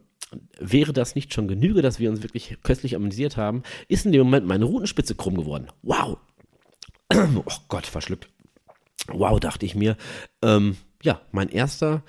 wäre 0.60 0.92
das 0.92 1.14
nicht 1.14 1.32
schon 1.32 1.48
Genüge, 1.48 1.80
dass 1.80 1.98
wir 1.98 2.10
uns 2.10 2.22
wirklich 2.22 2.58
köstlich 2.62 2.94
amüsiert 2.94 3.38
haben, 3.38 3.62
ist 3.88 4.04
in 4.04 4.12
dem 4.12 4.24
Moment 4.24 4.46
meine 4.46 4.66
Rutenspitze 4.66 5.14
krumm 5.14 5.37
geworden. 5.37 5.68
Wow! 5.80 6.18
oh 7.14 7.44
Gott, 7.68 7.87
verschluckt. 7.87 8.28
Wow, 9.08 9.40
dachte 9.40 9.64
ich 9.64 9.74
mir. 9.74 9.96
Ähm, 10.42 10.76
ja, 11.02 11.22
mein 11.32 11.48
erster 11.48 12.02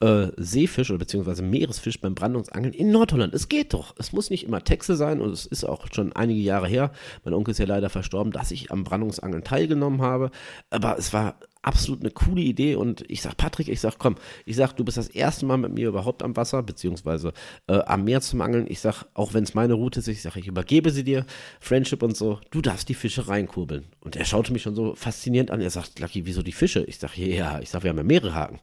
äh, 0.00 0.28
Seefisch 0.36 0.90
oder 0.90 0.98
beziehungsweise 0.98 1.42
Meeresfisch 1.42 2.00
beim 2.00 2.14
Brandungsangeln 2.14 2.72
in 2.72 2.90
Nordholland. 2.90 3.34
Es 3.34 3.48
geht 3.48 3.74
doch. 3.74 3.94
Es 3.98 4.12
muss 4.12 4.30
nicht 4.30 4.44
immer 4.44 4.62
Texel 4.62 4.96
sein 4.96 5.20
und 5.20 5.32
es 5.32 5.46
ist 5.46 5.64
auch 5.64 5.86
schon 5.92 6.12
einige 6.12 6.40
Jahre 6.40 6.68
her. 6.68 6.92
Mein 7.24 7.34
Onkel 7.34 7.52
ist 7.52 7.58
ja 7.58 7.66
leider 7.66 7.90
verstorben, 7.90 8.32
dass 8.32 8.50
ich 8.50 8.70
am 8.70 8.84
Brandungsangeln 8.84 9.44
teilgenommen 9.44 10.02
habe. 10.02 10.30
Aber 10.70 10.98
es 10.98 11.12
war 11.12 11.38
absolut 11.62 12.00
eine 12.00 12.10
coole 12.10 12.40
Idee 12.40 12.76
und 12.76 13.04
ich 13.08 13.22
sag 13.22 13.36
Patrick, 13.36 13.68
ich 13.68 13.80
sag 13.80 13.98
komm, 13.98 14.16
ich 14.46 14.56
sag, 14.56 14.72
du 14.74 14.84
bist 14.84 14.96
das 14.96 15.08
erste 15.08 15.46
Mal 15.46 15.56
mit 15.56 15.72
mir 15.72 15.88
überhaupt 15.88 16.22
am 16.22 16.36
Wasser, 16.36 16.62
beziehungsweise 16.62 17.32
äh, 17.66 17.78
am 17.80 18.04
Meer 18.04 18.20
zum 18.20 18.40
Angeln. 18.40 18.66
Ich 18.68 18.80
sag, 18.80 19.04
auch 19.14 19.34
wenn 19.34 19.44
es 19.44 19.54
meine 19.54 19.74
Route 19.74 20.00
ist, 20.00 20.08
ich 20.08 20.22
sag, 20.22 20.36
ich 20.36 20.46
übergebe 20.46 20.90
sie 20.90 21.04
dir, 21.04 21.26
Friendship 21.60 22.02
und 22.02 22.16
so, 22.16 22.38
du 22.50 22.62
darfst 22.62 22.88
die 22.88 22.94
Fische 22.94 23.28
reinkurbeln. 23.28 23.84
Und 24.00 24.16
er 24.16 24.24
schaute 24.24 24.52
mich 24.52 24.62
schon 24.62 24.74
so 24.74 24.94
faszinierend 24.94 25.50
an, 25.50 25.60
er 25.60 25.70
sagt, 25.70 25.98
Lucky, 25.98 26.26
wieso 26.26 26.42
die 26.42 26.52
Fische? 26.52 26.84
Ich 26.84 26.98
sag, 26.98 27.16
ja, 27.16 27.60
ich 27.60 27.70
sag, 27.70 27.82
wir 27.82 27.90
haben 27.90 27.98
ja 27.98 28.04
mehrere 28.04 28.34
Haken. 28.34 28.60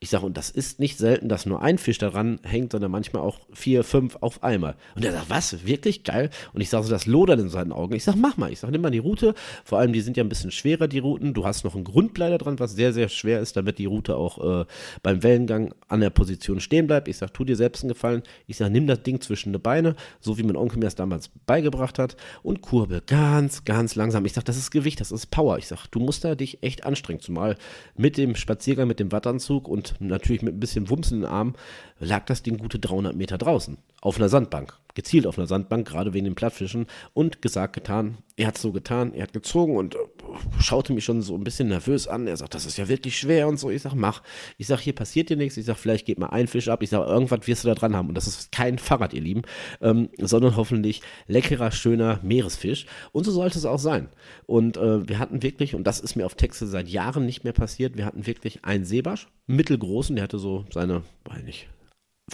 Ich 0.00 0.10
sag, 0.10 0.22
und 0.22 0.36
das 0.36 0.50
ist 0.50 0.80
nicht 0.80 0.98
selten, 0.98 1.28
dass 1.28 1.46
nur 1.46 1.62
ein 1.62 1.78
Fisch 1.78 1.98
daran 1.98 2.40
hängt, 2.42 2.72
sondern 2.72 2.90
manchmal 2.90 3.22
auch 3.22 3.40
vier, 3.52 3.84
fünf 3.84 4.16
auf 4.20 4.42
einmal. 4.42 4.76
Und 4.96 5.04
er 5.04 5.12
sagt, 5.12 5.30
was, 5.30 5.66
wirklich 5.66 6.02
geil? 6.02 6.30
Und 6.52 6.60
ich 6.60 6.70
sag 6.70 6.82
so, 6.82 6.90
das 6.90 7.06
lodert 7.06 7.40
in 7.40 7.48
seinen 7.48 7.72
Augen. 7.72 7.94
Ich 7.94 8.04
sag, 8.04 8.16
mach 8.16 8.36
mal. 8.36 8.50
Ich 8.50 8.60
sag, 8.60 8.70
nimm 8.70 8.80
mal 8.80 8.90
die 8.90 8.98
Route, 8.98 9.34
vor 9.64 9.78
allem 9.78 9.92
die 9.92 10.00
sind 10.00 10.16
ja 10.16 10.24
ein 10.24 10.28
bisschen 10.28 10.50
schwerer, 10.50 10.88
die 10.88 10.98
Routen. 10.98 11.34
Du 11.34 11.44
hast 11.44 11.64
noch 11.64 11.74
einen 11.74 11.84
Grundbleider 11.84 12.37
dran, 12.38 12.58
was 12.58 12.72
sehr, 12.72 12.92
sehr 12.92 13.08
schwer 13.08 13.40
ist, 13.40 13.56
damit 13.56 13.78
die 13.78 13.86
Route 13.86 14.16
auch 14.16 14.62
äh, 14.62 14.64
beim 15.02 15.22
Wellengang 15.22 15.74
an 15.88 16.00
der 16.00 16.10
Position 16.10 16.60
stehen 16.60 16.86
bleibt. 16.86 17.08
Ich 17.08 17.18
sage, 17.18 17.32
tu 17.32 17.44
dir 17.44 17.56
selbst 17.56 17.82
einen 17.82 17.90
Gefallen. 17.90 18.22
Ich 18.46 18.56
sage, 18.56 18.70
nimm 18.70 18.86
das 18.86 19.02
Ding 19.02 19.20
zwischen 19.20 19.52
die 19.52 19.58
Beine, 19.58 19.96
so 20.20 20.38
wie 20.38 20.42
mein 20.42 20.56
Onkel 20.56 20.78
mir 20.78 20.86
das 20.86 20.94
damals 20.94 21.30
beigebracht 21.46 21.98
hat, 21.98 22.16
und 22.42 22.62
kurbel 22.62 23.02
ganz, 23.06 23.64
ganz 23.64 23.94
langsam. 23.94 24.24
Ich 24.24 24.32
sage, 24.32 24.44
das 24.44 24.56
ist 24.56 24.70
Gewicht, 24.70 25.00
das 25.00 25.12
ist 25.12 25.26
Power. 25.26 25.58
Ich 25.58 25.66
sage, 25.66 25.82
du 25.90 26.00
musst 26.00 26.24
da 26.24 26.34
dich 26.34 26.62
echt 26.62 26.84
anstrengen, 26.84 27.20
zumal 27.20 27.56
mit 27.96 28.16
dem 28.16 28.34
Spaziergang, 28.34 28.88
mit 28.88 29.00
dem 29.00 29.12
Wattanzug 29.12 29.68
und 29.68 29.94
natürlich 30.00 30.42
mit 30.42 30.54
ein 30.54 30.60
bisschen 30.60 30.88
Wumms 30.88 31.12
in 31.12 31.20
den 31.20 31.30
Armen 31.30 31.54
lag 31.98 32.26
das 32.26 32.42
Ding 32.42 32.58
gute 32.58 32.78
300 32.78 33.14
Meter 33.14 33.38
draußen, 33.38 33.78
auf 34.00 34.16
einer 34.16 34.28
Sandbank 34.28 34.78
gezielt 34.98 35.28
auf 35.28 35.38
einer 35.38 35.46
Sandbank, 35.46 35.86
gerade 35.86 36.12
wegen 36.12 36.24
den 36.24 36.34
Plattfischen. 36.34 36.86
Und 37.14 37.40
gesagt, 37.40 37.72
getan. 37.72 38.18
Er 38.34 38.48
hat 38.48 38.58
so 38.58 38.72
getan, 38.72 39.14
er 39.14 39.22
hat 39.22 39.32
gezogen 39.32 39.76
und 39.76 39.94
äh, 39.94 39.98
schaute 40.60 40.92
mich 40.92 41.04
schon 41.04 41.22
so 41.22 41.36
ein 41.36 41.44
bisschen 41.44 41.68
nervös 41.68 42.08
an. 42.08 42.26
Er 42.26 42.36
sagt, 42.36 42.52
das 42.54 42.66
ist 42.66 42.78
ja 42.78 42.88
wirklich 42.88 43.16
schwer 43.16 43.46
und 43.46 43.60
so. 43.60 43.70
Ich 43.70 43.82
sag, 43.82 43.94
mach. 43.94 44.24
Ich 44.56 44.66
sag, 44.66 44.80
hier 44.80 44.96
passiert 44.96 45.30
dir 45.30 45.36
nichts. 45.36 45.56
Ich 45.56 45.66
sag, 45.66 45.76
vielleicht 45.76 46.04
geht 46.04 46.18
mal 46.18 46.30
ein 46.30 46.48
Fisch 46.48 46.68
ab. 46.68 46.82
Ich 46.82 46.90
sag, 46.90 47.06
irgendwas 47.06 47.46
wirst 47.46 47.62
du 47.62 47.68
da 47.68 47.76
dran 47.76 47.94
haben. 47.94 48.08
Und 48.08 48.16
das 48.16 48.26
ist 48.26 48.50
kein 48.50 48.78
Fahrrad, 48.78 49.14
ihr 49.14 49.20
Lieben, 49.20 49.42
ähm, 49.80 50.08
sondern 50.18 50.56
hoffentlich 50.56 51.00
leckerer, 51.28 51.70
schöner 51.70 52.18
Meeresfisch. 52.24 52.86
Und 53.12 53.22
so 53.22 53.30
sollte 53.30 53.56
es 53.56 53.66
auch 53.66 53.78
sein. 53.78 54.08
Und 54.46 54.78
äh, 54.78 55.08
wir 55.08 55.20
hatten 55.20 55.44
wirklich, 55.44 55.76
und 55.76 55.84
das 55.84 56.00
ist 56.00 56.16
mir 56.16 56.26
auf 56.26 56.34
Texte 56.34 56.66
seit 56.66 56.88
Jahren 56.88 57.24
nicht 57.24 57.44
mehr 57.44 57.52
passiert, 57.52 57.96
wir 57.96 58.04
hatten 58.04 58.26
wirklich 58.26 58.64
einen 58.64 58.84
Seebarsch, 58.84 59.28
mittelgroßen, 59.46 60.16
der 60.16 60.24
hatte 60.24 60.40
so 60.40 60.64
seine, 60.72 61.02
weiß 61.24 61.44
nicht, 61.44 61.68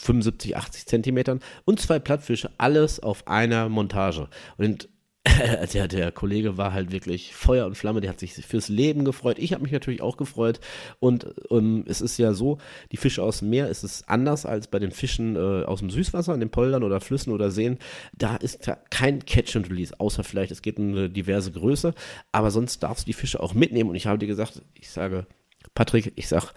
75, 0.01 0.57
80 0.57 0.87
Zentimetern 0.87 1.41
und 1.65 1.81
zwei 1.81 1.99
Plattfische, 1.99 2.51
alles 2.59 3.01
auf 3.01 3.27
einer 3.29 3.69
Montage. 3.69 4.29
Und 4.57 4.89
der, 5.73 5.89
der 5.89 6.13
Kollege 6.13 6.59
war 6.59 6.75
halt 6.75 6.93
wirklich 6.93 7.35
Feuer 7.35 7.65
und 7.65 7.77
Flamme, 7.77 8.03
der 8.03 8.11
hat 8.11 8.21
sich 8.21 8.35
fürs 8.35 8.69
Leben 8.69 9.05
gefreut. 9.05 9.39
Ich 9.39 9.53
habe 9.53 9.63
mich 9.63 9.73
natürlich 9.73 10.03
auch 10.03 10.19
gefreut. 10.19 10.61
Und 11.01 11.27
ähm, 11.51 11.85
es 11.89 12.03
ist 12.03 12.19
ja 12.19 12.35
so, 12.35 12.59
die 12.93 12.99
Fische 12.99 13.23
aus 13.23 13.39
dem 13.39 13.49
Meer 13.49 13.69
ist 13.69 13.85
es 13.85 14.07
anders 14.07 14.45
als 14.45 14.67
bei 14.67 14.79
den 14.79 14.91
Fischen 14.91 15.37
äh, 15.37 15.65
aus 15.65 15.79
dem 15.79 15.89
Süßwasser, 15.89 16.35
in 16.35 16.41
den 16.41 16.51
Poldern 16.51 16.83
oder 16.83 17.01
Flüssen 17.01 17.33
oder 17.33 17.51
Seen. 17.51 17.79
Da 18.13 18.37
ist 18.37 18.71
kein 18.91 19.25
Catch 19.25 19.57
and 19.57 19.71
Release, 19.71 19.99
außer 19.99 20.25
vielleicht, 20.25 20.53
es 20.53 20.61
geht 20.61 20.79
um 20.79 20.91
eine 20.91 21.09
diverse 21.09 21.53
Größe. 21.53 21.95
Aber 22.33 22.51
sonst 22.51 22.83
darfst 22.83 23.07
du 23.07 23.07
die 23.07 23.15
Fische 23.15 23.41
auch 23.41 23.55
mitnehmen. 23.55 23.91
Und 23.91 23.97
ich 23.97 24.07
habe 24.07 24.19
dir 24.19 24.27
gesagt, 24.27 24.61
ich 24.75 24.91
sage, 24.91 25.27
Patrick, 25.75 26.13
ich 26.17 26.29
sage, 26.29 26.49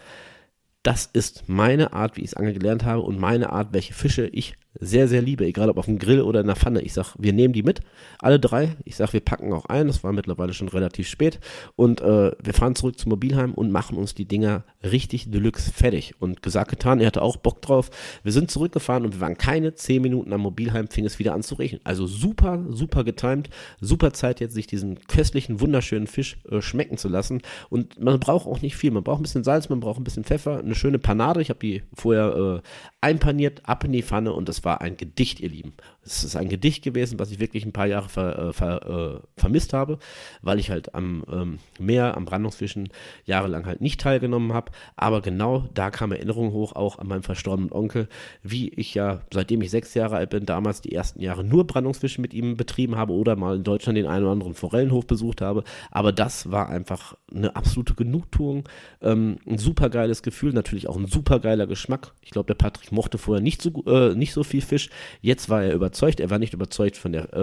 das 0.88 1.06
ist 1.12 1.50
meine 1.50 1.92
Art, 1.92 2.16
wie 2.16 2.22
ich 2.22 2.28
es 2.28 2.34
angeln 2.34 2.58
gelernt 2.58 2.86
habe 2.86 3.02
und 3.02 3.20
meine 3.20 3.50
Art, 3.52 3.74
welche 3.74 3.94
Fische 3.94 4.26
ich 4.28 4.56
sehr, 4.80 5.08
sehr 5.08 5.22
liebe, 5.22 5.46
egal 5.46 5.70
ob 5.70 5.78
auf 5.78 5.86
dem 5.86 6.00
Grill 6.00 6.22
oder 6.22 6.42
in 6.42 6.48
der 6.48 6.56
Pfanne. 6.56 6.82
Ich 6.82 6.94
sag, 6.94 7.16
wir 7.18 7.34
nehmen 7.34 7.54
die 7.54 7.64
mit, 7.64 7.82
alle 8.20 8.40
drei. 8.40 8.76
Ich 8.86 8.96
sag, 8.96 9.14
wir 9.14 9.20
packen 9.22 9.54
auch 9.54 9.66
ein. 9.66 9.88
Das 9.88 10.04
war 10.04 10.12
mittlerweile 10.14 10.54
schon 10.54 10.68
relativ 10.68 11.08
spät. 11.08 11.40
Und 11.76 12.02
äh, 12.02 12.32
wir 12.44 12.54
fahren 12.54 12.76
zurück 12.76 13.00
zum 13.00 13.10
Mobilheim 13.10 13.54
und 13.54 13.72
machen 13.72 13.98
uns 13.98 14.16
die 14.16 14.26
Dinger 14.26 14.64
richtig 14.84 15.32
deluxe 15.32 15.72
fertig. 15.72 16.14
Und 16.20 16.42
gesagt, 16.42 16.70
getan, 16.70 17.00
er 17.00 17.08
hatte 17.08 17.22
auch 17.22 17.38
Bock 17.38 17.62
drauf. 17.62 17.90
Wir 18.24 18.32
sind 18.32 18.52
zurückgefahren 18.52 19.06
und 19.06 19.14
wir 19.14 19.22
waren 19.22 19.38
keine 19.38 19.74
zehn 19.74 20.02
Minuten 20.02 20.34
am 20.34 20.42
Mobilheim, 20.42 20.88
fing 20.88 21.06
es 21.06 21.20
wieder 21.20 21.34
an 21.34 21.44
zu 21.44 21.56
regnen. 21.56 21.82
Also 21.84 22.06
super, 22.08 22.64
super 22.70 23.04
getimed. 23.04 23.50
Super 23.80 24.14
Zeit 24.14 24.40
jetzt, 24.40 24.54
sich 24.54 24.68
diesen 24.68 25.00
köstlichen, 25.08 25.62
wunderschönen 25.62 26.08
Fisch 26.08 26.38
äh, 26.50 26.62
schmecken 26.62 26.98
zu 26.98 27.08
lassen. 27.08 27.42
Und 27.70 28.00
man 28.00 28.20
braucht 28.20 28.48
auch 28.48 28.62
nicht 28.62 28.76
viel. 28.76 28.92
Man 28.92 29.04
braucht 29.04 29.20
ein 29.20 29.24
bisschen 29.24 29.44
Salz, 29.44 29.70
man 29.70 29.80
braucht 29.80 30.00
ein 30.00 30.04
bisschen 30.04 30.24
Pfeffer, 30.24 30.60
eine 30.60 30.76
schöne 30.76 31.00
Panade. 31.00 31.42
Ich 31.42 31.50
habe 31.50 31.60
die 31.60 31.84
vorher 31.94 32.62
äh, 32.62 32.68
einpaniert, 33.02 33.62
ab 33.64 33.84
in 33.84 33.92
die 33.92 34.04
Pfanne 34.04 34.34
und 34.34 34.50
das 34.50 34.64
war 34.64 34.67
war 34.68 34.82
ein 34.82 34.98
Gedicht, 34.98 35.40
ihr 35.40 35.48
Lieben. 35.50 35.74
Es 36.08 36.24
ist 36.24 36.36
ein 36.36 36.48
Gedicht 36.48 36.84
gewesen, 36.84 37.20
was 37.20 37.32
ich 37.32 37.40
wirklich 37.40 37.66
ein 37.66 37.74
paar 37.74 37.86
Jahre 37.86 38.08
ver, 38.08 38.40
äh, 38.40 38.54
ver, 38.54 39.22
äh, 39.22 39.40
vermisst 39.40 39.74
habe, 39.74 40.00
weil 40.42 40.60
ich 40.60 40.70
halt 40.70 40.96
am 40.96 41.24
ähm, 41.30 41.60
Meer, 41.80 42.16
am 42.16 42.24
Brandungsfischen 42.24 42.90
jahrelang 43.26 43.66
halt 43.66 43.82
nicht 43.82 44.00
teilgenommen 44.00 44.54
habe. 44.54 44.72
Aber 44.96 45.22
genau 45.22 45.68
da 45.74 45.92
kam 45.92 46.14
Erinnerung 46.14 46.54
hoch, 46.54 46.74
auch 46.74 46.98
an 46.98 47.08
meinen 47.08 47.24
verstorbenen 47.24 47.74
Onkel, 47.74 48.08
wie 48.42 48.70
ich 48.70 48.94
ja, 48.94 49.22
seitdem 49.34 49.62
ich 49.62 49.70
sechs 49.70 49.94
Jahre 49.94 50.16
alt 50.16 50.30
bin, 50.30 50.46
damals 50.46 50.82
die 50.82 50.94
ersten 50.94 51.22
Jahre 51.22 51.44
nur 51.44 51.68
Brandungsfischen 51.68 52.22
mit 52.22 52.34
ihm 52.34 52.56
betrieben 52.56 52.96
habe 52.96 53.12
oder 53.12 53.36
mal 53.36 53.58
in 53.58 53.64
Deutschland 53.64 53.98
den 53.98 54.08
einen 54.08 54.24
oder 54.24 54.32
anderen 54.32 54.54
Forellenhof 54.54 55.06
besucht 55.08 55.42
habe. 55.42 55.64
Aber 55.92 56.14
das 56.14 56.52
war 56.52 56.70
einfach 56.70 57.16
eine 57.36 57.56
absolute 57.56 57.96
Genugtuung, 57.96 58.64
ähm, 59.02 59.40
ein 59.46 59.58
super 59.58 59.90
geiles 59.90 60.24
Gefühl, 60.24 60.54
natürlich 60.54 60.88
auch 60.88 60.96
ein 60.96 61.08
super 61.08 61.40
geiler 61.40 61.68
Geschmack. 61.68 62.14
Ich 62.22 62.32
glaube, 62.32 62.48
der 62.48 62.56
Patrick 62.56 62.94
mochte 62.94 63.18
vorher 63.18 63.44
nicht 63.44 63.62
so, 63.62 63.84
äh, 63.86 64.16
nicht 64.16 64.32
so 64.32 64.44
viel 64.44 64.62
Fisch. 64.62 64.90
Jetzt 65.22 65.50
war 65.50 65.64
er 65.64 65.74
überzeugt. 65.74 65.97
Er 66.02 66.30
war 66.30 66.40
nicht 66.40 66.54
überzeugt 66.54 66.98
von 66.98 67.12
der, 67.12 67.34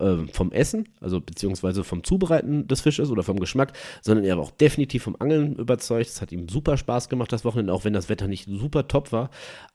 äh, 0.00 0.26
vom 0.32 0.50
Essen, 0.50 0.88
also 1.00 1.20
beziehungsweise 1.20 1.84
vom 1.84 2.02
Zubereiten 2.02 2.66
des 2.66 2.80
Fisches 2.80 3.10
oder 3.10 3.22
vom 3.22 3.38
Geschmack, 3.38 3.72
sondern 4.02 4.24
er 4.24 4.36
war 4.36 4.44
auch 4.44 4.50
definitiv 4.50 5.04
vom 5.04 5.16
Angeln 5.18 5.54
überzeugt. 5.56 6.08
Es 6.08 6.20
hat 6.20 6.32
ihm 6.32 6.48
super 6.48 6.76
Spaß 6.76 7.08
gemacht 7.08 7.32
das 7.32 7.44
Wochenende, 7.44 7.72
auch 7.72 7.84
wenn 7.84 7.92
das 7.92 8.08
Wetter 8.08 8.26
nicht 8.26 8.48
super 8.48 8.88
top 8.88 9.12
war. 9.12 9.30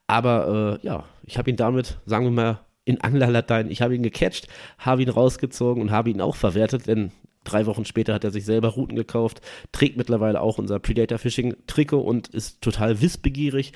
Aber 0.06 0.78
äh, 0.82 0.86
ja, 0.86 1.04
ich 1.24 1.38
habe 1.38 1.50
ihn 1.50 1.56
damit, 1.56 1.98
sagen 2.04 2.26
wir 2.26 2.30
mal, 2.32 2.60
in 2.84 3.00
Anglerlatein, 3.00 3.70
ich 3.70 3.82
habe 3.82 3.94
ihn 3.94 4.02
gecatcht, 4.02 4.48
habe 4.78 5.02
ihn 5.02 5.08
rausgezogen 5.08 5.82
und 5.82 5.90
habe 5.90 6.10
ihn 6.10 6.20
auch 6.20 6.36
verwertet, 6.36 6.86
denn 6.86 7.12
drei 7.44 7.66
Wochen 7.66 7.84
später 7.84 8.12
hat 8.12 8.24
er 8.24 8.30
sich 8.30 8.44
selber 8.44 8.68
Routen 8.68 8.96
gekauft, 8.96 9.40
trägt 9.72 9.96
mittlerweile 9.96 10.40
auch 10.40 10.58
unser 10.58 10.78
Predator 10.78 11.18
Fishing 11.18 11.56
Trikot 11.66 12.00
und 12.00 12.28
ist 12.28 12.60
total 12.60 13.00
wissbegierig 13.00 13.72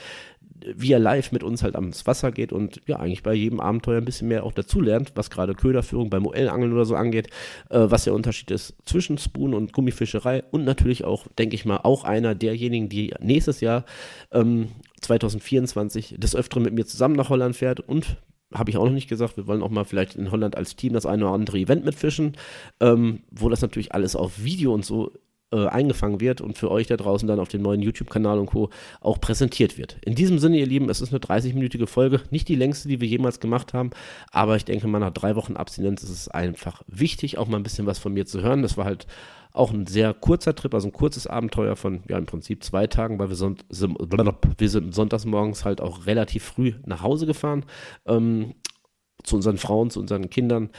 wie 0.76 0.92
er 0.92 0.98
live 0.98 1.32
mit 1.32 1.42
uns 1.42 1.62
halt 1.62 1.74
ans 1.74 2.06
Wasser 2.06 2.32
geht 2.32 2.52
und 2.52 2.80
ja, 2.86 2.98
eigentlich 2.98 3.22
bei 3.22 3.34
jedem 3.34 3.60
Abenteuer 3.60 3.98
ein 3.98 4.04
bisschen 4.04 4.28
mehr 4.28 4.44
auch 4.44 4.52
dazulernt, 4.52 5.12
was 5.14 5.30
gerade 5.30 5.54
Köderführung 5.54 6.10
beim 6.10 6.26
OL-Angeln 6.26 6.72
oder 6.72 6.84
so 6.84 6.94
angeht, 6.94 7.28
äh, 7.70 7.80
was 7.80 8.04
der 8.04 8.14
Unterschied 8.14 8.50
ist 8.50 8.74
zwischen 8.84 9.18
Spoon 9.18 9.54
und 9.54 9.72
Gummifischerei 9.72 10.42
und 10.50 10.64
natürlich 10.64 11.04
auch, 11.04 11.26
denke 11.38 11.54
ich 11.54 11.64
mal, 11.64 11.78
auch 11.82 12.04
einer 12.04 12.34
derjenigen, 12.34 12.88
die 12.88 13.14
nächstes 13.20 13.60
Jahr 13.60 13.84
ähm, 14.32 14.68
2024 15.02 16.16
des 16.18 16.34
Öfteren 16.34 16.62
mit 16.62 16.74
mir 16.74 16.86
zusammen 16.86 17.16
nach 17.16 17.28
Holland 17.28 17.56
fährt 17.56 17.80
und 17.80 18.16
habe 18.52 18.70
ich 18.70 18.76
auch 18.76 18.84
noch 18.84 18.92
nicht 18.92 19.08
gesagt, 19.08 19.36
wir 19.36 19.46
wollen 19.46 19.62
auch 19.62 19.70
mal 19.70 19.84
vielleicht 19.84 20.14
in 20.14 20.30
Holland 20.30 20.56
als 20.56 20.76
Team 20.76 20.92
das 20.92 21.06
eine 21.06 21.24
oder 21.24 21.34
andere 21.34 21.58
Event 21.58 21.84
mitfischen, 21.84 22.36
ähm, 22.80 23.20
wo 23.30 23.48
das 23.48 23.62
natürlich 23.62 23.92
alles 23.92 24.16
auf 24.16 24.42
Video 24.42 24.72
und 24.72 24.84
so 24.84 25.12
äh, 25.54 25.68
eingefangen 25.68 26.20
wird 26.20 26.40
und 26.40 26.58
für 26.58 26.70
euch 26.70 26.88
da 26.88 26.96
draußen 26.96 27.28
dann 27.28 27.38
auf 27.38 27.48
dem 27.48 27.62
neuen 27.62 27.80
YouTube-Kanal 27.80 28.38
und 28.40 28.46
Co. 28.46 28.70
auch 29.00 29.20
präsentiert 29.20 29.78
wird. 29.78 29.96
In 30.04 30.16
diesem 30.16 30.40
Sinne, 30.40 30.58
ihr 30.58 30.66
Lieben, 30.66 30.90
es 30.90 31.00
ist 31.00 31.12
eine 31.12 31.20
30-minütige 31.20 31.86
Folge, 31.86 32.20
nicht 32.30 32.48
die 32.48 32.56
längste, 32.56 32.88
die 32.88 33.00
wir 33.00 33.06
jemals 33.06 33.38
gemacht 33.38 33.72
haben, 33.72 33.90
aber 34.32 34.56
ich 34.56 34.64
denke 34.64 34.88
mal, 34.88 34.98
nach 34.98 35.12
drei 35.12 35.36
Wochen 35.36 35.56
Abstinenz 35.56 36.02
ist 36.02 36.10
es 36.10 36.28
einfach 36.28 36.82
wichtig, 36.88 37.38
auch 37.38 37.46
mal 37.46 37.58
ein 37.58 37.62
bisschen 37.62 37.86
was 37.86 38.00
von 38.00 38.12
mir 38.12 38.26
zu 38.26 38.42
hören. 38.42 38.62
Das 38.62 38.76
war 38.76 38.84
halt 38.84 39.06
auch 39.52 39.72
ein 39.72 39.86
sehr 39.86 40.12
kurzer 40.12 40.54
Trip, 40.56 40.74
also 40.74 40.88
ein 40.88 40.92
kurzes 40.92 41.28
Abenteuer 41.28 41.76
von, 41.76 42.02
ja, 42.08 42.18
im 42.18 42.26
Prinzip 42.26 42.64
zwei 42.64 42.88
Tagen, 42.88 43.20
weil 43.20 43.28
wir, 43.28 43.36
son 43.36 43.56
wir 43.70 44.68
sind 44.68 44.94
sonntags 44.94 45.24
morgens 45.24 45.64
halt 45.64 45.80
auch 45.80 46.06
relativ 46.06 46.42
früh 46.42 46.72
nach 46.84 47.02
Hause 47.02 47.26
gefahren. 47.26 47.64
Ähm, 48.04 48.54
zu 49.22 49.36
unseren 49.36 49.58
Frauen, 49.58 49.90
zu 49.90 50.00
unseren 50.00 50.30
Kindern 50.30 50.70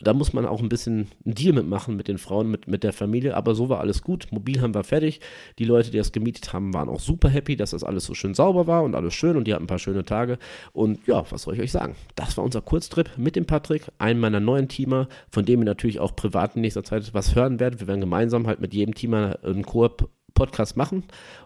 da 0.00 0.14
muss 0.14 0.32
man 0.32 0.46
auch 0.46 0.60
ein 0.60 0.68
bisschen 0.68 1.08
einen 1.24 1.34
Deal 1.34 1.52
mitmachen 1.52 1.96
mit 1.96 2.06
den 2.06 2.18
Frauen, 2.18 2.50
mit, 2.50 2.68
mit 2.68 2.84
der 2.84 2.92
Familie. 2.92 3.36
Aber 3.36 3.54
so 3.54 3.68
war 3.68 3.80
alles 3.80 4.02
gut. 4.02 4.28
Mobil 4.30 4.60
haben 4.60 4.74
wir 4.74 4.84
fertig. 4.84 5.20
Die 5.58 5.64
Leute, 5.64 5.90
die 5.90 5.98
das 5.98 6.12
gemietet 6.12 6.52
haben, 6.52 6.72
waren 6.72 6.88
auch 6.88 7.00
super 7.00 7.28
happy, 7.28 7.56
dass 7.56 7.70
das 7.70 7.82
alles 7.82 8.04
so 8.04 8.14
schön 8.14 8.34
sauber 8.34 8.66
war 8.66 8.84
und 8.84 8.94
alles 8.94 9.14
schön 9.14 9.36
und 9.36 9.44
die 9.44 9.54
hatten 9.54 9.64
ein 9.64 9.68
paar 9.68 9.80
schöne 9.80 10.04
Tage. 10.04 10.38
Und 10.72 11.04
ja, 11.06 11.24
was 11.30 11.42
soll 11.42 11.54
ich 11.54 11.60
euch 11.60 11.72
sagen? 11.72 11.96
Das 12.14 12.36
war 12.36 12.44
unser 12.44 12.60
Kurztrip 12.60 13.10
mit 13.16 13.34
dem 13.34 13.46
Patrick, 13.46 13.86
einem 13.98 14.20
meiner 14.20 14.40
neuen 14.40 14.68
Teamer, 14.68 15.08
von 15.30 15.44
dem 15.44 15.60
ihr 15.60 15.66
natürlich 15.66 15.98
auch 15.98 16.14
privat 16.14 16.54
in 16.54 16.62
nächster 16.62 16.84
Zeit 16.84 17.12
was 17.12 17.34
hören 17.34 17.58
werdet. 17.58 17.80
Wir 17.80 17.88
werden 17.88 18.00
gemeinsam 18.00 18.46
halt 18.46 18.60
mit 18.60 18.74
jedem 18.74 18.94
Teamer 18.94 19.38
einen 19.42 19.64
Koop 19.64 20.08
Podcast 20.38 20.76
machen, 20.76 21.02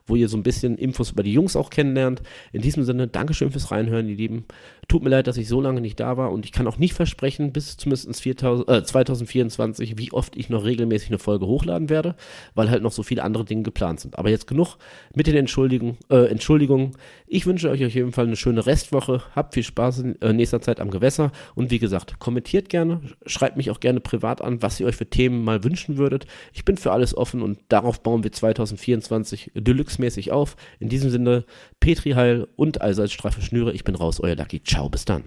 wo 0.06 0.16
ihr 0.16 0.28
so 0.28 0.36
ein 0.36 0.42
bisschen 0.42 0.76
Infos 0.76 1.12
über 1.12 1.22
die 1.22 1.32
Jungs 1.32 1.56
auch 1.56 1.70
kennenlernt. 1.70 2.22
In 2.52 2.60
diesem 2.60 2.84
Sinne, 2.84 3.08
Dankeschön 3.08 3.50
fürs 3.50 3.70
Reinhören, 3.70 4.06
ihr 4.06 4.16
Lieben. 4.16 4.44
Tut 4.86 5.02
mir 5.02 5.08
leid, 5.08 5.26
dass 5.26 5.38
ich 5.38 5.48
so 5.48 5.62
lange 5.62 5.80
nicht 5.80 5.98
da 5.98 6.18
war 6.18 6.30
und 6.30 6.44
ich 6.44 6.52
kann 6.52 6.66
auch 6.66 6.76
nicht 6.76 6.92
versprechen, 6.92 7.52
bis 7.52 7.78
zumindest 7.78 8.20
4000, 8.20 8.68
äh, 8.68 8.84
2024, 8.84 9.96
wie 9.96 10.12
oft 10.12 10.36
ich 10.36 10.50
noch 10.50 10.64
regelmäßig 10.64 11.08
eine 11.08 11.18
Folge 11.18 11.46
hochladen 11.46 11.88
werde, 11.88 12.14
weil 12.54 12.70
halt 12.70 12.82
noch 12.82 12.92
so 12.92 13.02
viele 13.02 13.24
andere 13.24 13.46
Dinge 13.46 13.62
geplant 13.62 14.00
sind. 14.00 14.18
Aber 14.18 14.28
jetzt 14.28 14.46
genug 14.46 14.76
mit 15.14 15.26
den 15.26 15.36
Entschuldigungen. 15.36 15.96
Äh, 16.10 16.26
Entschuldigungen. 16.26 16.92
Ich 17.26 17.46
wünsche 17.46 17.70
euch 17.70 17.82
auf 17.82 17.94
jeden 17.94 18.12
Fall 18.12 18.26
eine 18.26 18.36
schöne 18.36 18.66
Restwoche. 18.66 19.22
Habt 19.34 19.54
viel 19.54 19.62
Spaß 19.62 20.00
in 20.00 20.20
äh, 20.20 20.34
nächster 20.34 20.60
Zeit 20.60 20.80
am 20.80 20.90
Gewässer 20.90 21.32
und 21.54 21.70
wie 21.70 21.78
gesagt, 21.78 22.18
kommentiert 22.18 22.68
gerne, 22.68 23.00
schreibt 23.24 23.56
mich 23.56 23.70
auch 23.70 23.80
gerne 23.80 24.00
privat 24.00 24.42
an, 24.42 24.60
was 24.60 24.78
ihr 24.78 24.86
euch 24.86 24.96
für 24.96 25.08
Themen 25.08 25.44
mal 25.44 25.64
wünschen 25.64 25.96
würdet. 25.96 26.26
Ich 26.52 26.66
bin 26.66 26.76
für 26.76 26.92
alles 26.92 27.16
offen 27.16 27.40
und 27.40 27.58
darauf 27.68 28.02
bauen 28.02 28.22
wir 28.22 28.32
2024 28.32 28.81
Deluxe-mäßig 29.54 30.32
auf. 30.32 30.56
In 30.80 30.88
diesem 30.88 31.10
Sinne, 31.10 31.44
Petri 31.80 32.10
Heil 32.12 32.48
und 32.56 32.80
allseits 32.80 33.12
straffe 33.12 33.42
Schnüre. 33.42 33.72
Ich 33.72 33.84
bin 33.84 33.94
raus, 33.94 34.20
euer 34.20 34.36
Lucky. 34.36 34.62
Ciao, 34.62 34.88
bis 34.88 35.04
dann. 35.04 35.24